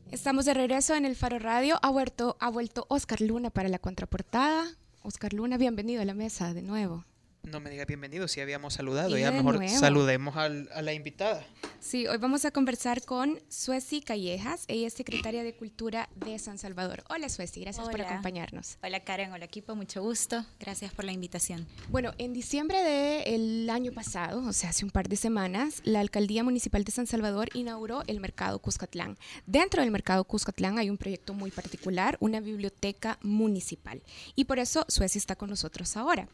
Estamos 0.09 0.45
de 0.45 0.55
regreso 0.55 0.95
en 0.95 1.05
el 1.05 1.15
Faro 1.15 1.37
Radio. 1.37 1.77
Ha 1.83 1.91
vuelto, 1.91 2.35
ha 2.39 2.49
vuelto 2.49 2.87
Oscar 2.89 3.21
Luna 3.21 3.51
para 3.51 3.69
la 3.69 3.77
contraportada. 3.77 4.65
Oscar 5.03 5.33
Luna, 5.33 5.57
bienvenido 5.57 6.01
a 6.01 6.05
la 6.05 6.15
mesa 6.15 6.55
de 6.55 6.63
nuevo. 6.63 7.05
No 7.43 7.59
me 7.59 7.71
digas 7.71 7.87
bienvenido, 7.87 8.27
si 8.27 8.39
habíamos 8.39 8.75
saludado. 8.75 9.17
Y 9.17 9.21
Ya 9.21 9.31
de 9.31 9.37
mejor 9.37 9.55
nuevo. 9.55 9.77
saludemos 9.79 10.37
al- 10.37 10.69
a 10.73 10.81
la 10.83 10.93
invitada. 10.93 11.43
Sí, 11.79 12.05
hoy 12.05 12.17
vamos 12.17 12.45
a 12.45 12.51
conversar 12.51 13.03
con 13.03 13.39
Suesi 13.49 14.01
Callejas. 14.01 14.65
Ella 14.67 14.85
es 14.85 14.93
secretaria 14.93 15.43
de 15.43 15.55
Cultura 15.55 16.07
de 16.15 16.37
San 16.37 16.59
Salvador. 16.59 17.03
Hola 17.09 17.27
Suesi, 17.29 17.59
gracias 17.61 17.83
por 17.89 17.95
Hola. 17.99 18.09
acompañarnos. 18.11 18.77
Hola 18.83 18.99
Karen, 19.03 19.31
hola 19.33 19.43
equipo, 19.45 19.75
mucho 19.75 20.03
gusto. 20.03 20.45
Gracias 20.59 20.93
por 20.93 21.03
la 21.03 21.11
invitación. 21.13 21.65
Bueno, 21.89 22.13
en 22.19 22.31
diciembre 22.33 22.77
del 22.83 23.67
año 23.71 23.91
pasado, 23.91 24.47
o 24.47 24.53
sea, 24.53 24.69
hace 24.69 24.85
un 24.85 24.91
par 24.91 25.09
de 25.09 25.15
semanas, 25.15 25.81
la 25.83 25.99
Alcaldía 25.99 26.43
Municipal 26.43 26.83
de 26.83 26.91
San 26.91 27.07
Salvador 27.07 27.49
inauguró 27.55 28.03
el 28.05 28.19
Mercado 28.19 28.59
Cuscatlán. 28.59 29.17
Dentro 29.47 29.81
del 29.81 29.89
Mercado 29.89 30.23
Cuscatlán 30.25 30.77
hay 30.77 30.91
un 30.91 30.97
proyecto 30.99 31.33
muy 31.33 31.49
particular, 31.49 32.15
una 32.19 32.39
biblioteca 32.39 33.17
municipal. 33.23 34.03
Y 34.35 34.45
por 34.45 34.59
eso 34.59 34.85
Sueci 34.87 35.17
está 35.17 35.35
con 35.35 35.49
nosotros 35.49 35.97
ahora. 35.97 36.29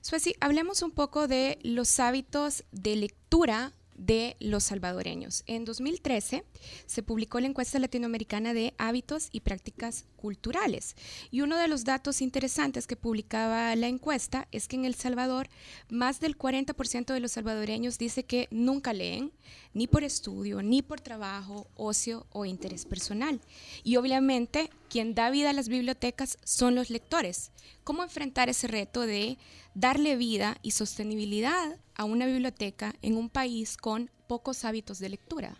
Sueci, 0.00 0.36
hablemos 0.52 0.82
un 0.82 0.90
poco 0.90 1.28
de 1.28 1.58
los 1.62 1.98
hábitos 1.98 2.64
de 2.72 2.94
lectura 2.94 3.72
de 3.96 4.36
los 4.38 4.64
salvadoreños. 4.64 5.44
En 5.46 5.64
2013 5.64 6.44
se 6.84 7.02
publicó 7.02 7.40
la 7.40 7.46
encuesta 7.46 7.78
latinoamericana 7.78 8.52
de 8.52 8.74
hábitos 8.76 9.30
y 9.32 9.40
prácticas 9.40 10.04
culturales. 10.16 10.94
Y 11.30 11.40
uno 11.40 11.56
de 11.56 11.68
los 11.68 11.84
datos 11.84 12.20
interesantes 12.20 12.86
que 12.86 12.96
publicaba 12.96 13.74
la 13.76 13.88
encuesta 13.88 14.46
es 14.52 14.68
que 14.68 14.76
en 14.76 14.84
El 14.84 14.94
Salvador 14.94 15.48
más 15.88 16.20
del 16.20 16.36
40% 16.36 17.14
de 17.14 17.20
los 17.20 17.32
salvadoreños 17.32 17.96
dice 17.96 18.24
que 18.24 18.48
nunca 18.50 18.92
leen, 18.92 19.32
ni 19.72 19.86
por 19.86 20.04
estudio, 20.04 20.62
ni 20.62 20.82
por 20.82 21.00
trabajo, 21.00 21.66
ocio 21.76 22.26
o 22.30 22.44
interés 22.44 22.84
personal. 22.84 23.40
Y 23.84 23.96
obviamente 23.96 24.68
quien 24.90 25.14
da 25.14 25.30
vida 25.30 25.48
a 25.48 25.54
las 25.54 25.68
bibliotecas 25.68 26.36
son 26.44 26.74
los 26.74 26.90
lectores. 26.90 27.50
¿Cómo 27.84 28.02
enfrentar 28.02 28.48
ese 28.48 28.68
reto 28.68 29.06
de 29.06 29.38
darle 29.74 30.16
vida 30.16 30.56
y 30.62 30.72
sostenibilidad 30.72 31.78
a 31.94 32.04
una 32.04 32.26
biblioteca 32.26 32.94
en 33.02 33.16
un 33.16 33.28
país 33.28 33.76
con 33.76 34.10
pocos 34.26 34.64
hábitos 34.64 34.98
de 34.98 35.08
lectura? 35.08 35.56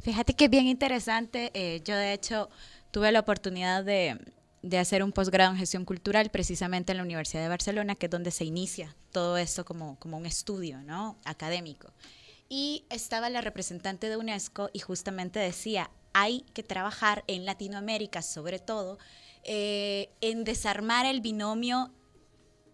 Fíjate 0.00 0.34
que 0.34 0.44
es 0.46 0.50
bien 0.50 0.66
interesante. 0.66 1.50
eh, 1.54 1.82
yo 1.84 1.96
de 1.96 2.12
hecho 2.12 2.50
tuve 2.90 3.10
la 3.10 3.20
oportunidad 3.20 3.84
de, 3.84 4.18
de 4.64 4.78
hacer 4.78 5.02
un 5.02 5.12
posgrado 5.12 5.52
en 5.52 5.58
gestión 5.58 5.84
cultural 5.84 6.30
precisamente 6.30 6.92
en 6.92 6.98
la 6.98 7.04
Universidad 7.04 7.42
de 7.42 7.50
Barcelona, 7.50 7.96
que 7.96 8.06
es 8.06 8.10
donde 8.10 8.30
se 8.30 8.46
inicia 8.46 8.96
todo 9.12 9.36
esto 9.36 9.64
como, 9.66 9.98
como 9.98 10.16
un 10.16 10.24
estudio 10.24 10.82
¿no? 10.82 11.18
académico. 11.24 11.92
Y 12.48 12.84
estaba 12.88 13.28
la 13.28 13.42
representante 13.42 14.08
de 14.08 14.16
UNESCO 14.16 14.70
y 14.72 14.78
justamente 14.78 15.38
decía, 15.38 15.90
hay 16.14 16.46
que 16.54 16.62
trabajar 16.62 17.24
en 17.26 17.44
Latinoamérica 17.44 18.22
sobre 18.22 18.58
todo 18.58 18.98
eh, 19.42 20.08
en 20.22 20.44
desarmar 20.44 21.04
el 21.04 21.20
binomio 21.20 21.90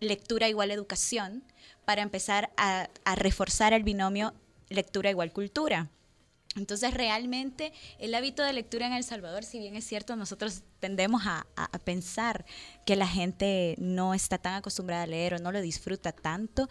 lectura 0.01 0.49
igual 0.49 0.71
educación 0.71 1.45
para 1.85 2.03
empezar 2.03 2.51
a, 2.57 2.89
reforzar 3.17 3.73
el 3.73 3.83
binomio 3.83 4.35
lectura 4.69 5.11
igual 5.11 5.33
cultura. 5.33 5.91
Entonces, 6.57 6.93
realmente 6.95 7.73
el 7.99 8.15
hábito 8.15 8.43
de 8.43 8.53
lectura 8.53 8.87
en 8.87 8.93
El 8.93 9.05
Salvador, 9.05 9.45
si 9.45 9.61
bien 9.61 9.77
es 9.77 9.85
cierto, 9.87 10.17
nosotros 10.17 10.63
tendemos 10.81 11.23
a, 11.27 11.47
pensar 11.85 12.45
que 12.85 12.97
la 12.97 13.07
gente 13.07 13.77
no 13.79 14.15
está 14.15 14.39
tan 14.39 14.55
acostumbrada 14.55 15.05
a 15.05 15.07
leer 15.07 15.35
o 15.35 15.39
no 15.39 15.53
lo 15.53 15.61
disfruta 15.61 16.13
tanto, 16.13 16.69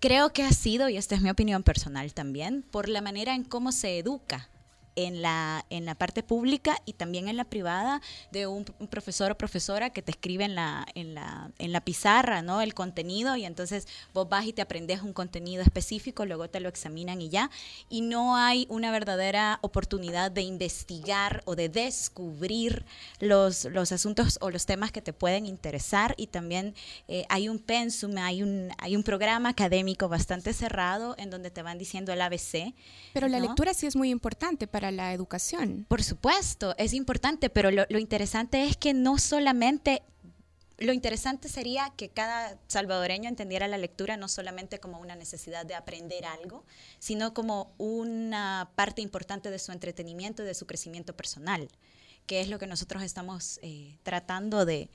creo 0.00 0.32
que 0.32 0.42
ha 0.42 0.50
sido, 0.50 0.88
y 0.88 0.96
esta 0.96 1.14
es 1.14 1.20
mi 1.20 1.30
opinión 1.30 1.62
personal 1.62 2.12
también, 2.12 2.62
por 2.62 2.88
la 2.88 3.00
manera 3.00 3.34
en 3.34 3.44
cómo 3.44 3.70
se 3.70 3.98
educa 3.98 4.50
en 5.06 5.22
la, 5.22 5.64
en 5.70 5.84
la 5.84 5.94
parte 5.94 6.22
pública 6.22 6.76
y 6.84 6.94
también 6.94 7.28
en 7.28 7.36
la 7.36 7.44
privada 7.44 8.00
de 8.30 8.46
un, 8.46 8.64
profesor 8.64 9.30
o 9.30 9.38
profesora 9.38 9.90
que 9.90 10.02
te 10.02 10.10
escribe 10.10 10.44
en 10.44 10.54
la, 10.54 10.86
en, 10.94 11.14
la, 11.14 11.50
en 11.58 11.72
la 11.72 11.80
pizarra 11.80 12.42
¿no? 12.42 12.60
el 12.60 12.74
contenido 12.74 13.36
y 13.36 13.44
entonces 13.44 13.86
vos 14.14 14.28
vas 14.28 14.46
y 14.46 14.52
te 14.52 14.62
aprendes 14.62 15.02
un 15.02 15.12
contenido 15.12 15.62
específico, 15.62 16.26
luego 16.26 16.48
te 16.48 16.60
lo 16.60 16.68
examinan 16.68 17.20
y 17.20 17.28
ya. 17.28 17.50
Y 17.88 18.02
no 18.02 18.36
hay 18.36 18.66
una 18.68 18.90
verdadera 18.90 19.58
oportunidad 19.62 20.30
de 20.30 20.42
investigar 20.42 21.42
o 21.44 21.56
de 21.56 21.68
descubrir 21.68 22.84
los, 23.20 23.64
los 23.66 23.92
asuntos 23.92 24.38
o 24.40 24.50
los 24.50 24.66
temas 24.66 24.92
que 24.92 25.02
te 25.02 25.12
pueden 25.12 25.46
interesar 25.46 26.14
y 26.16 26.26
también 26.26 26.74
eh, 27.08 27.24
hay 27.28 27.48
un 27.48 27.58
pensum, 27.58 28.16
hay 28.18 28.42
un, 28.42 28.70
hay 28.78 28.96
un 28.96 29.02
programa 29.02 29.50
académico 29.50 30.08
bastante 30.08 30.52
cerrado 30.52 31.14
en 31.18 31.30
donde 31.30 31.50
te 31.50 31.62
van 31.62 31.78
diciendo 31.78 32.12
el 32.12 32.20
ABC. 32.20 32.74
Pero 33.12 33.28
la 33.28 33.40
lectura 33.40 33.74
sí 33.74 33.86
es 33.86 33.96
muy 33.96 34.10
importante 34.10 34.66
para 34.66 34.89
la 34.90 35.12
educación. 35.12 35.86
Por 35.88 36.02
supuesto, 36.02 36.74
es 36.78 36.92
importante, 36.92 37.50
pero 37.50 37.70
lo, 37.70 37.98
interesante 37.98 38.64
es 38.64 38.76
que 38.76 38.94
no 38.94 39.18
solamente 39.18 40.02
lo 40.78 40.94
interesante 40.94 41.50
sería 41.50 41.92
que 41.94 42.08
cada 42.08 42.58
salvadoreño 42.66 43.28
entendiera 43.28 43.68
la 43.68 43.76
lectura 43.76 44.16
no 44.16 44.28
solamente 44.28 44.80
como 44.80 44.98
una 44.98 45.14
necesidad 45.14 45.66
de 45.66 45.74
aprender 45.74 46.24
algo, 46.24 46.64
sino 46.98 47.34
como 47.34 47.70
una 47.76 48.70
parte 48.76 49.02
importante 49.02 49.50
de 49.50 49.58
su 49.58 49.72
entretenimiento 49.72 50.42
y 50.42 50.46
de 50.46 50.54
su 50.54 50.66
crecimiento 50.66 51.14
personal, 51.14 51.68
que 52.24 52.40
es 52.40 52.48
lo 52.48 52.58
que 52.58 52.66
nosotros 52.66 53.02
estamos 53.02 53.60
eh, 53.60 53.98
tratando 54.04 54.64
de, 54.64 54.88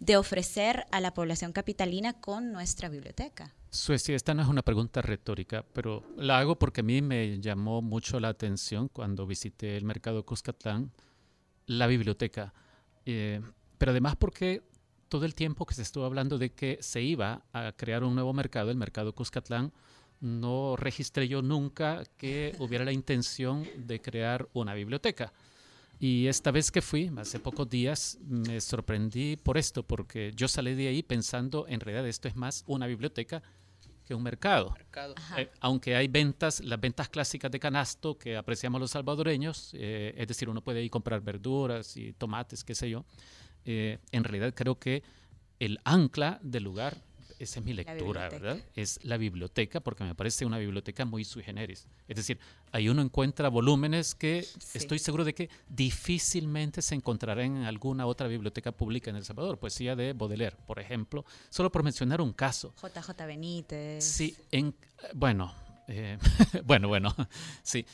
de 0.00 0.16
ofrecer 0.16 0.86
a 0.90 1.00
la 1.00 1.14
población 1.14 1.52
capitalina 1.52 2.14
con 2.14 2.52
nuestra 2.52 2.88
biblioteca. 2.88 3.54
Suecia, 3.70 4.16
esta 4.16 4.34
no 4.34 4.42
es 4.42 4.48
una 4.48 4.62
pregunta 4.62 5.02
retórica, 5.02 5.64
pero 5.72 6.02
la 6.16 6.38
hago 6.38 6.58
porque 6.58 6.80
a 6.80 6.84
mí 6.84 7.02
me 7.02 7.38
llamó 7.38 7.82
mucho 7.82 8.18
la 8.18 8.28
atención 8.28 8.88
cuando 8.88 9.26
visité 9.26 9.76
el 9.76 9.84
mercado 9.84 10.24
Cuscatlán, 10.24 10.90
la 11.66 11.86
biblioteca. 11.86 12.52
Eh, 13.06 13.40
pero 13.78 13.92
además 13.92 14.16
porque 14.16 14.62
todo 15.08 15.26
el 15.26 15.34
tiempo 15.34 15.66
que 15.66 15.74
se 15.74 15.82
estuvo 15.82 16.04
hablando 16.04 16.38
de 16.38 16.52
que 16.52 16.78
se 16.80 17.02
iba 17.02 17.44
a 17.52 17.72
crear 17.76 18.02
un 18.02 18.14
nuevo 18.14 18.32
mercado, 18.32 18.70
el 18.70 18.76
mercado 18.76 19.14
Cuscatlán, 19.14 19.72
no 20.20 20.76
registré 20.76 21.28
yo 21.28 21.42
nunca 21.42 22.04
que 22.16 22.54
hubiera 22.58 22.84
la 22.84 22.92
intención 22.92 23.66
de 23.76 24.00
crear 24.00 24.48
una 24.52 24.74
biblioteca. 24.74 25.32
Y 26.02 26.28
esta 26.28 26.50
vez 26.50 26.70
que 26.70 26.80
fui, 26.80 27.12
hace 27.18 27.38
pocos 27.38 27.68
días, 27.68 28.18
me 28.26 28.58
sorprendí 28.62 29.36
por 29.36 29.58
esto, 29.58 29.82
porque 29.82 30.32
yo 30.34 30.48
salí 30.48 30.74
de 30.74 30.88
ahí 30.88 31.02
pensando, 31.02 31.66
en 31.68 31.78
realidad 31.78 32.08
esto 32.08 32.26
es 32.26 32.36
más 32.36 32.64
una 32.66 32.86
biblioteca 32.86 33.42
que 34.06 34.14
un 34.14 34.22
mercado. 34.22 34.74
Eh, 35.36 35.50
aunque 35.60 35.94
hay 35.94 36.08
ventas, 36.08 36.60
las 36.64 36.80
ventas 36.80 37.10
clásicas 37.10 37.50
de 37.50 37.60
canasto 37.60 38.16
que 38.16 38.34
apreciamos 38.34 38.80
los 38.80 38.92
salvadoreños, 38.92 39.72
eh, 39.74 40.14
es 40.16 40.26
decir, 40.26 40.48
uno 40.48 40.62
puede 40.64 40.82
ir 40.82 40.88
a 40.88 40.90
comprar 40.90 41.20
verduras 41.20 41.94
y 41.98 42.14
tomates, 42.14 42.64
qué 42.64 42.74
sé 42.74 42.88
yo, 42.88 43.04
eh, 43.66 43.98
en 44.10 44.24
realidad 44.24 44.54
creo 44.56 44.78
que 44.78 45.02
el 45.58 45.78
ancla 45.84 46.40
del 46.42 46.64
lugar 46.64 46.96
esa 47.40 47.58
es 47.58 47.64
mi 47.64 47.72
lectura, 47.72 48.28
¿verdad? 48.28 48.58
Es 48.76 49.02
la 49.02 49.16
biblioteca, 49.16 49.80
porque 49.80 50.04
me 50.04 50.14
parece 50.14 50.44
una 50.44 50.58
biblioteca 50.58 51.06
muy 51.06 51.24
sui 51.24 51.42
generis. 51.42 51.88
Es 52.06 52.16
decir, 52.16 52.38
ahí 52.70 52.90
uno 52.90 53.00
encuentra 53.00 53.48
volúmenes 53.48 54.14
que 54.14 54.46
estoy 54.74 54.98
seguro 54.98 55.24
de 55.24 55.34
que 55.34 55.48
difícilmente 55.66 56.82
se 56.82 56.94
encontrarán 56.94 57.56
en 57.56 57.62
alguna 57.64 58.04
otra 58.04 58.28
biblioteca 58.28 58.72
pública 58.72 59.08
en 59.08 59.16
El 59.16 59.24
Salvador. 59.24 59.58
Poesía 59.58 59.96
de 59.96 60.12
Baudelaire, 60.12 60.56
por 60.66 60.78
ejemplo, 60.78 61.24
solo 61.48 61.72
por 61.72 61.82
mencionar 61.82 62.20
un 62.20 62.34
caso. 62.34 62.74
JJ 62.80 63.26
Benítez. 63.26 64.04
Sí, 64.04 64.36
en, 64.50 64.74
bueno, 65.14 65.54
eh, 65.88 66.18
bueno, 66.66 66.88
bueno, 66.88 67.14
sí. 67.62 67.86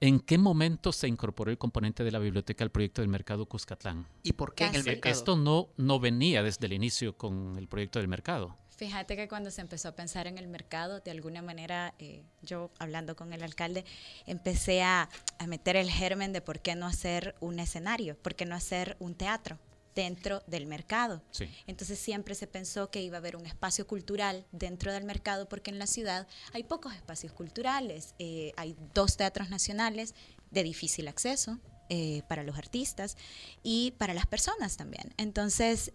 ¿En 0.00 0.20
qué 0.20 0.36
momento 0.36 0.92
se 0.92 1.08
incorporó 1.08 1.50
el 1.50 1.58
componente 1.58 2.04
de 2.04 2.10
la 2.10 2.18
biblioteca 2.18 2.64
al 2.64 2.70
proyecto 2.70 3.00
del 3.00 3.08
mercado 3.08 3.46
Cuscatlán? 3.46 4.06
¿Y 4.22 4.32
por 4.32 4.52
qué 4.54 4.66
en 4.66 4.74
el 4.74 4.84
mercado? 4.84 5.14
Esto 5.14 5.36
no, 5.36 5.68
no 5.76 5.98
venía 5.98 6.42
desde 6.42 6.66
el 6.66 6.72
inicio 6.72 7.16
con 7.16 7.56
el 7.56 7.68
proyecto 7.68 8.00
del 8.00 8.08
mercado. 8.08 8.58
Fíjate 8.82 9.14
que 9.14 9.28
cuando 9.28 9.52
se 9.52 9.60
empezó 9.60 9.90
a 9.90 9.92
pensar 9.94 10.26
en 10.26 10.38
el 10.38 10.48
mercado, 10.48 10.98
de 10.98 11.12
alguna 11.12 11.40
manera, 11.40 11.94
eh, 12.00 12.24
yo 12.42 12.72
hablando 12.80 13.14
con 13.14 13.32
el 13.32 13.44
alcalde, 13.44 13.84
empecé 14.26 14.82
a, 14.82 15.08
meter 15.46 15.76
el 15.76 15.88
germen 15.88 16.32
de 16.32 16.40
por 16.40 16.58
qué 16.58 16.74
no 16.74 16.86
hacer 16.86 17.36
un 17.38 17.60
escenario, 17.60 18.18
por 18.18 18.34
qué 18.34 18.44
no 18.44 18.56
hacer 18.56 18.96
un 18.98 19.14
teatro 19.14 19.60
dentro 19.94 20.42
del 20.48 20.66
mercado. 20.66 21.22
Entonces 21.68 21.96
siempre 22.00 22.34
se 22.34 22.48
pensó 22.48 22.90
que 22.90 23.00
iba 23.00 23.18
a 23.18 23.20
haber 23.20 23.36
un 23.36 23.46
espacio 23.46 23.86
cultural 23.86 24.44
dentro 24.50 24.92
del 24.92 25.04
mercado 25.04 25.48
porque 25.48 25.70
en 25.70 25.78
la 25.78 25.86
ciudad 25.86 26.26
hay 26.52 26.64
pocos 26.64 26.92
espacios 26.92 27.32
culturales. 27.32 28.16
Eh, 28.18 28.50
hay 28.56 28.74
dos 28.94 29.16
teatros 29.16 29.48
nacionales 29.48 30.12
de 30.50 30.64
difícil 30.64 31.06
acceso, 31.06 31.60
eh, 31.88 32.22
para 32.26 32.42
los 32.42 32.56
artistas 32.58 33.16
y 33.62 33.92
para 33.92 34.12
las 34.12 34.26
personas 34.26 34.76
también. 34.76 35.14
Entonces, 35.18 35.92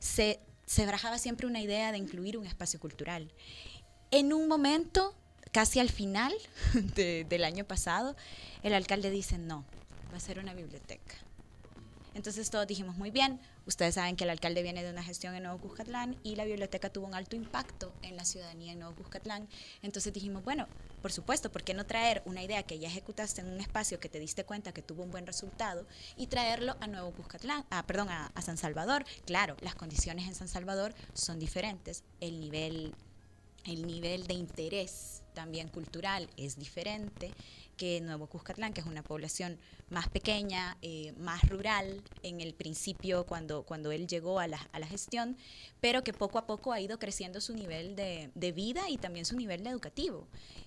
se 0.00 0.40
se 0.68 0.84
barajaba 0.84 1.16
siempre 1.18 1.46
una 1.46 1.62
idea 1.62 1.92
de 1.92 1.98
incluir 1.98 2.36
un 2.36 2.46
espacio 2.46 2.78
cultural. 2.78 3.32
En 4.10 4.34
un 4.34 4.48
momento, 4.48 5.14
casi 5.50 5.80
al 5.80 5.88
final 5.88 6.32
del 6.94 7.44
año 7.44 7.64
pasado, 7.64 8.14
el 8.62 8.74
alcalde 8.74 9.10
dice, 9.10 9.38
no, 9.38 9.64
va 10.12 10.18
a 10.18 10.20
ser 10.20 10.38
una 10.38 10.52
biblioteca. 10.52 11.14
Entonces 12.18 12.50
todos 12.50 12.66
dijimos, 12.66 12.96
muy 12.96 13.12
bien, 13.12 13.38
ustedes 13.64 13.94
saben 13.94 14.16
que 14.16 14.24
el 14.24 14.30
alcalde 14.30 14.64
viene 14.64 14.82
de 14.82 14.90
una 14.90 15.04
gestión 15.04 15.36
en 15.36 15.44
Nuevo 15.44 15.60
Cuscatlán 15.60 16.16
y 16.24 16.34
la 16.34 16.44
biblioteca 16.44 16.90
tuvo 16.90 17.06
un 17.06 17.14
alto 17.14 17.36
impacto 17.36 17.92
en 18.02 18.16
la 18.16 18.24
ciudadanía 18.24 18.72
en 18.72 18.80
Nuevo 18.80 18.96
Cuscatlán. 18.96 19.46
Entonces 19.82 20.12
dijimos, 20.12 20.42
bueno, 20.42 20.66
por 21.00 21.12
supuesto, 21.12 21.52
¿por 21.52 21.62
qué 21.62 21.74
no 21.74 21.86
traer 21.86 22.22
una 22.24 22.42
idea 22.42 22.64
que 22.64 22.80
ya 22.80 22.88
ejecutaste 22.88 23.42
en 23.42 23.46
un 23.46 23.60
espacio 23.60 24.00
que 24.00 24.08
te 24.08 24.18
diste 24.18 24.42
cuenta 24.42 24.72
que 24.72 24.82
tuvo 24.82 25.04
un 25.04 25.12
buen 25.12 25.28
resultado 25.28 25.86
y 26.16 26.26
traerlo 26.26 26.76
a 26.80 26.88
Nuevo 26.88 27.12
Cuscatlán, 27.12 27.64
ah, 27.70 27.86
perdón, 27.86 28.08
a, 28.08 28.32
a 28.34 28.42
San 28.42 28.56
Salvador? 28.56 29.04
Claro, 29.24 29.56
las 29.60 29.76
condiciones 29.76 30.26
en 30.26 30.34
San 30.34 30.48
Salvador 30.48 30.94
son 31.14 31.38
diferentes, 31.38 32.02
el 32.20 32.40
nivel, 32.40 32.96
el 33.64 33.86
nivel 33.86 34.26
de 34.26 34.34
interés 34.34 35.22
también 35.34 35.68
cultural 35.68 36.28
es 36.36 36.58
diferente 36.58 37.30
que 37.78 38.02
Nuevo 38.02 38.26
Cuscatlán, 38.26 38.74
que 38.74 38.82
es 38.82 38.86
una 38.86 39.02
población 39.02 39.58
más 39.88 40.10
pequeña, 40.10 40.76
eh, 40.82 41.14
más 41.16 41.48
rural 41.48 42.02
en 42.22 42.42
el 42.42 42.52
principio 42.52 43.24
cuando, 43.24 43.62
cuando 43.62 43.90
él 43.90 44.06
llegó 44.06 44.38
a 44.40 44.46
la, 44.46 44.58
gestión, 44.86 45.36
pero 45.80 46.04
que 46.04 46.12
poco 46.12 46.38
a 46.38 46.46
poco 46.46 46.72
ha 46.72 46.80
ido 46.80 46.98
creciendo 46.98 47.40
su 47.40 47.54
nivel 47.54 47.96
de, 47.96 48.30
de 48.34 48.52
vida 48.52 48.90
y 48.90 48.98
también 48.98 49.24
su 49.24 49.36
nivel 49.36 49.66
educativo. 49.66 50.26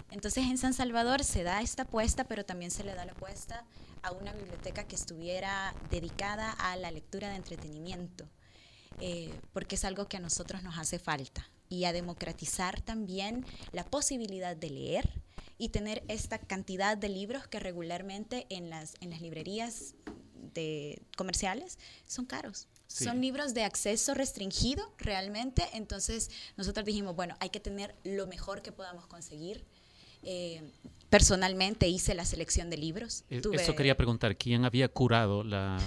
Entonces 0.09 0.45
en 0.45 0.57
San 0.57 0.74
Salvador 0.74 1.24
se 1.24 1.43
da 1.43 1.62
esta 1.62 1.84
apuesta, 1.84 2.24
pero 2.24 2.45
también 2.45 2.72
se 2.72 2.84
le 2.84 2.95
da 2.95 3.05
la 3.05 3.12
apuesta 3.12 3.66
a 4.01 4.12
una 4.12 4.34
biblioteca 4.34 4.86
que 4.86 4.95
estuviera 4.95 5.76
dedicada 5.89 6.51
a 6.51 6.76
la 6.76 6.91
lectura 6.91 7.30
de 7.30 7.36
entretenimiento, 7.36 8.28
eh, 8.99 9.34
porque 9.53 9.76
es 9.76 9.86
algo 9.86 10.07
que 10.07 10.18
a 10.18 10.22
nosotros 10.22 10.64
nos 10.64 10.78
hace 10.78 10.97
falta, 10.99 11.47
y 11.70 11.86
a 11.86 11.93
democratizar 11.93 12.82
también 12.82 13.45
la 13.72 13.86
posibilidad 13.86 14.55
de 14.55 14.70
leer 14.70 15.20
y 15.62 15.70
tener 15.70 16.03
esta 16.07 16.39
cantidad 16.39 16.97
de 16.97 17.07
libros 17.07 17.47
que 17.47 17.59
regularmente 17.59 18.47
en 18.49 18.72
las, 18.72 18.95
en 18.99 19.12
las 19.12 19.22
librerías 19.22 19.93
de 20.55 21.03
comerciales 21.16 21.78
son 22.07 22.26
caros. 22.26 22.68
Son 22.88 23.22
libros 23.22 23.53
de 23.53 23.64
acceso 23.64 24.16
restringido 24.16 24.91
realmente, 24.97 25.64
entonces 25.74 26.32
nosotros 26.57 26.84
dijimos, 26.84 27.16
bueno, 27.16 27.38
hay 27.39 27.51
que 27.51 27.59
tener 27.59 27.95
lo 28.03 28.26
mejor 28.26 28.64
que 28.64 28.72
podamos 28.72 29.05
conseguir 29.05 29.64
eh, 30.24 30.61
personalmente 31.11 31.89
hice 31.89 32.15
la 32.15 32.24
selección 32.24 32.69
de 32.69 32.78
libros. 32.78 33.26
E, 33.30 33.41
eso 33.53 33.76
quería 33.76 33.97
preguntar, 33.97 34.38
¿quién 34.38 34.63
había 34.63 34.88
curado 34.88 35.43
la, 35.43 35.78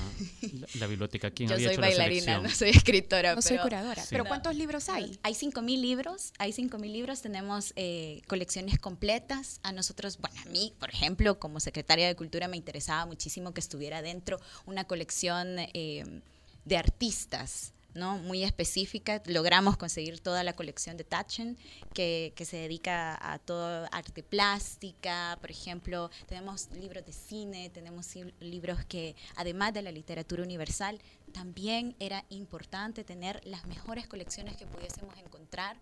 la, 0.78 0.87
biblioteca? 0.87 1.30
¿Quién 1.30 1.49
Yo 1.49 1.55
había 1.55 1.68
soy 1.68 1.72
hecho 1.72 1.80
bailarina, 1.80 2.37
la 2.37 2.43
no 2.43 2.51
soy 2.51 2.68
escritora. 2.68 3.35
No 3.35 3.41
soy 3.41 3.57
curadora. 3.57 4.03
¿Pero 4.11 4.26
cuántos 4.26 4.55
libros 4.55 4.91
hay? 4.91 5.18
Hay 5.22 5.32
5.000 5.32 5.80
libros, 5.80 6.35
hay 6.39 6.53
5.000 6.53 6.93
libros, 6.93 7.22
tenemos 7.22 7.72
eh, 7.76 8.20
colecciones 8.28 8.78
completas. 8.78 9.61
A 9.62 9.72
nosotros, 9.72 10.18
bueno, 10.18 10.37
a 10.43 10.51
mí, 10.51 10.74
por 10.78 10.91
ejemplo, 10.91 11.39
como 11.39 11.59
secretaria 11.59 12.07
de 12.07 12.14
Cultura 12.16 12.47
me 12.47 12.59
interesaba 12.59 13.07
muchísimo 13.07 13.55
que 13.55 13.61
estuviera 13.61 14.03
dentro 14.03 14.39
una 14.66 14.85
colección 14.85 15.57
eh, 15.59 16.05
de 16.66 16.76
artistas 16.76 17.72
¿no? 17.95 18.19
muy 18.19 18.45
específica. 18.45 19.23
Logramos 19.27 19.77
conseguir 19.77 20.21
toda 20.21 20.45
la 20.45 20.55
colección 20.55 20.97
de 20.97 21.05
Tachen, 21.05 21.57
que, 21.93 22.33
que, 22.37 22.45
se 22.45 22.57
dedica 22.57 23.19
a 23.21 23.39
todo 23.39 23.87
arte 23.93 24.23
plástica, 24.23 25.39
por 25.41 25.51
ejemplo, 25.51 26.11
tenemos 26.27 26.71
libros 26.73 27.05
de 27.07 27.13
cine, 27.13 27.71
tenemos 27.71 28.15
libros 28.41 28.85
que, 28.85 29.17
además 29.37 29.73
de 29.75 29.83
la 29.83 29.93
literatura 29.93 30.43
universal, 30.43 31.01
también 31.33 31.97
era 31.99 32.25
importante 32.29 33.05
tener 33.05 33.41
las 33.45 33.67
mejores 33.67 34.07
colecciones 34.07 34.57
que 34.57 34.67
pudiésemos 34.67 35.17
encontrar, 35.19 35.77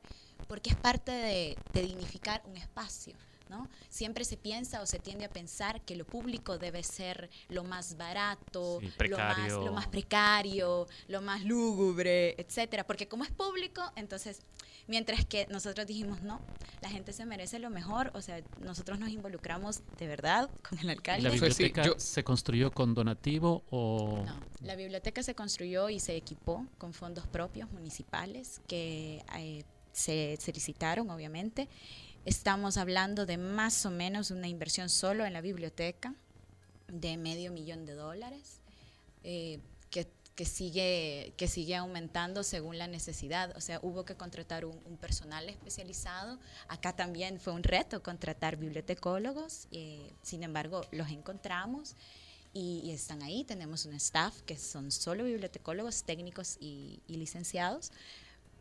porque 0.48 0.70
es 0.70 0.76
parte 0.76 1.12
de 1.12 1.82
dignificar 1.82 2.42
un 2.46 2.56
espacio. 2.56 3.16
¿No? 3.52 3.68
Siempre 3.90 4.24
se 4.24 4.36
piensa 4.36 4.80
o 4.82 4.86
se 4.86 4.98
tiende 4.98 5.24
a 5.26 5.28
pensar 5.28 5.82
que 5.82 5.94
lo 5.94 6.04
público 6.06 6.56
debe 6.58 6.82
ser 6.82 7.28
lo 7.48 7.62
más 7.64 7.96
barato, 7.96 8.78
Sí, 8.80 8.86
lo, 9.08 9.18
más, 9.18 9.34
precario. 9.36 9.64
lo 9.64 9.72
más 9.72 9.86
precario, 9.88 10.86
lo 11.08 11.20
más 11.20 11.44
lúgubre, 11.44 12.34
etcétera. 12.40 12.84
Porque 12.86 13.06
como 13.06 13.24
es 13.24 13.30
público, 13.30 13.82
entonces, 13.96 14.40
mientras 14.88 15.24
que 15.26 15.46
nosotros 15.48 15.86
dijimos, 15.86 16.22
no, 16.22 16.40
la 16.80 16.88
gente 16.88 17.12
se 17.12 17.26
merece 17.26 17.58
lo 17.58 17.70
mejor, 17.70 18.10
o 18.14 18.22
sea, 18.22 18.40
nosotros 18.60 18.98
nos 18.98 19.10
involucramos 19.10 19.82
de 19.98 20.06
verdad 20.06 20.48
con 20.68 20.78
el 20.78 20.86
¿Y 20.86 20.90
alcalde. 20.90 21.28
la 21.28 21.34
Eso 21.34 21.46
es, 21.46 21.54
sí, 21.56 21.64
biblioteca 21.64 21.86
yo- 21.94 22.00
se 22.00 22.24
construyó 22.24 22.70
con 22.72 22.94
donativo 22.94 23.62
o...? 23.70 24.22
No, 24.26 24.40
la 24.62 24.74
biblioteca 24.76 25.22
se 25.22 25.34
construyó 25.34 25.90
y 25.90 26.00
se 26.00 26.16
equipó 26.16 26.66
con 26.78 26.92
fondos 26.94 27.26
propios 27.26 27.70
municipales 27.72 28.60
que 28.66 29.22
eh, 29.36 29.64
se, 29.92 30.36
se 30.40 30.52
licitaron, 30.52 31.10
obviamente. 31.10 31.68
Estamos 32.24 32.76
hablando 32.76 33.26
de 33.26 33.36
más 33.36 33.84
o 33.84 33.90
menos 33.90 34.30
una 34.30 34.46
inversión 34.46 34.88
solo 34.88 35.26
en 35.26 35.32
la 35.32 35.40
biblioteca 35.40 36.14
de 36.86 37.16
medio 37.16 37.50
millón 37.50 37.84
de 37.84 37.94
dólares, 37.94 38.60
eh, 39.24 39.58
que, 39.90 40.06
que 40.36 40.44
sigue, 40.44 41.32
que 41.36 41.48
sigue 41.48 41.74
aumentando 41.74 42.44
según 42.44 42.78
la 42.78 42.86
necesidad. 42.86 43.52
O 43.56 43.60
sea, 43.60 43.80
hubo 43.82 44.04
que 44.04 44.14
contratar 44.14 44.64
un, 44.64 44.78
un 44.84 44.96
personal 44.98 45.48
especializado. 45.48 46.38
Acá 46.68 46.94
también 46.94 47.40
fue 47.40 47.54
un 47.54 47.64
reto 47.64 48.04
contratar 48.04 48.56
bibliotecólogos, 48.56 49.66
eh, 49.72 50.12
sin 50.22 50.44
embargo, 50.44 50.82
los 50.92 51.10
encontramos 51.10 51.96
y, 52.54 52.82
y 52.84 52.92
están 52.92 53.24
ahí. 53.24 53.42
Tenemos 53.42 53.84
un 53.84 53.94
staff 53.94 54.42
que 54.42 54.56
son 54.56 54.92
solo 54.92 55.24
bibliotecólogos, 55.24 56.04
técnicos 56.04 56.56
y, 56.60 57.00
y 57.08 57.16
licenciados, 57.16 57.90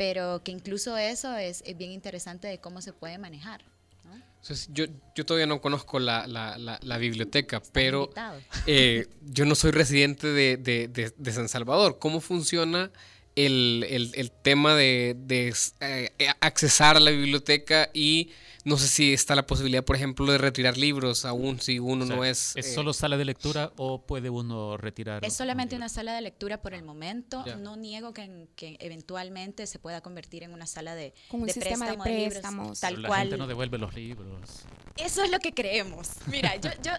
pero 0.01 0.41
que 0.43 0.51
incluso 0.51 0.97
eso 0.97 1.35
es, 1.37 1.61
es 1.63 1.77
bien 1.77 1.91
interesante 1.91 2.47
de 2.47 2.57
cómo 2.59 2.81
se 2.81 2.91
puede 2.91 3.19
manejar. 3.19 3.61
¿no? 4.03 4.15
Entonces, 4.15 4.67
yo, 4.73 4.85
yo 5.13 5.25
todavía 5.27 5.45
no 5.45 5.61
conozco 5.61 5.99
la, 5.99 6.25
la- 6.25 6.57
la- 6.57 6.79
la 6.81 6.97
biblioteca, 6.97 7.61
pero 7.71 8.05
invitado. 8.05 8.39
eh, 8.65 9.05
yo 9.21 9.45
no 9.45 9.53
soy 9.53 9.69
residente 9.69 10.25
de, 10.25 10.57
de- 10.57 10.87
de- 10.87 11.13
de 11.15 11.31
San 11.31 11.47
Salvador. 11.49 11.99
¿Cómo 11.99 12.19
funciona 12.19 12.89
el, 13.35 13.85
el- 13.89 14.11
el 14.15 14.31
tema 14.31 14.75
de, 14.75 15.15
de, 15.17 15.53
eh, 15.81 16.09
accesar 16.41 16.97
a 16.97 16.99
la 16.99 17.11
biblioteca 17.11 17.89
y 17.93 18.29
no 18.63 18.77
sé 18.77 18.87
si 18.87 19.11
está 19.13 19.33
la 19.35 19.47
posibilidad, 19.47 19.83
por 19.83 19.95
ejemplo, 19.95 20.31
de 20.31 20.37
retirar 20.37 20.77
libros 20.77 21.25
aún 21.25 21.59
si 21.59 21.79
uno 21.79 22.03
O 22.03 22.07
sea, 22.07 22.15
no 22.15 22.23
es... 22.25 22.55
¿Es 22.55 22.67
eh, 22.67 22.73
solo 22.75 22.93
sala 22.93 23.17
de 23.17 23.25
lectura 23.25 23.71
o 23.77 24.05
puede 24.05 24.29
uno 24.29 24.77
retirar? 24.77 25.25
Es 25.25 25.33
solamente 25.33 25.75
una 25.75 25.89
sala 25.89 26.13
de 26.13 26.21
lectura 26.21 26.61
por 26.61 26.73
el 26.75 26.83
momento. 26.83 27.43
No 27.57 27.75
niego 27.75 28.13
que, 28.13 28.21
en- 28.23 28.49
que 28.55 28.77
eventualmente 28.79 29.65
se 29.65 29.79
pueda 29.79 30.01
convertir 30.01 30.43
en 30.43 30.53
una 30.53 30.67
sala 30.67 30.93
de, 30.93 31.13
Con 31.29 31.41
un 31.41 31.47
de 31.47 31.53
sistema 31.53 31.85
de 31.87 31.93
préstamo 31.93 32.03
de 32.03 32.09
libros, 32.11 32.33
préstamos. 32.33 32.79
tal 32.79 32.93
Pero 32.93 33.01
la 33.01 33.07
cual. 33.07 33.21
gente 33.21 33.37
no 33.37 33.47
devuelve 33.47 33.77
los 33.79 33.93
libros. 33.95 34.49
Eso 34.97 35.23
es 35.23 35.31
lo 35.31 35.39
que 35.39 35.53
creemos. 35.53 36.09
Mira, 36.27 36.55
yo, 36.57 36.69
yo 36.83 36.91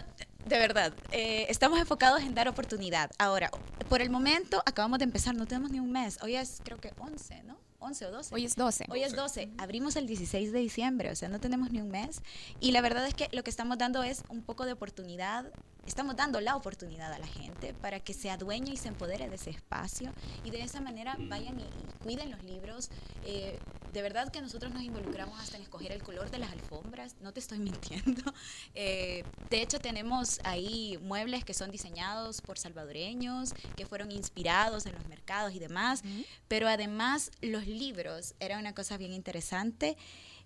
de 0.45 0.57
verdad, 0.59 0.93
eh, 1.11 1.45
estamos 1.49 1.79
enfocados 1.79 2.21
en 2.21 2.35
dar 2.35 2.47
oportunidad. 2.47 3.11
Ahora, 3.17 3.49
por 3.89 4.01
el 4.01 4.09
momento, 4.09 4.61
acabamos 4.65 4.99
de 4.99 5.05
empezar, 5.05 5.35
no 5.35 5.45
tenemos 5.45 5.71
ni 5.71 5.79
un 5.79 5.91
mes. 5.91 6.19
Hoy 6.21 6.35
es, 6.35 6.61
creo 6.63 6.77
que 6.77 6.91
11, 6.97 7.43
¿no? 7.43 7.57
11 7.83 8.05
o 8.05 8.11
12. 8.11 8.35
Hoy 8.35 8.45
es 8.45 8.55
12. 8.55 8.85
Hoy 8.89 9.03
es 9.03 9.13
12. 9.13 9.49
Abrimos 9.57 9.95
el 9.97 10.07
16 10.07 10.51
de 10.51 10.59
diciembre, 10.59 11.11
o 11.11 11.15
sea, 11.15 11.27
no 11.29 11.39
tenemos 11.39 11.71
ni 11.71 11.81
un 11.81 11.89
mes. 11.89 12.21
Y 12.59 12.71
la 12.71 12.81
verdad 12.81 13.05
es 13.05 13.13
que 13.13 13.29
lo 13.33 13.43
que 13.43 13.49
estamos 13.49 13.77
dando 13.77 14.03
es 14.03 14.23
un 14.29 14.41
poco 14.41 14.65
de 14.65 14.71
oportunidad. 14.71 15.51
Estamos 15.85 16.15
dando 16.15 16.39
la 16.39 16.55
oportunidad 16.55 17.11
a 17.11 17.19
la 17.19 17.27
gente 17.27 17.73
para 17.73 17.99
que 17.99 18.13
se 18.13 18.31
adueñe 18.31 18.71
y 18.71 18.77
se 18.77 18.87
empodere 18.87 19.29
de 19.29 19.35
ese 19.35 19.49
espacio 19.49 20.13
y 20.45 20.51
de 20.51 20.61
esa 20.61 20.79
manera 20.79 21.17
vayan 21.19 21.59
y, 21.59 21.63
y 21.63 22.03
cuiden 22.03 22.31
los 22.31 22.41
libros. 22.43 22.89
Eh, 23.25 23.59
de 23.93 24.01
verdad 24.01 24.31
que 24.31 24.41
nosotros 24.41 24.73
nos 24.73 24.81
involucramos 24.81 25.39
hasta 25.39 25.57
en 25.57 25.63
escoger 25.63 25.91
el 25.91 26.01
color 26.01 26.31
de 26.31 26.39
las 26.39 26.51
alfombras, 26.51 27.15
no 27.21 27.31
te 27.31 27.39
estoy 27.39 27.59
mintiendo. 27.59 28.33
Eh, 28.73 29.23
de 29.49 29.61
hecho, 29.61 29.79
tenemos 29.79 30.39
ahí 30.43 30.97
muebles 31.03 31.45
que 31.45 31.53
son 31.53 31.69
diseñados 31.69 32.41
por 32.41 32.57
salvadoreños, 32.57 33.53
que 33.75 33.85
fueron 33.85 34.11
inspirados 34.11 34.87
en 34.87 34.93
los 34.93 35.07
mercados 35.07 35.53
y 35.53 35.59
demás, 35.59 36.01
pero 36.47 36.67
además 36.67 37.31
los 37.41 37.67
libros 37.73 38.35
era 38.39 38.57
una 38.59 38.73
cosa 38.73 38.97
bien 38.97 39.11
interesante. 39.13 39.97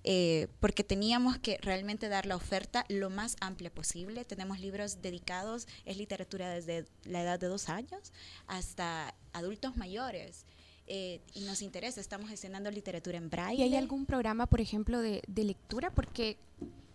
eh, 0.03 0.47
porque 0.59 0.84
teníamos 0.84 1.38
que 1.39 1.57
realmente 1.61 2.07
dar 2.07 2.25
la 2.25 2.36
oferta 2.36 2.86
lo 2.88 3.09
más 3.09 3.36
amplia 3.41 3.69
posible. 3.73 4.23
Tenemos 4.25 4.59
libros 4.59 5.01
dedicados, 5.01 5.67
es 5.86 5.97
literatura 5.97 6.49
desde 6.49 6.86
la 7.03 7.23
edad 7.23 7.39
de 7.39 7.47
dos 7.47 7.67
años 7.67 8.13
hasta 8.47 9.13
adultos 9.34 9.75
mayores. 9.75 10.45
eh, 10.88 11.19
y 11.34 11.41
nos 11.41 11.61
interesa, 11.61 11.99
estamos 11.99 12.30
gestionando 12.30 12.71
literatura 12.71 13.17
en 13.17 13.30
braille. 13.30 13.61
¿Y 13.61 13.63
hay 13.63 13.75
algún 13.75 14.05
programa, 14.05 14.47
por 14.47 14.61
ejemplo, 14.61 15.01
de, 15.01 15.21
de 15.28 15.43
lectura? 15.43 15.91
Porque 15.91 16.38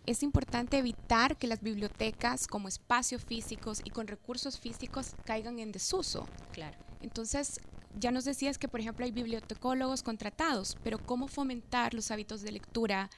es 0.05 0.23
importante 0.23 0.77
evitar 0.79 1.37
que 1.37 1.47
las 1.47 1.61
bibliotecas 1.61 2.47
como 2.47 2.67
espacios 2.67 3.23
físicos 3.23 3.81
y 3.85 3.91
con 3.91 4.07
recursos 4.07 4.59
físicos 4.59 5.11
caigan 5.25 5.59
en 5.59 5.71
desuso. 5.71 6.27
Claro. 6.51 6.77
Entonces, 7.01 7.59
ya 7.99 8.11
nos 8.11 8.25
decías 8.25 8.57
que, 8.57 8.67
por 8.67 8.79
ejemplo, 8.79 9.05
hay 9.05 9.11
bibliotecólogos 9.11 10.03
contratados, 10.03 10.77
pero 10.83 10.99
¿cómo 10.99 11.27
fomentar 11.27 11.93
los 11.93 12.11
hábitos 12.11 12.41
de 12.41 12.51
lectura? 12.51 13.09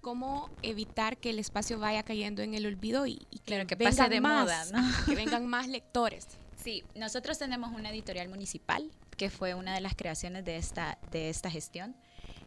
¿Cómo 0.00 0.50
evitar 0.62 1.16
que 1.16 1.30
el 1.30 1.38
espacio 1.38 1.78
vaya 1.78 2.02
cayendo 2.02 2.42
en 2.42 2.54
el 2.54 2.66
olvido 2.66 3.06
y, 3.06 3.26
y 3.30 3.38
que, 3.38 3.44
Claro, 3.54 3.66
que 3.66 3.74
vengan 3.74 3.96
pase 3.96 4.10
de 4.10 4.20
más, 4.20 4.44
moda, 4.44 4.82
¿no? 4.82 5.04
que 5.06 5.14
vengan 5.14 5.46
más 5.46 5.68
lectores? 5.68 6.26
Sí, 6.62 6.82
nosotros 6.94 7.38
tenemos 7.38 7.72
una 7.72 7.90
editorial 7.90 8.28
municipal, 8.28 8.90
que 9.16 9.30
fue 9.30 9.54
una 9.54 9.74
de 9.74 9.80
las 9.80 9.94
creaciones 9.94 10.44
de 10.44 10.56
esta, 10.56 10.98
de 11.10 11.28
esta 11.30 11.50
gestión. 11.50 11.94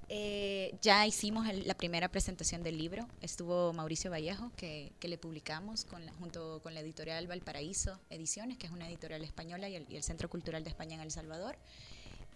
Eh, 0.10 0.78
ya 0.82 1.06
hicimos 1.06 1.48
el- 1.50 1.68
la 1.68 1.76
primera 1.76 2.08
presentación 2.10 2.64
del 2.64 2.78
libro, 2.78 3.06
estuvo 3.22 3.74
Mauricio 3.74 4.10
Vallejo, 4.10 4.52
que, 4.56 4.94
que 5.02 5.10
le 5.10 5.18
publicamos 5.18 5.84
con 5.84 6.06
la- 6.06 6.14
junto 6.14 6.62
con 6.64 6.74
la 6.74 6.80
editorial 6.80 7.28
Valparaíso 7.28 8.00
Ediciones, 8.10 8.58
que 8.58 8.68
es 8.68 8.72
una 8.72 8.88
editorial 8.88 9.22
española, 9.26 9.68
y 9.68 9.76
el, 9.76 9.86
y 9.90 9.98
el 9.98 10.04
Centro 10.04 10.30
Cultural 10.30 10.64
de 10.64 10.70
España 10.70 10.96
en 10.96 11.02
El 11.02 11.12
Salvador. 11.12 11.58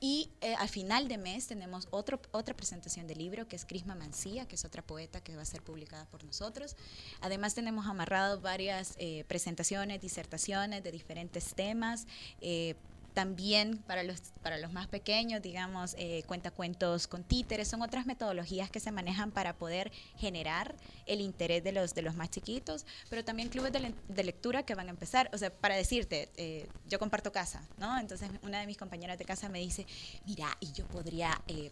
Y 0.04 0.32
eh, 0.42 0.56
al 0.56 0.68
final 0.68 1.08
de 1.08 1.18
mes 1.20 1.48
tenemos 1.48 1.88
otro, 1.92 2.20
otra 2.32 2.56
presentación 2.56 3.08
del 3.08 3.20
libro, 3.20 3.48
que 3.48 3.56
es 3.56 3.66
Crisma 3.66 3.96
Mancía, 3.96 4.48
que 4.48 4.56
es 4.56 4.66
otra 4.66 4.82
poeta 4.82 5.22
que 5.22 5.36
va 5.36 5.44
a 5.44 5.46
ser 5.46 5.62
publicada 5.62 6.06
por 6.08 6.24
nosotros. 6.24 6.76
Además 7.22 7.54
tenemos 7.54 7.86
amarrado 7.86 8.42
varias 8.42 8.96
eh, 8.98 9.24
presentaciones, 9.28 10.02
disertaciones 10.02 10.84
de 10.84 10.92
diferentes 10.92 11.54
temas. 11.54 12.06
eh, 12.42 12.76
también 13.14 13.78
para 13.80 14.04
los, 14.04 14.20
para 14.42 14.58
los 14.58 14.72
más 14.72 14.88
pequeños, 14.88 15.42
digamos, 15.42 15.96
eh, 15.98 16.24
cuentacuentos 16.28 17.08
con 17.08 17.24
títeres, 17.24 17.68
son 17.68 17.82
otras 17.82 18.06
metodologías 18.06 18.70
que 18.70 18.80
se 18.80 18.92
manejan 18.92 19.32
para 19.32 19.56
poder 19.58 19.92
generar 20.18 20.76
el 21.06 21.22
interés 21.22 21.64
de 21.64 21.72
los, 21.72 21.94
de 21.94 22.02
los 22.02 22.16
más 22.16 22.30
chiquitos, 22.30 22.86
pero 23.10 23.24
también 23.24 23.50
clubes 23.50 23.72
de, 23.74 23.80
le- 23.82 23.96
de 24.08 24.24
lectura 24.24 24.64
que 24.64 24.76
van 24.76 24.88
a 24.88 24.92
empezar. 24.92 25.30
O 25.34 25.38
sea, 25.38 25.50
para 25.54 25.76
decirte, 25.76 26.30
eh, 26.38 26.68
yo 26.88 27.00
comparto 27.00 27.32
casa, 27.32 27.68
¿no? 27.78 28.00
Entonces 28.00 28.30
una 28.44 28.60
de 28.60 28.68
mis 28.68 28.78
compañeras 28.78 29.18
de 29.18 29.26
casa 29.26 29.50
me 29.50 29.60
dice, 29.60 29.86
mira, 30.26 30.48
y 30.60 30.72
yo 30.72 30.86
podría... 30.88 31.42
eh, 31.48 31.72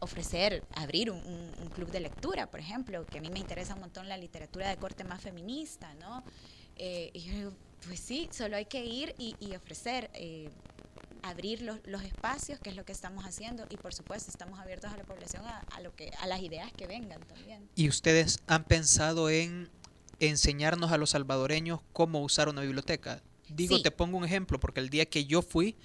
ofrecer, 0.00 0.62
abrir 0.74 1.10
un, 1.10 1.22
club 1.74 1.90
de 1.90 2.00
lectura, 2.00 2.50
por 2.50 2.60
ejemplo, 2.60 3.06
que 3.06 3.16
a 3.16 3.20
mí 3.22 3.30
me 3.30 3.38
interesa 3.38 3.72
un 3.74 3.80
montón 3.80 4.10
la 4.10 4.18
literatura 4.18 4.68
de 4.68 4.76
corte 4.76 5.04
más 5.04 5.22
feminista, 5.22 5.94
¿no? 5.94 6.22
Eh, 6.76 7.10
y 7.14 7.20
yo 7.20 7.32
digo, 7.32 7.52
pues 7.86 8.00
sí, 8.00 8.28
solo 8.30 8.56
hay 8.56 8.66
que 8.66 8.84
ir 8.84 9.14
y, 9.16 9.34
ofrecer, 9.56 10.10
abrir 11.28 11.62
los, 11.62 11.78
los 11.86 12.02
espacios, 12.02 12.58
que 12.60 12.70
es 12.70 12.76
lo 12.76 12.84
que 12.84 12.92
estamos 12.92 13.24
haciendo, 13.24 13.66
y 13.70 13.76
por 13.76 13.94
supuesto 13.94 14.30
estamos 14.30 14.58
abiertos 14.60 14.92
a 14.92 14.96
la 14.96 15.04
población 15.04 15.44
a, 15.46 15.58
a 15.74 15.80
lo 15.80 15.94
que, 15.94 16.10
a 16.20 16.26
las 16.26 16.40
ideas 16.42 16.72
que 16.72 16.86
vengan 16.86 17.20
también. 17.22 17.68
¿Y 17.74 17.88
ustedes 17.88 18.38
han 18.46 18.64
pensado 18.64 19.28
en 19.30 19.68
enseñarnos 20.20 20.92
a 20.92 20.96
los 20.98 21.10
salvadoreños 21.10 21.80
cómo 21.92 22.20
usar 22.22 22.48
una 22.48 22.62
biblioteca? 22.62 23.22
Digo, 23.48 23.76
Sí. 23.76 23.82
te 23.82 23.90
pongo 23.90 24.18
un 24.18 24.24
ejemplo, 24.24 24.58
porque 24.58 24.80
el 24.80 24.90
día 24.90 25.06
que 25.06 25.24
yo 25.26 25.42
fui, 25.42 25.76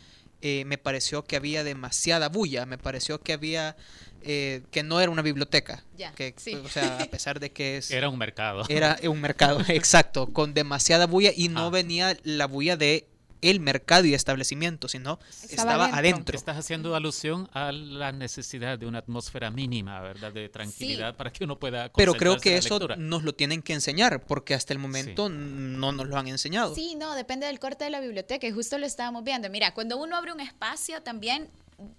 eh, 0.41 0.65
me 0.65 0.77
pareció 0.79 1.23
que 1.23 1.35
había 1.35 1.63
demasiada 1.63 2.27
bulla, 2.29 2.65
me 2.65 2.79
pareció 2.79 3.21
que 3.21 3.33
había, 3.33 3.75
eh, 4.23 4.63
que 4.71 4.81
no 4.81 4.99
era 4.99 5.11
una 5.11 5.21
biblioteca. 5.21 5.83
Ya, 5.95 6.11
que, 6.13 6.33
sí. 6.37 6.55
O 6.55 6.67
sea, 6.67 6.97
a 6.97 7.05
pesar 7.05 7.39
de 7.39 7.51
que 7.51 7.77
es... 7.77 7.91
Era 7.91 8.09
un 8.09 8.17
mercado. 8.17 8.63
Era 8.67 8.97
un 9.03 9.21
mercado, 9.21 9.59
exacto, 9.67 10.33
con 10.33 10.55
demasiada 10.55 11.05
bulla 11.05 11.31
y 11.35 11.49
no 11.49 11.69
venía 11.69 12.17
la 12.23 12.47
bulla 12.47 12.75
de 12.75 13.07
el 13.41 13.59
mercado 13.59 14.05
y 14.05 14.13
establecimiento, 14.13 14.87
sino 14.87 15.19
estaba, 15.49 15.85
adentro. 15.85 15.99
adentro. 15.99 16.37
Estás 16.37 16.57
haciendo 16.57 16.95
alusión 16.95 17.49
a 17.53 17.71
la 17.71 18.11
necesidad 18.11 18.77
de 18.77 18.85
una 18.85 18.99
atmósfera 18.99 19.51
mínima, 19.51 19.99
¿verdad? 20.01 20.31
De 20.31 20.49
tranquilidad 20.49 21.15
para 21.15 21.31
que 21.31 21.43
uno 21.43 21.59
pueda 21.59 21.91
Pero 21.93 22.13
creo 22.13 22.37
que 22.39 22.57
eso 22.57 22.75
lectura. 22.75 22.95
nos 22.95 23.23
lo 23.23 23.33
tienen 23.33 23.61
que 23.61 23.73
enseñar, 23.73 24.25
porque 24.25 24.53
hasta 24.53 24.73
el 24.73 24.79
momento 24.79 25.29
no 25.29 25.91
nos 25.91 26.07
lo 26.07 26.17
han 26.17 26.27
enseñado. 26.27 26.75
Sí, 26.75 26.95
no, 26.95 27.15
depende 27.15 27.47
del 27.47 27.59
corte 27.59 27.83
de 27.83 27.89
la 27.89 27.99
biblioteca 27.99 28.47
y 28.47 28.51
justo 28.51 28.77
lo 28.77 28.85
estábamos 28.85 29.23
viendo. 29.23 29.49
Mira, 29.49 29.73
cuando 29.73 29.97
uno 29.97 30.15
abre 30.15 30.31
un 30.31 30.39
espacio 30.39 31.01
también, 31.01 31.49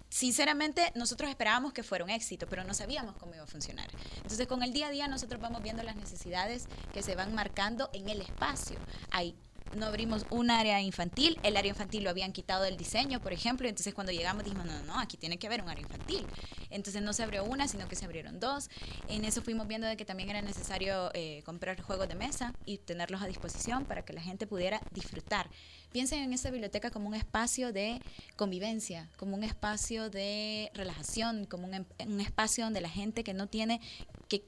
sinceramente, 0.09 0.93
nosotros 0.95 1.31
esperábamos 1.31 1.73
que 1.73 1.83
fuera 1.83 2.05
un 2.05 2.11
éxito, 2.11 2.47
pero 2.49 2.65
no 2.65 2.75
sabíamos 2.75 3.17
cómo 3.17 3.35
iba 3.35 3.45
a 3.45 3.47
funcionar. 3.47 3.89
Entonces, 4.17 4.47
con 4.47 4.63
el 4.63 4.73
día 4.73 4.89
a 4.89 4.91
día 4.91 5.09
nosotros 5.09 5.41
vamos 5.41 5.63
viendo 5.63 5.83
las 5.83 5.97
necesidades 5.97 6.67
que 6.93 7.03
se 7.03 7.15
van 7.15 7.35
marcando 7.35 7.91
en 7.93 8.09
el 8.09 8.21
espacio. 8.21 8.77
Hay 9.11 9.35
no 9.77 9.87
abrimos 9.87 10.27
un 10.31 10.51
área 10.51 10.81
infantil, 10.81 11.39
el 11.43 11.57
área 11.57 11.71
infantil 11.71 12.05
lo 12.05 12.11
habían 12.11 12.33
quitado 12.33 12.63
del 12.65 12.77
diseño, 12.77 13.21
por 13.21 13.33
ejemplo, 13.33 13.69
entonces 13.69 13.95
cuando 13.95 14.13
llegamos 14.13 14.45
dijimos, 14.45 14.67
no, 14.67 14.73
no, 14.73 14.83
no, 14.85 14.99
aquí 15.01 15.17
tiene 15.17 15.39
que 15.39 15.47
haber 15.47 15.63
un 15.63 15.69
área 15.69 15.83
infantil. 15.83 16.27
Entonces 16.71 17.03
no 17.03 17.13
se 17.13 17.23
abrió 17.23 17.45
una, 17.45 17.69
sino 17.69 17.87
que 17.89 17.97
se 17.97 18.05
abrieron 18.05 18.41
dos. 18.41 18.71
En 19.09 19.25
eso 19.25 19.43
fuimos 19.43 19.67
viendo 19.69 19.87
de 19.87 19.97
que 19.97 20.05
también 20.05 20.31
era 20.31 20.41
necesario 20.43 21.11
eh, 21.15 21.43
comprar 21.45 21.81
juegos 21.83 22.09
de 22.09 22.15
mesa 22.15 22.55
y 22.65 22.79
tenerlos 22.79 23.21
a 23.23 23.27
disposición 23.27 23.85
para 23.85 24.05
que 24.05 24.13
la 24.13 24.23
gente 24.23 24.47
pudiera 24.47 24.81
disfrutar. 24.93 25.49
Piensen 25.93 26.23
en 26.23 26.33
esta 26.33 26.51
biblioteca 26.51 26.91
como 26.91 27.09
un 27.09 27.15
espacio 27.15 27.73
de 27.73 28.01
convivencia, 28.37 29.11
como 29.19 29.37
un 29.37 29.45
espacio 29.45 30.09
de 30.09 30.71
relajación, 30.75 31.45
como 31.45 31.67
un, 31.67 31.75
em- 31.75 31.85
un 32.07 32.21
espacio 32.21 32.65
donde 32.65 32.81
la 32.81 32.89
gente 32.89 33.23
que 33.25 33.35
no 33.35 33.47
tiene, 33.49 33.81
que, 34.29 34.43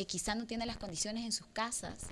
que 0.00 0.06
quizá 0.06 0.34
no 0.34 0.46
tiene 0.46 0.64
las 0.64 0.78
condiciones 0.78 1.26
en 1.26 1.30
sus 1.30 1.46
casas 1.48 2.06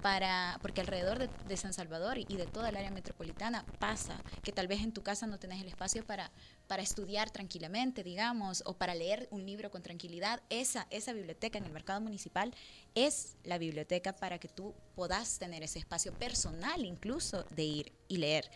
para, 0.00 0.58
porque 0.62 0.80
alrededor 0.80 1.28
de, 1.28 1.56
San 1.58 1.74
Salvador 1.74 2.16
y 2.16 2.36
de 2.38 2.46
toda 2.46 2.70
el 2.70 2.76
área 2.78 2.90
metropolitana 2.90 3.66
pasa 3.78 4.18
que 4.42 4.50
tal 4.50 4.66
vez 4.66 4.80
en 4.80 4.92
tu 4.92 5.02
casa 5.02 5.26
no 5.26 5.38
tenés 5.38 5.60
el 5.60 5.68
espacio 5.68 6.06
para, 6.06 6.30
para 6.68 6.82
estudiar 6.82 7.28
tranquilamente, 7.28 8.02
digamos, 8.02 8.62
o 8.64 8.78
para 8.78 8.94
leer 8.94 9.28
un 9.30 9.44
libro 9.44 9.70
con 9.70 9.82
tranquilidad. 9.82 10.40
Esa, 10.48 10.86
esa 10.88 11.12
biblioteca 11.12 11.58
en 11.58 11.66
el 11.66 11.72
mercado 11.72 12.00
municipal 12.00 12.54
es 12.94 13.36
la 13.44 13.58
biblioteca 13.58 14.16
para 14.16 14.38
que 14.38 14.48
tú 14.48 14.74
puedas 14.94 15.38
tener 15.38 15.62
ese 15.62 15.78
espacio 15.78 16.14
personal 16.14 16.82
incluso 16.82 17.44
de 17.50 17.64
ir 17.64 17.92
y 18.08 18.16
leer. 18.16 18.50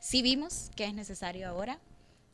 Sí 0.00 0.20
vimos 0.20 0.72
que 0.74 0.84
es 0.84 0.94
necesario 0.94 1.48
ahora 1.48 1.78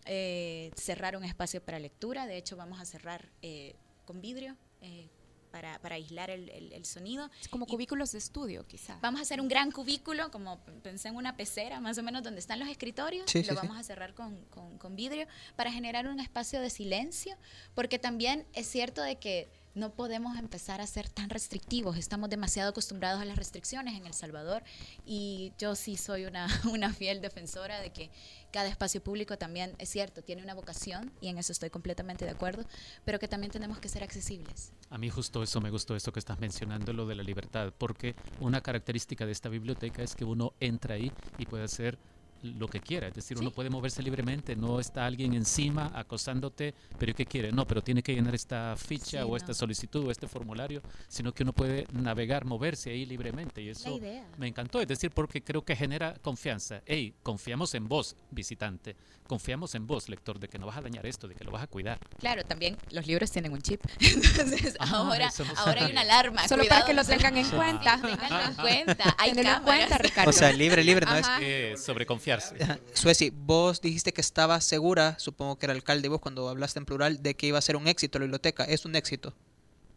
eh, 0.06 0.70
cerrar 0.74 1.18
un 1.18 1.24
espacio 1.24 1.62
para 1.62 1.78
lectura, 1.78 2.26
de 2.26 2.38
hecho 2.38 2.56
vamos 2.56 2.80
a 2.80 2.86
cerrar 2.86 3.28
eh, 3.42 3.74
con 4.06 4.22
vidrio. 4.22 4.56
eh, 4.80 5.10
para, 5.48 5.78
para 5.80 5.96
aislar 5.96 6.30
el, 6.30 6.48
el- 6.50 6.72
el 6.72 6.84
sonido. 6.84 7.30
Es 7.40 7.48
como 7.48 7.66
Y- 7.66 7.68
cubículos 7.70 8.12
de 8.12 8.18
estudio, 8.18 8.66
quizá. 8.66 8.98
Vamos 9.02 9.20
a 9.20 9.22
hacer 9.22 9.40
un 9.40 9.48
gran 9.48 9.70
cubículo, 9.70 10.30
como 10.30 10.58
pensé 10.82 11.08
en 11.08 11.16
una 11.16 11.36
pecera, 11.36 11.80
más 11.80 11.98
o 11.98 12.02
menos 12.02 12.22
donde 12.22 12.40
están 12.40 12.58
los 12.58 12.68
escritorios. 12.68 13.30
Sí, 13.30 13.38
lo 13.38 13.44
sí, 13.44 13.50
sí. 13.50 13.56
vamos 13.56 13.76
a 13.76 13.82
cerrar 13.82 14.14
con, 14.14 14.36
con- 14.46 14.78
con 14.78 14.96
vidrio 14.96 15.26
para 15.56 15.72
generar 15.72 16.06
un 16.08 16.20
espacio 16.20 16.60
de 16.60 16.70
silencio, 16.70 17.36
porque 17.74 17.98
también 17.98 18.46
es 18.52 18.66
cierto 18.68 19.02
de 19.02 19.16
que 19.16 19.48
no 19.74 19.92
podemos 19.94 20.36
empezar 20.38 20.80
a 20.80 20.86
ser 20.88 21.08
tan 21.08 21.30
restrictivos. 21.30 21.96
Estamos 21.96 22.30
demasiado 22.30 22.70
acostumbrados 22.70 23.20
a 23.20 23.24
las 23.24 23.36
restricciones 23.36 23.94
en 23.96 24.06
El 24.06 24.14
Salvador 24.14 24.64
y 25.06 25.52
yo 25.58 25.76
sí 25.76 25.96
soy 25.96 26.24
una, 26.24 26.48
una 26.72 26.92
fiel 26.92 27.20
defensora 27.20 27.78
de 27.80 27.90
que 27.92 28.10
cada 28.52 28.68
espacio 28.68 29.02
público 29.02 29.36
también, 29.38 29.74
es 29.78 29.88
cierto, 29.88 30.22
tiene 30.22 30.42
una 30.42 30.54
vocación 30.54 31.12
y 31.20 31.28
en 31.28 31.38
eso 31.38 31.52
estoy 31.52 31.70
completamente 31.70 32.24
de 32.24 32.30
acuerdo, 32.30 32.64
pero 33.04 33.18
que 33.18 33.28
también 33.28 33.50
tenemos 33.50 33.78
que 33.78 33.88
ser 33.88 34.02
accesibles. 34.02 34.72
A 34.90 34.98
mí 34.98 35.10
justo 35.10 35.42
eso 35.42 35.60
me 35.60 35.70
gustó, 35.70 35.96
eso 35.96 36.12
que 36.12 36.18
estás 36.18 36.38
mencionando, 36.38 36.92
lo 36.92 37.06
de 37.06 37.14
la 37.14 37.22
libertad, 37.22 37.72
porque 37.76 38.14
una 38.40 38.60
característica 38.60 39.26
de 39.26 39.32
esta 39.32 39.48
biblioteca 39.48 40.02
es 40.02 40.14
que 40.14 40.24
uno 40.24 40.54
entra 40.60 40.94
ahí 40.94 41.12
y 41.36 41.46
puede 41.46 41.64
hacer 41.64 41.98
lo 42.42 42.68
que 42.68 42.80
quiera, 42.80 43.08
es 43.08 43.14
decir, 43.14 43.36
uno 43.38 43.50
Sí. 43.50 43.54
puede 43.56 43.70
moverse 43.70 44.02
libremente, 44.02 44.54
no 44.56 44.80
está 44.80 45.06
alguien 45.06 45.34
encima 45.34 45.90
acosándote, 45.94 46.74
pero 46.98 47.14
¿qué 47.14 47.26
quiere? 47.26 47.50
No, 47.52 47.66
pero 47.66 47.82
tiene 47.82 48.02
que 48.02 48.14
llenar 48.14 48.34
esta 48.34 48.74
ficha 48.76 49.18
Sí, 49.22 49.24
o 49.24 49.28
no. 49.30 49.36
esta 49.36 49.54
solicitud 49.54 50.06
o 50.06 50.10
este 50.10 50.28
formulario, 50.28 50.82
sino 51.08 51.32
que 51.32 51.42
uno 51.42 51.52
puede 51.52 51.86
navegar, 51.92 52.44
moverse 52.44 52.90
ahí 52.90 53.06
libremente 53.06 53.60
y 53.62 53.70
eso 53.70 53.98
me 54.36 54.46
encantó, 54.46 54.80
es 54.80 54.86
decir, 54.88 55.10
porque 55.10 55.42
creo 55.42 55.62
que 55.64 55.74
genera 55.74 56.14
confianza. 56.22 56.80
Hey, 56.86 57.14
confiamos 57.22 57.74
en 57.74 57.88
vos, 57.88 58.14
visitante, 58.30 58.94
confiamos 59.26 59.74
en 59.74 59.86
vos, 59.86 60.08
lector, 60.08 60.38
de 60.38 60.48
que 60.48 60.58
no 60.58 60.66
vas 60.66 60.76
a 60.76 60.82
dañar 60.82 61.04
esto, 61.06 61.26
de 61.26 61.34
que 61.34 61.44
lo 61.44 61.50
vas 61.50 61.62
a 61.62 61.66
cuidar. 61.66 61.98
Claro, 62.18 62.44
también 62.44 62.76
los 62.92 63.06
libros 63.06 63.30
tienen 63.32 63.52
un 63.52 63.60
chip. 63.62 63.80
Entonces, 64.00 64.76
Ah, 64.78 64.88
ahora, 64.92 65.30
no 65.38 65.44
ahora 65.60 65.84
hay 65.86 65.90
una 65.92 66.02
alarma. 66.02 66.46
Solo 66.46 66.62
cuidado, 66.62 66.82
para 66.82 66.86
que 66.86 66.94
lo 66.94 67.04
tengan 67.04 67.36
en 67.36 67.48
cuenta. 67.50 68.00
Ténganlo 68.00 68.38
en 68.48 68.54
cuenta. 68.54 69.16
Hay 69.18 69.30
en 69.30 69.62
cuenta, 69.64 69.98
Ricardo. 69.98 70.30
O 70.30 70.32
sea, 70.32 70.52
libre, 70.52 70.84
libre, 70.84 71.04
no 71.04 71.16
es 71.16 71.26
Ajá. 71.26 71.38
Eh, 71.42 71.74
sobre 71.76 72.06
confiarse. 72.06 72.27
Ajá. 72.32 72.78
Sueci, 72.94 73.30
vos 73.30 73.80
dijiste 73.80 74.12
que 74.12 74.20
estabas 74.20 74.64
segura, 74.64 75.18
supongo 75.18 75.58
que 75.58 75.66
era 75.66 75.72
alcalde 75.72 76.08
vos 76.08 76.20
cuando 76.20 76.48
hablaste 76.48 76.78
en 76.78 76.84
plural, 76.86 77.22
de 77.22 77.34
que 77.34 77.46
iba 77.46 77.58
a 77.58 77.62
ser 77.62 77.76
un 77.76 77.88
éxito 77.88 78.18
la 78.18 78.24
biblioteca. 78.24 78.64
Es 78.64 78.84
un 78.84 78.94
éxito. 78.96 79.34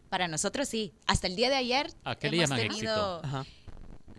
Para 0.10 0.28
nosotros 0.28 0.68
sí. 0.68 0.92
Hasta 1.08 1.28
el 1.28 1.36
día 1.36 1.50
de 1.50 1.56
ayer. 1.56 1.92
¿A 2.04 2.16
qué 2.16 2.30
le 2.30 2.38
hemos 2.38 2.50
llaman 2.50 2.68
tenido- 2.68 2.76
éxito? 3.22 3.22
Ajá. 3.26 3.46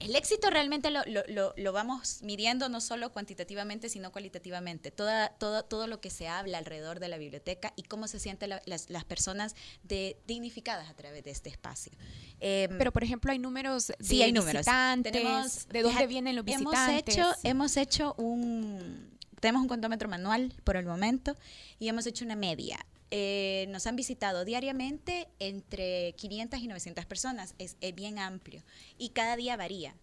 El 0.03 0.17
éxito 0.17 0.51
realmente 0.51 0.91
lo, 0.91 1.01
lo- 1.07 1.23
lo- 1.29 1.55
lo 1.57 1.73
vamos 1.73 2.21
midiendo 2.23 2.69
no 2.69 2.81
solo 2.81 3.13
cuantitativamente, 3.13 3.89
sino 3.89 4.11
cualitativamente. 4.13 4.91
Toda, 4.91 5.29
todo, 5.39 5.65
todo 5.65 5.87
lo 5.87 6.01
que 6.01 6.11
se 6.11 6.29
habla 6.29 6.59
alrededor 6.59 6.99
de 7.01 7.09
la 7.09 7.19
biblioteca 7.19 7.73
y 7.77 7.83
cómo 7.85 8.09
se 8.09 8.19
sienten 8.19 8.51
la- 8.51 8.63
las, 8.67 8.91
las 8.91 9.05
personas 9.05 9.55
de, 9.85 10.17
dignificadas 10.27 10.89
a 10.91 10.95
través 10.95 11.23
de 11.25 11.31
este 11.31 11.49
espacio. 11.51 11.93
Em, 12.41 12.77
Pero, 12.79 12.93
por 12.93 13.05
ejemplo, 13.05 13.31
hay 13.33 13.39
números 13.39 13.87
de 13.89 13.97
Sí, 14.01 14.23
hay 14.23 14.33
números. 14.33 14.61
visitantes, 14.61 15.13
Tenemos- 15.13 15.69
de 15.69 15.83
dónde 15.83 16.07
vienen 16.07 16.37
los 16.37 16.45
hemos 16.49 16.73
visitantes. 16.73 17.15
hecho, 17.17 17.33
hemos 17.45 17.77
hecho 17.77 18.15
un, 18.19 19.19
tenemos 19.41 19.63
un 19.63 19.69
contómetro 19.69 20.09
manual 20.09 20.53
por 20.65 20.77
el 20.77 20.87
momento 20.87 21.37
y 21.79 21.89
hemos 21.89 22.07
hecho 22.07 22.25
una 22.25 22.37
media. 22.37 22.85
Eh, 23.15 23.67
nos 23.69 23.87
han 23.87 23.95
visitado 23.95 24.47
diariamente 24.47 25.29
entre 25.39 26.15
500 26.15 26.61
y 26.61 26.67
900 26.67 27.05
personas, 27.05 27.55
es, 27.59 27.77
es 27.83 27.95
bien 27.95 28.19
amplio 28.19 28.63
y 28.97 29.11
cada 29.11 29.37
día 29.37 29.55
varía. 29.55 29.95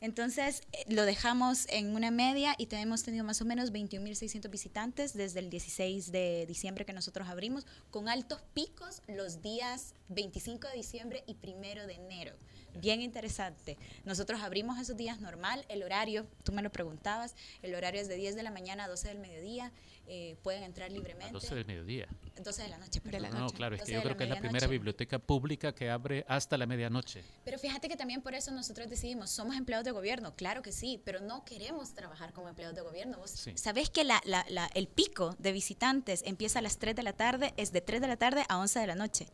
Entonces 0.00 0.62
eh, 0.72 0.84
lo 0.88 1.04
dejamos 1.04 1.66
en 1.68 1.94
una 1.94 2.10
media 2.10 2.56
y 2.58 2.66
tenemos 2.66 3.04
tenido 3.04 3.24
más 3.24 3.40
o 3.40 3.44
menos 3.44 3.72
21.600 3.72 4.50
visitantes 4.50 5.14
desde 5.14 5.38
el 5.38 5.48
16 5.48 6.10
de 6.10 6.44
diciembre 6.46 6.84
que 6.84 6.92
nosotros 6.92 7.28
abrimos, 7.28 7.66
con 7.92 8.08
altos 8.08 8.42
picos 8.52 9.00
los 9.06 9.42
días 9.42 9.94
25 10.08 10.66
de 10.66 10.74
diciembre 10.74 11.24
y 11.28 11.36
1 11.40 11.86
de 11.86 11.94
enero. 11.94 12.32
Bien 12.80 13.00
interesante. 13.02 13.76
Nosotros 14.04 14.40
abrimos 14.42 14.78
esos 14.78 14.96
días 14.96 15.20
normal, 15.20 15.64
el 15.68 15.82
horario, 15.82 16.26
tú 16.44 16.52
me 16.52 16.62
lo 16.62 16.70
preguntabas, 16.70 17.34
el 17.62 17.74
horario 17.74 18.00
es 18.00 18.08
de 18.08 18.16
10 18.16 18.36
de 18.36 18.42
la 18.42 18.50
mañana 18.50 18.84
a 18.84 18.88
12 18.88 19.08
del 19.08 19.18
mediodía, 19.18 19.72
eh, 20.08 20.36
pueden 20.42 20.62
entrar 20.62 20.88
A 20.90 20.92
libremente. 20.92 21.32
12 21.32 21.54
del 21.54 21.64
mediodía. 21.66 22.06
12 22.42 22.62
de 22.62 22.68
la 22.68 22.78
noche, 22.78 23.00
la. 23.18 23.30
No, 23.30 23.48
claro, 23.50 23.74
es 23.74 23.82
que 23.82 23.92
12 23.92 23.94
yo 23.94 24.02
creo 24.02 24.16
que 24.16 24.24
es 24.24 24.30
la 24.30 24.38
primera 24.40 24.66
biblioteca 24.66 25.18
pública 25.18 25.74
que 25.74 25.90
abre 25.90 26.24
hasta 26.28 26.56
la 26.56 26.66
medianoche. 26.66 27.24
Pero 27.44 27.58
fíjate 27.58 27.88
que 27.88 27.96
también 27.96 28.20
por 28.22 28.34
eso 28.34 28.50
nosotros 28.52 28.88
decidimos, 28.88 29.30
somos 29.30 29.56
empleados 29.56 29.84
de 29.84 29.90
gobierno, 29.90 30.34
claro 30.36 30.62
que 30.62 30.70
sí, 30.70 31.00
pero 31.04 31.20
no 31.20 31.44
queremos 31.44 31.94
trabajar 31.94 32.32
como 32.32 32.48
empleados 32.48 32.76
de 32.76 32.82
gobierno. 32.82 33.16
Vos 33.18 33.30
Sí. 33.30 33.52
sabés 33.56 33.90
que 33.90 34.04
la, 34.04 34.20
la- 34.24 34.44
la- 34.48 34.70
el 34.74 34.86
pico 34.86 35.34
de 35.38 35.52
visitantes 35.52 36.22
empieza 36.26 36.58
a 36.60 36.62
las 36.62 36.78
3 36.78 36.94
de 36.94 37.02
la 37.02 37.12
tarde, 37.14 37.52
es 37.56 37.72
de 37.72 37.80
3 37.80 38.00
de 38.00 38.06
la 38.08 38.16
tarde 38.16 38.44
a 38.48 38.58
11 38.58 38.78
de 38.78 38.86
la 38.86 38.94
noche. 38.94 39.26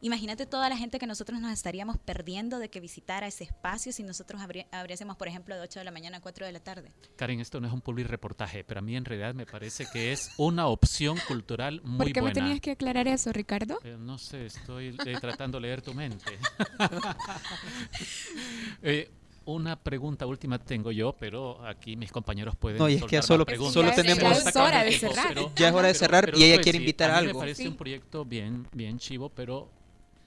Imagínate 0.00 0.46
toda 0.46 0.68
la 0.68 0.76
gente 0.76 0.98
que 0.98 1.06
nosotros 1.06 1.40
nos 1.40 1.52
estaríamos 1.52 1.96
perdiendo 1.98 2.58
de 2.58 2.68
que 2.68 2.80
visitara 2.80 3.26
ese 3.26 3.44
espacio 3.44 3.92
si 3.92 4.02
nosotros 4.02 4.40
abri- 4.42 4.66
abriésemos, 4.70 5.16
por 5.16 5.26
ejemplo, 5.28 5.54
de 5.54 5.60
8 5.62 5.78
de 5.80 5.84
la 5.84 5.90
mañana 5.90 6.18
a 6.18 6.20
4 6.20 6.46
de 6.46 6.52
la 6.52 6.60
tarde. 6.60 6.92
Karen, 7.16 7.40
esto 7.40 7.60
no 7.60 7.66
es 7.66 7.72
un 7.72 7.80
public 7.80 8.06
reportaje, 8.06 8.62
pero 8.64 8.78
a 8.80 8.82
mí 8.82 8.94
en 8.96 9.04
realidad 9.04 9.34
me 9.34 9.46
parece 9.46 9.86
que 9.92 10.12
es 10.12 10.30
una 10.36 10.66
opción 10.66 11.18
cultural 11.26 11.80
muy 11.82 11.98
¿Por 11.98 12.06
qué 12.12 12.20
me 12.20 12.20
buena. 12.26 12.34
tenías 12.34 12.60
que 12.60 12.72
aclarar 12.72 13.08
eso, 13.08 13.32
Ricardo? 13.32 13.78
Eh, 13.84 13.96
no 13.98 14.18
sé, 14.18 14.46
estoy 14.46 14.96
eh, 15.06 15.16
tratando 15.20 15.58
de 15.58 15.62
leer 15.62 15.82
tu 15.82 15.94
mente. 15.94 16.38
Eh, 18.82 19.10
una 19.46 19.76
pregunta 19.76 20.26
última 20.26 20.58
tengo 20.58 20.90
yo, 20.90 21.12
pero 21.18 21.64
aquí 21.64 21.96
mis 21.96 22.10
compañeros 22.10 22.56
pueden. 22.56 22.78
No, 22.78 22.88
y 22.88 22.94
es 22.94 23.04
que 23.04 23.12
ya 23.16 23.22
solo- 23.22 23.44
tenemos- 23.46 23.72
Ya 23.72 24.32
es 24.50 24.56
hora 24.56 24.82
de 24.84 24.92
cerrar. 24.92 25.28
pero- 25.28 25.52
Ya 25.54 25.68
es 25.68 25.74
hora 25.74 25.88
de 25.88 25.94
cerrar 25.94 26.24
pero 26.26 26.38
y 26.38 26.44
ella 26.44 26.60
quiere 26.60 26.78
invitar 26.78 27.10
a 27.10 27.18
algo. 27.18 27.34
Me 27.34 27.38
parece 27.40 27.62
Sí. 27.62 27.68
un 27.68 27.76
proyecto 27.76 28.24
bien, 28.24 28.66
bien 28.72 28.98
chivo, 28.98 29.28
pero 29.30 29.70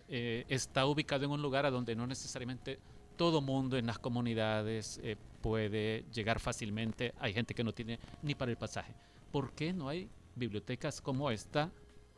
eh, 0.10 0.45
está 0.49 0.86
ubicado 0.88 1.26
en 1.26 1.32
un 1.32 1.41
lugar 1.41 1.66
a 1.66 1.72
donde 1.72 1.95
no 1.95 2.07
necesariamente 2.07 2.80
todo 3.16 3.41
mundo 3.41 3.78
en 3.78 3.86
las 3.86 3.99
comunidades 3.99 4.99
eh, 5.03 5.18
puede 5.41 6.03
llegar 6.12 6.39
fácilmente. 6.39 7.14
Hay 7.20 7.34
gente 7.34 7.53
que 7.53 7.64
no 7.64 7.74
tiene 7.74 7.99
ni 8.24 8.34
para 8.34 8.49
el 8.49 8.57
pasaje. 8.57 8.93
¿Por 9.32 9.51
qué 9.53 9.72
no 9.72 9.88
hay 9.88 10.10
bibliotecas 10.36 10.99
como 10.99 11.30
esta 11.30 11.70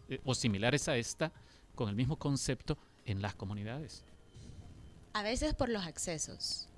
eh, 0.07 0.21
o 0.23 0.33
similares 0.33 0.87
a 0.87 0.95
esta 0.95 1.33
con 1.75 1.89
el 1.89 1.95
mismo 1.95 2.17
concepto 2.17 2.77
en 3.05 3.21
las 3.21 3.35
comunidades? 3.35 4.05
A 5.13 5.23
veces 5.23 5.53
por 5.53 5.67
los 5.67 5.85
accesos. 5.85 6.70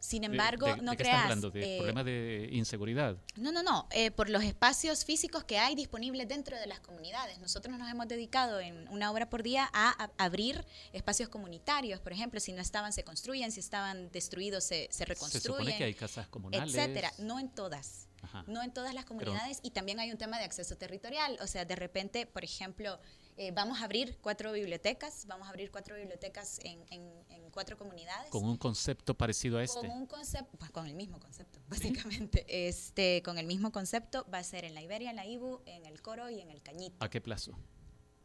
Sin 0.00 0.24
embargo, 0.24 0.66
de- 0.66 0.82
no 0.82 0.90
¿de 0.92 0.96
qué 0.96 1.02
creas. 1.04 1.16
estás 1.16 1.24
hablando? 1.24 1.50
¿De 1.50 1.74
eh, 1.74 1.78
problemas 1.78 2.04
de 2.06 2.48
inseguridad? 2.52 3.16
No, 3.36 3.52
no, 3.52 3.62
no, 3.62 3.86
eh, 3.90 4.10
por 4.10 4.30
los 4.30 4.42
espacios 4.42 5.04
físicos 5.04 5.44
que 5.44 5.58
hay 5.58 5.74
disponibles 5.74 6.26
dentro 6.26 6.58
de 6.58 6.66
las 6.66 6.80
comunidades. 6.80 7.38
Nosotros 7.38 7.78
nos 7.78 7.88
hemos 7.90 8.08
dedicado 8.08 8.58
en 8.60 8.88
una 8.88 9.10
hora 9.12 9.28
por 9.30 9.42
día 9.42 9.68
a, 9.72 9.90
a 10.04 10.10
abrir 10.24 10.64
espacios 10.92 11.28
comunitarios, 11.28 12.00
por 12.00 12.12
ejemplo, 12.12 12.40
si 12.40 12.52
no 12.52 12.62
estaban 12.62 12.92
se 12.92 13.04
construyen, 13.04 13.52
si 13.52 13.60
estaban 13.60 14.10
destruidos 14.10 14.64
se, 14.64 14.88
se 14.90 14.98
Se 14.98 15.04
reconstruyen, 15.04 15.42
supone 15.58 15.76
que 15.78 15.84
hay 15.84 15.94
casas 15.94 16.26
comunales. 16.28 16.74
etcétera. 16.74 17.12
No 17.18 17.38
en 17.38 17.48
todas. 17.50 18.08
Ajá. 18.22 18.44
No 18.46 18.62
en 18.62 18.70
todas 18.72 18.92
las 18.94 19.06
comunidades 19.06 19.60
y 19.62 19.70
también 19.70 19.98
hay 19.98 20.10
un 20.10 20.18
tema 20.18 20.38
de 20.38 20.44
acceso 20.44 20.76
territorial. 20.76 21.38
O 21.40 21.46
sea, 21.46 21.64
de 21.64 21.74
repente, 21.74 22.26
por 22.26 22.44
ejemplo, 22.44 22.98
eh, 23.38 23.50
vamos 23.52 23.80
a 23.80 23.84
abrir 23.84 24.18
cuatro 24.20 24.52
bibliotecas, 24.52 25.24
vamos 25.26 25.46
a 25.46 25.50
abrir 25.50 25.70
cuatro 25.70 25.96
bibliotecas 25.96 26.58
en, 26.62 26.84
en- 26.90 27.24
en 27.30 27.39
cuatro 27.50 27.76
comunidades 27.76 28.30
Con 28.30 28.44
un 28.44 28.56
concepto 28.56 29.14
parecido 29.14 29.58
a 29.58 29.64
este. 29.64 29.78
con 29.78 29.90
un 29.90 30.06
concepto, 30.06 30.56
pues 30.58 30.70
con 30.70 30.86
el 30.86 30.94
mismo 30.94 31.18
concepto, 31.20 31.60
básicamente. 31.68 32.44
Este, 32.68 33.22
con 33.22 33.38
el 33.38 33.46
mismo 33.46 33.72
concepto 33.72 34.26
va 34.32 34.38
a 34.38 34.44
ser 34.44 34.64
en 34.64 34.74
la 34.74 34.82
Iberia, 34.82 35.10
en 35.10 35.16
la 35.16 35.26
Ibu, 35.26 35.60
en 35.66 35.86
el 35.86 36.00
Coro 36.02 36.30
y 36.30 36.40
en 36.40 36.50
el 36.50 36.62
Cañito. 36.62 37.04
¿A 37.04 37.08
qué 37.10 37.20
plazo? 37.20 37.56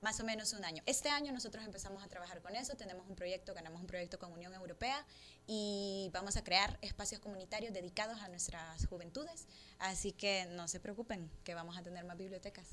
más 0.05 0.19
o 0.19 0.23
menos 0.23 0.53
un 0.53 0.63
año. 0.63 0.83
Este 0.85 1.09
año 1.09 1.31
nosotros 1.33 1.65
empezamos 1.65 2.03
a 2.03 2.07
trabajar 2.07 2.39
con 2.39 2.55
eso, 2.55 2.75
tenemos 2.75 3.09
un 3.09 3.15
proyecto, 3.15 3.55
ganamos 3.55 3.81
un 3.81 3.87
proyecto 3.87 4.19
con 4.19 4.31
Unión 4.31 4.53
Europea 4.53 5.03
y 5.47 6.11
vamos 6.13 6.37
a 6.37 6.43
crear 6.43 6.77
espacios 6.83 7.19
comunitarios 7.19 7.73
dedicados 7.73 8.21
a 8.21 8.27
nuestras 8.27 8.85
juventudes. 8.85 9.47
Así 9.79 10.11
que 10.11 10.45
no 10.51 10.67
se 10.67 10.79
preocupen, 10.79 11.27
que 11.43 11.55
vamos 11.55 11.75
a 11.75 11.81
tener 11.81 12.05
más 12.05 12.17
bibliotecas. 12.17 12.67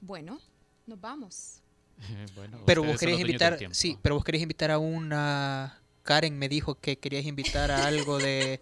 Bueno, 0.00 0.40
nos 0.86 0.98
vamos. 0.98 1.60
bueno, 2.34 2.62
Pero 2.64 2.82
vos 2.82 2.98
del 2.98 3.20
invitar, 3.20 3.58
sí, 3.72 3.98
pero 4.00 4.14
vos 4.14 4.24
querías 4.24 4.42
invitar 4.42 4.70
a 4.70 4.78
una 4.78 5.82
Karen 6.08 6.38
me 6.38 6.48
dijo 6.48 6.74
que 6.76 6.98
querías 6.98 7.26
invitar 7.26 7.70
a 7.70 7.86
algo 7.86 8.16
de 8.18 8.60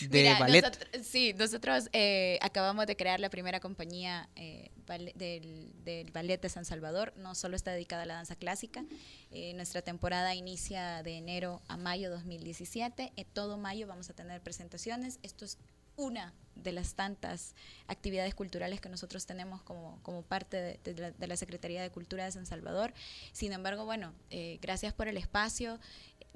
de 0.00 0.22
Mira, 0.22 0.38
ballet. 0.38 0.62
nosotros- 0.62 1.06
sí, 1.06 1.34
nosotros 1.34 1.88
eh, 1.92 2.38
acabamos 2.40 2.86
de 2.86 2.96
crear 2.96 3.20
la 3.20 3.28
primera 3.28 3.60
compañía 3.60 4.26
eh, 4.34 4.70
del, 5.16 5.70
del 5.84 6.10
Ballet 6.12 6.40
de 6.40 6.48
San 6.48 6.64
Salvador. 6.64 7.12
No 7.18 7.34
solo 7.34 7.56
está 7.56 7.72
dedicada 7.72 8.02
a 8.04 8.06
la 8.06 8.14
danza 8.14 8.36
clásica. 8.36 8.84
eh, 9.32 9.52
nuestra 9.54 9.82
temporada 9.82 10.34
inicia 10.34 11.02
de 11.02 11.18
enero 11.18 11.60
a 11.68 11.76
mayo 11.76 12.10
2017. 12.10 13.12
En 13.16 13.26
todo 13.34 13.58
mayo 13.58 13.86
vamos 13.86 14.08
a 14.08 14.14
tener 14.14 14.40
presentaciones. 14.40 15.18
Esto 15.22 15.44
es 15.44 15.58
una 15.98 16.32
de 16.54 16.72
las 16.72 16.94
tantas 16.94 17.54
actividades 17.86 18.34
culturales 18.34 18.80
que 18.80 18.88
nosotros 18.88 19.24
tenemos 19.26 19.62
como, 19.62 19.98
como 20.02 20.22
parte 20.22 20.56
de, 20.56 20.78
de 20.84 20.94
la, 21.02 21.10
de 21.10 21.26
la 21.26 21.36
Secretaría 21.36 21.82
de 21.82 21.90
Cultura 21.90 22.24
de 22.24 22.32
San 22.32 22.46
Salvador. 22.46 22.92
Sin 23.32 23.52
embargo, 23.52 23.84
bueno, 23.84 24.14
eh, 24.30 24.58
gracias 24.62 24.92
por 24.94 25.08
el 25.08 25.16
espacio. 25.18 25.78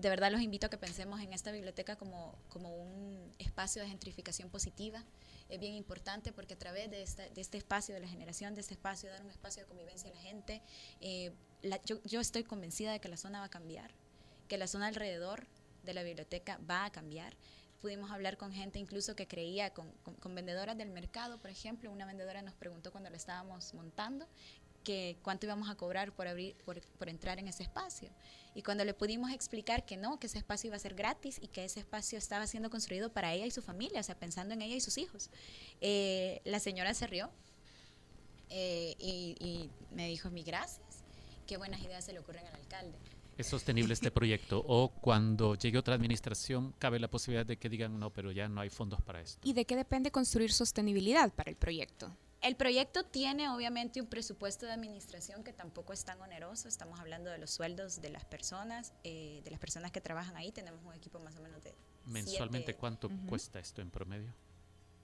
De 0.01 0.09
verdad 0.09 0.33
los 0.33 0.41
invito 0.41 0.67
a 0.67 0.71
que 0.71 0.79
pensemos 0.79 1.21
en 1.21 1.35
esta 1.35 1.53
biblioteca 1.53 1.95
como, 1.97 2.35
como 2.49 2.75
un 2.75 3.35
espacio 3.39 3.83
de 3.83 3.89
gentrificación 3.89 4.49
positiva. 4.49 5.05
Es 5.51 5.61
bien 5.61 5.75
importante 5.75 6.33
porque 6.33 6.55
a 6.55 6.59
través 6.59 6.91
de, 6.91 7.03
este 7.03 7.59
espacio, 7.59 7.95
de 7.95 8.01
la 8.01 8.09
generación 8.09 8.55
de 8.55 8.63
este 8.63 8.73
espacio, 8.73 9.11
dar 9.11 9.23
un 9.23 9.31
espacio 9.31 9.63
de 9.63 9.69
convivencia 9.69 10.11
a 10.11 10.15
la 10.15 10.21
gente, 10.21 10.63
eh, 11.03 11.33
yo, 11.85 12.21
estoy 12.21 12.45
convencida 12.45 12.93
de 12.93 13.01
que 13.01 13.09
la 13.09 13.19
zona 13.19 13.41
va 13.41 13.47
a 13.47 13.51
cambiar, 13.51 13.91
que 14.49 14.57
la 14.57 14.67
zona 14.69 14.87
alrededor 14.87 15.47
de 15.83 15.93
la 15.93 16.03
biblioteca 16.03 16.59
va 16.69 16.87
a 16.87 16.91
cambiar. 16.91 17.37
Pudimos 17.83 18.11
hablar 18.11 18.39
con 18.39 18.53
gente 18.53 18.79
incluso 18.79 19.15
que 19.15 19.29
creía, 19.29 19.75
con, 19.75 19.93
con- 20.03 20.35
vendedoras 20.35 20.79
del 20.79 20.89
mercado, 20.89 21.37
por 21.39 21.51
ejemplo. 21.51 21.91
Una 21.91 22.07
vendedora 22.07 22.41
nos 22.41 22.55
preguntó 22.55 22.91
cuando 22.91 23.11
la 23.11 23.19
estábamos 23.19 23.75
montando 23.75 24.27
que 24.83 25.19
cuánto 25.23 25.45
íbamos 25.45 25.69
a 25.69 25.75
cobrar 25.75 26.13
por, 26.13 26.27
abrir, 26.27 26.57
por, 26.65 26.81
por 26.99 27.11
entrar 27.11 27.39
en 27.39 27.49
ese 27.49 27.63
espacio. 27.65 28.09
Y 28.55 28.63
cuando 28.63 28.85
le 28.85 28.95
pudimos 28.95 29.31
explicar 29.31 29.87
que 29.87 29.97
no, 29.97 30.19
que 30.19 30.27
ese 30.27 30.39
espacio 30.39 30.69
iba 30.69 30.77
a 30.77 30.81
ser 30.81 30.95
gratis 30.95 31.39
y 31.41 31.49
que 31.49 31.65
ese 31.65 31.81
espacio 31.81 32.19
estaba 32.19 32.47
siendo 32.47 32.71
construido 32.71 33.13
para 33.13 33.33
ella 33.33 33.47
y 33.47 33.51
su 33.51 33.63
familia, 33.63 34.01
o 34.01 34.03
sea, 34.03 34.19
pensando 34.19 34.55
en 34.55 34.63
ella 34.63 34.77
y 34.77 34.81
sus 34.81 34.99
hijos, 34.99 35.31
eh, 35.81 36.41
la 36.45 36.59
señora 36.59 36.93
se 36.95 37.07
rió 37.07 37.31
eh, 38.49 38.97
y, 38.99 39.37
y 39.39 39.71
me 39.95 40.09
dijo, 40.09 40.31
mi 40.31 40.43
gracias, 40.43 41.05
qué 41.47 41.57
buenas 41.57 41.81
ideas 41.83 42.05
se 42.05 42.13
le 42.13 42.19
ocurren 42.19 42.47
al 42.47 42.55
alcalde. 42.55 42.99
¿Es 43.39 43.47
sostenible 43.47 43.95
este 43.95 44.11
proyecto? 44.11 44.63
¿O 44.67 44.91
cuando 44.91 45.55
llegue 45.55 45.79
otra 45.79 45.95
administración 45.95 46.75
cabe 46.79 46.99
la 46.99 47.09
posibilidad 47.09 47.47
de 47.47 47.57
que 47.57 47.71
digan, 47.71 47.99
no, 47.99 48.11
pero 48.11 48.33
ya 48.33 48.49
no 48.49 48.61
hay 48.61 48.69
fondos 48.69 49.01
para 49.01 49.23
esto? 49.23 49.41
¿Y 49.49 49.55
de 49.55 49.65
qué 49.65 49.77
depende 49.77 50.11
construir 50.11 50.53
sostenibilidad 50.53 51.33
para 51.33 51.51
el 51.51 51.57
proyecto? 51.57 52.15
El 52.41 52.57
proyecto 52.57 53.05
tiene 53.05 53.51
obviamente 53.51 54.01
un 54.01 54.07
presupuesto 54.07 54.65
de 54.65 54.73
administración 54.73 55.45
que 55.45 55.53
tampoco 55.53 55.93
es 55.93 56.05
tan 56.05 56.21
oneroso. 56.23 56.69
Estamos 56.69 56.99
hablando 56.99 57.29
de 57.31 57.37
los 57.37 57.51
sueldos 57.51 58.01
de 58.01 58.09
las 58.09 58.25
personas, 58.25 58.95
eh, 59.05 59.43
de 59.45 59.51
las 59.51 59.61
personas 59.61 59.93
que 59.93 60.01
trabajan 60.01 60.37
ahí. 60.37 60.51
Tenemos 60.51 60.83
un 60.85 60.95
equipo 60.95 61.19
más 61.19 61.37
o 61.37 61.41
menos 61.43 61.63
de 61.63 61.75
¿Mensualmente 62.07 62.67
siete- 62.69 62.79
cuánto 62.79 63.11
cuesta 63.29 63.59
esto 63.61 63.83
en 63.83 63.91
promedio? 63.91 64.33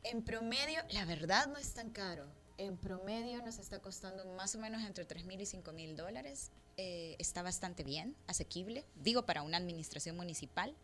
En 0.02 0.22
promedio, 0.22 0.80
la 0.92 1.04
verdad 1.04 1.46
no 1.48 1.58
es 1.58 1.74
tan 1.74 1.90
caro. 1.90 2.24
En 2.56 2.78
promedio 2.78 3.42
nos 3.44 3.58
está 3.58 3.80
costando 3.80 4.24
más 4.36 4.54
o 4.54 4.58
menos 4.58 4.82
entre 4.82 5.04
3 5.04 5.26
mil 5.26 5.38
y 5.38 5.44
5 5.46 5.72
mil 5.72 5.94
dólares. 5.94 6.52
Eh, 6.78 7.16
está 7.18 7.42
bastante 7.42 7.84
bien, 7.84 8.16
asequible. 8.28 8.86
Digo, 8.94 9.26
para 9.26 9.42
una 9.42 9.58
administración 9.58 10.16
municipal. 10.16 10.74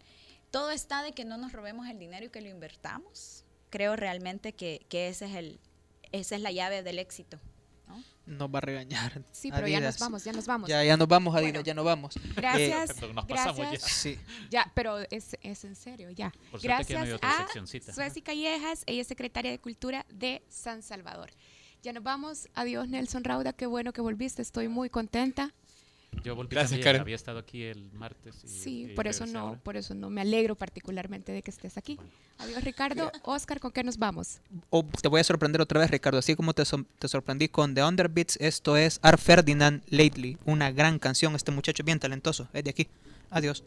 Todo 0.50 0.70
está 0.70 1.02
de 1.02 1.12
que 1.12 1.24
no 1.24 1.38
nos 1.38 1.52
robemos 1.52 1.86
el 1.88 1.98
dinero 1.98 2.26
y 2.26 2.28
que 2.28 2.42
lo 2.42 2.50
invertamos. 2.50 3.44
Creo 3.70 3.96
realmente 3.96 4.52
que, 4.52 4.84
que 4.90 5.08
ese 5.08 5.24
es 5.24 5.34
el, 5.34 5.58
esa 6.12 6.36
es 6.36 6.42
la 6.42 6.52
llave 6.52 6.82
del 6.82 6.98
éxito. 6.98 7.38
¿no? 7.88 8.02
Nos 8.26 8.48
va 8.48 8.58
a 8.58 8.60
regañar. 8.60 9.24
Sí, 9.32 9.50
pero 9.50 9.66
ya 9.66 9.80
nos 9.80 9.98
vamos, 9.98 10.24
ya 10.24 10.32
nos 10.32 10.46
vamos. 10.46 10.68
Ya, 10.68 10.84
ya 10.84 10.96
nos 10.96 11.08
vamos, 11.08 11.34
Adidas, 11.34 11.52
Bueno, 11.52 11.64
ya 11.64 11.74
nos 11.74 11.84
vamos. 11.84 12.14
Gracias. 12.36 12.90
Eh, 12.90 12.94
Perdón, 12.94 13.16
nos 13.16 13.26
pasamos 13.26 13.56
ya. 13.58 13.68
gracias. 13.70 13.90
sí. 13.92 14.18
Ya, 14.50 14.70
pero 14.74 14.98
es, 15.10 15.36
es 15.42 15.64
en 15.64 15.74
serio, 15.74 16.10
ya. 16.10 16.32
Por 16.50 16.60
suerte 16.60 16.84
que 16.86 16.94
no 16.94 17.00
hay 17.00 17.08
Gracias 17.10 17.56
otra 17.64 17.90
a. 17.90 17.94
Sueci 17.94 18.22
Callejas, 18.22 18.84
ella 18.86 19.02
es 19.02 19.08
secretaria 19.08 19.50
de 19.50 19.58
Cultura 19.58 20.06
de 20.08 20.42
San 20.48 20.82
Salvador. 20.82 21.30
Ya 21.82 21.92
nos 21.92 22.04
vamos. 22.04 22.48
Adiós, 22.54 22.88
Nelson 22.88 23.24
Rauda. 23.24 23.52
Qué 23.52 23.66
bueno 23.66 23.92
que 23.92 24.00
volviste. 24.00 24.40
Estoy 24.40 24.68
muy 24.68 24.88
contenta. 24.88 25.52
Yo 26.24 26.36
volví 26.36 26.50
Gracias, 26.50 26.70
también, 26.72 26.84
Karen. 26.84 27.00
había 27.00 27.16
estado 27.16 27.38
aquí 27.38 27.62
el 27.64 27.90
martes. 27.94 28.44
Y, 28.44 28.48
Sí, 28.48 28.82
y 28.90 28.94
por 28.94 29.06
eso 29.08 29.26
no, 29.26 29.38
ahora. 29.40 29.60
por 29.60 29.76
eso 29.76 29.94
no. 29.94 30.10
Me 30.10 30.20
alegro 30.20 30.54
particularmente 30.54 31.32
de 31.32 31.42
que 31.42 31.50
estés 31.50 31.76
aquí. 31.78 31.98
Adiós, 32.38 32.62
Ricardo. 32.62 33.10
Oscar, 33.22 33.58
¿con 33.60 33.72
qué 33.72 33.82
nos 33.82 33.96
vamos? 33.98 34.40
Te 35.00 35.08
voy 35.08 35.20
a 35.20 35.24
sorprender 35.24 35.60
otra 35.60 35.80
vez, 35.80 35.90
Ricardo. 35.90 36.18
Así 36.18 36.36
como 36.36 36.52
te 36.54 36.64
sorprendí 37.08 37.48
con 37.48 37.74
The 37.74 37.82
Underbeats, 37.82 38.36
esto 38.40 38.76
es 38.76 39.00
Art 39.02 39.18
Ferdinand 39.20 39.82
Lately. 39.88 40.38
Una 40.44 40.70
gran 40.70 40.98
canción. 40.98 41.34
Este 41.34 41.50
muchacho 41.50 41.82
es 41.82 41.86
bien 41.86 41.98
talentoso. 41.98 42.48
Es 42.52 42.62
de 42.62 42.70
aquí. 42.70 42.88
Adiós. 43.30 43.64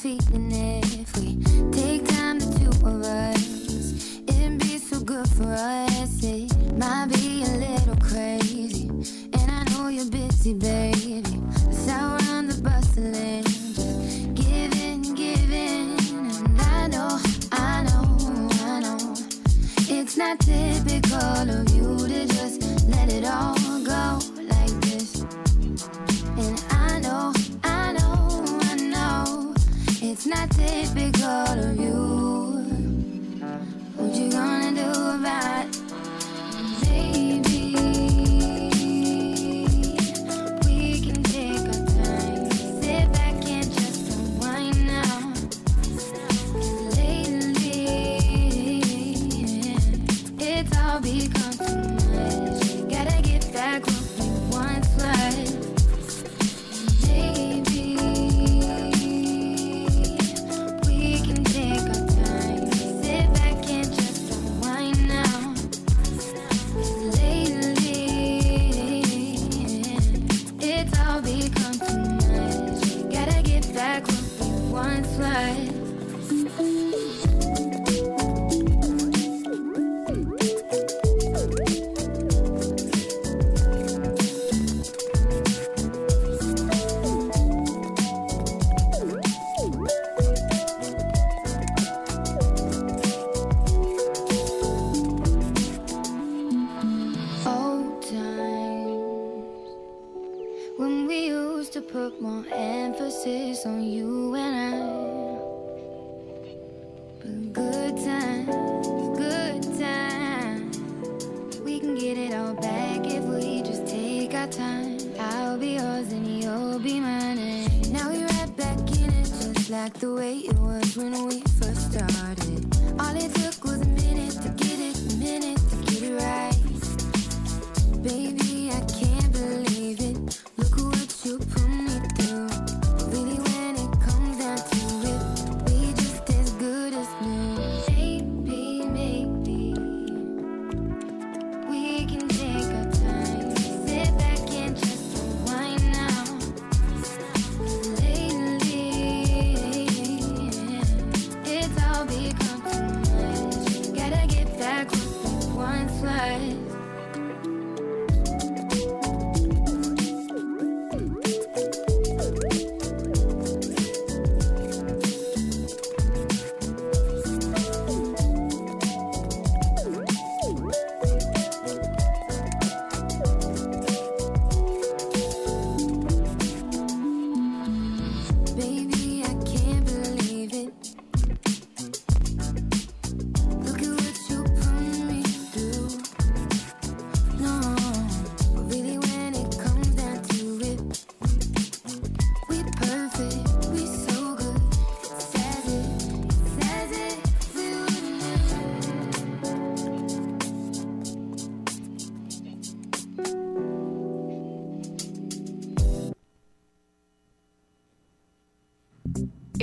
Feeling 0.00 0.50
if 0.50 1.14
we 1.18 1.36
take 1.72 2.08
time, 2.08 2.38
the 2.38 2.46
two 2.58 2.70
of 2.88 3.02
us, 3.02 4.18
it'd 4.28 4.58
be 4.58 4.78
so 4.78 4.98
good 5.00 5.28
for 5.28 5.52
us. 5.52 6.24
It 6.24 6.50
might 6.78 7.08
be 7.08 7.42
a 7.42 7.52
little 7.58 7.96
crazy, 7.96 8.88
and 8.88 9.50
I 9.50 9.62
know 9.70 9.88
you're 9.88 10.10
busy, 10.10 10.54
baby. 10.54 11.22
So 11.70 11.92
around 11.92 12.48
the 12.48 12.62
bustling, 12.62 13.44
giving, 14.34 15.02
giving, 15.14 15.98
and 16.16 16.60
I 16.62 16.86
know, 16.86 17.20
I 17.52 17.82
know, 17.82 18.50
I 18.64 18.80
know. 18.80 19.14
It's 19.80 20.16
not 20.16 20.40
typical 20.40 21.50
of 21.58 21.68
you 21.76 22.08
to 22.08 22.26
just 22.26 22.62
let 22.88 23.12
it 23.12 23.26
all 23.26 23.54
go 23.84 24.18
like 24.48 24.80
this. 24.80 25.26
And 26.38 26.64
I 26.70 27.00
know 27.00 27.34
It's 30.12 30.26
not 30.26 30.50
typical 30.50 31.24
of 31.24 31.78
you. 31.78 31.94
What 33.94 34.12
you 34.12 34.28
gonna 34.28 34.72
do 34.72 34.90
about 34.90 35.66
it? 35.66 35.90
Baby 51.02 51.39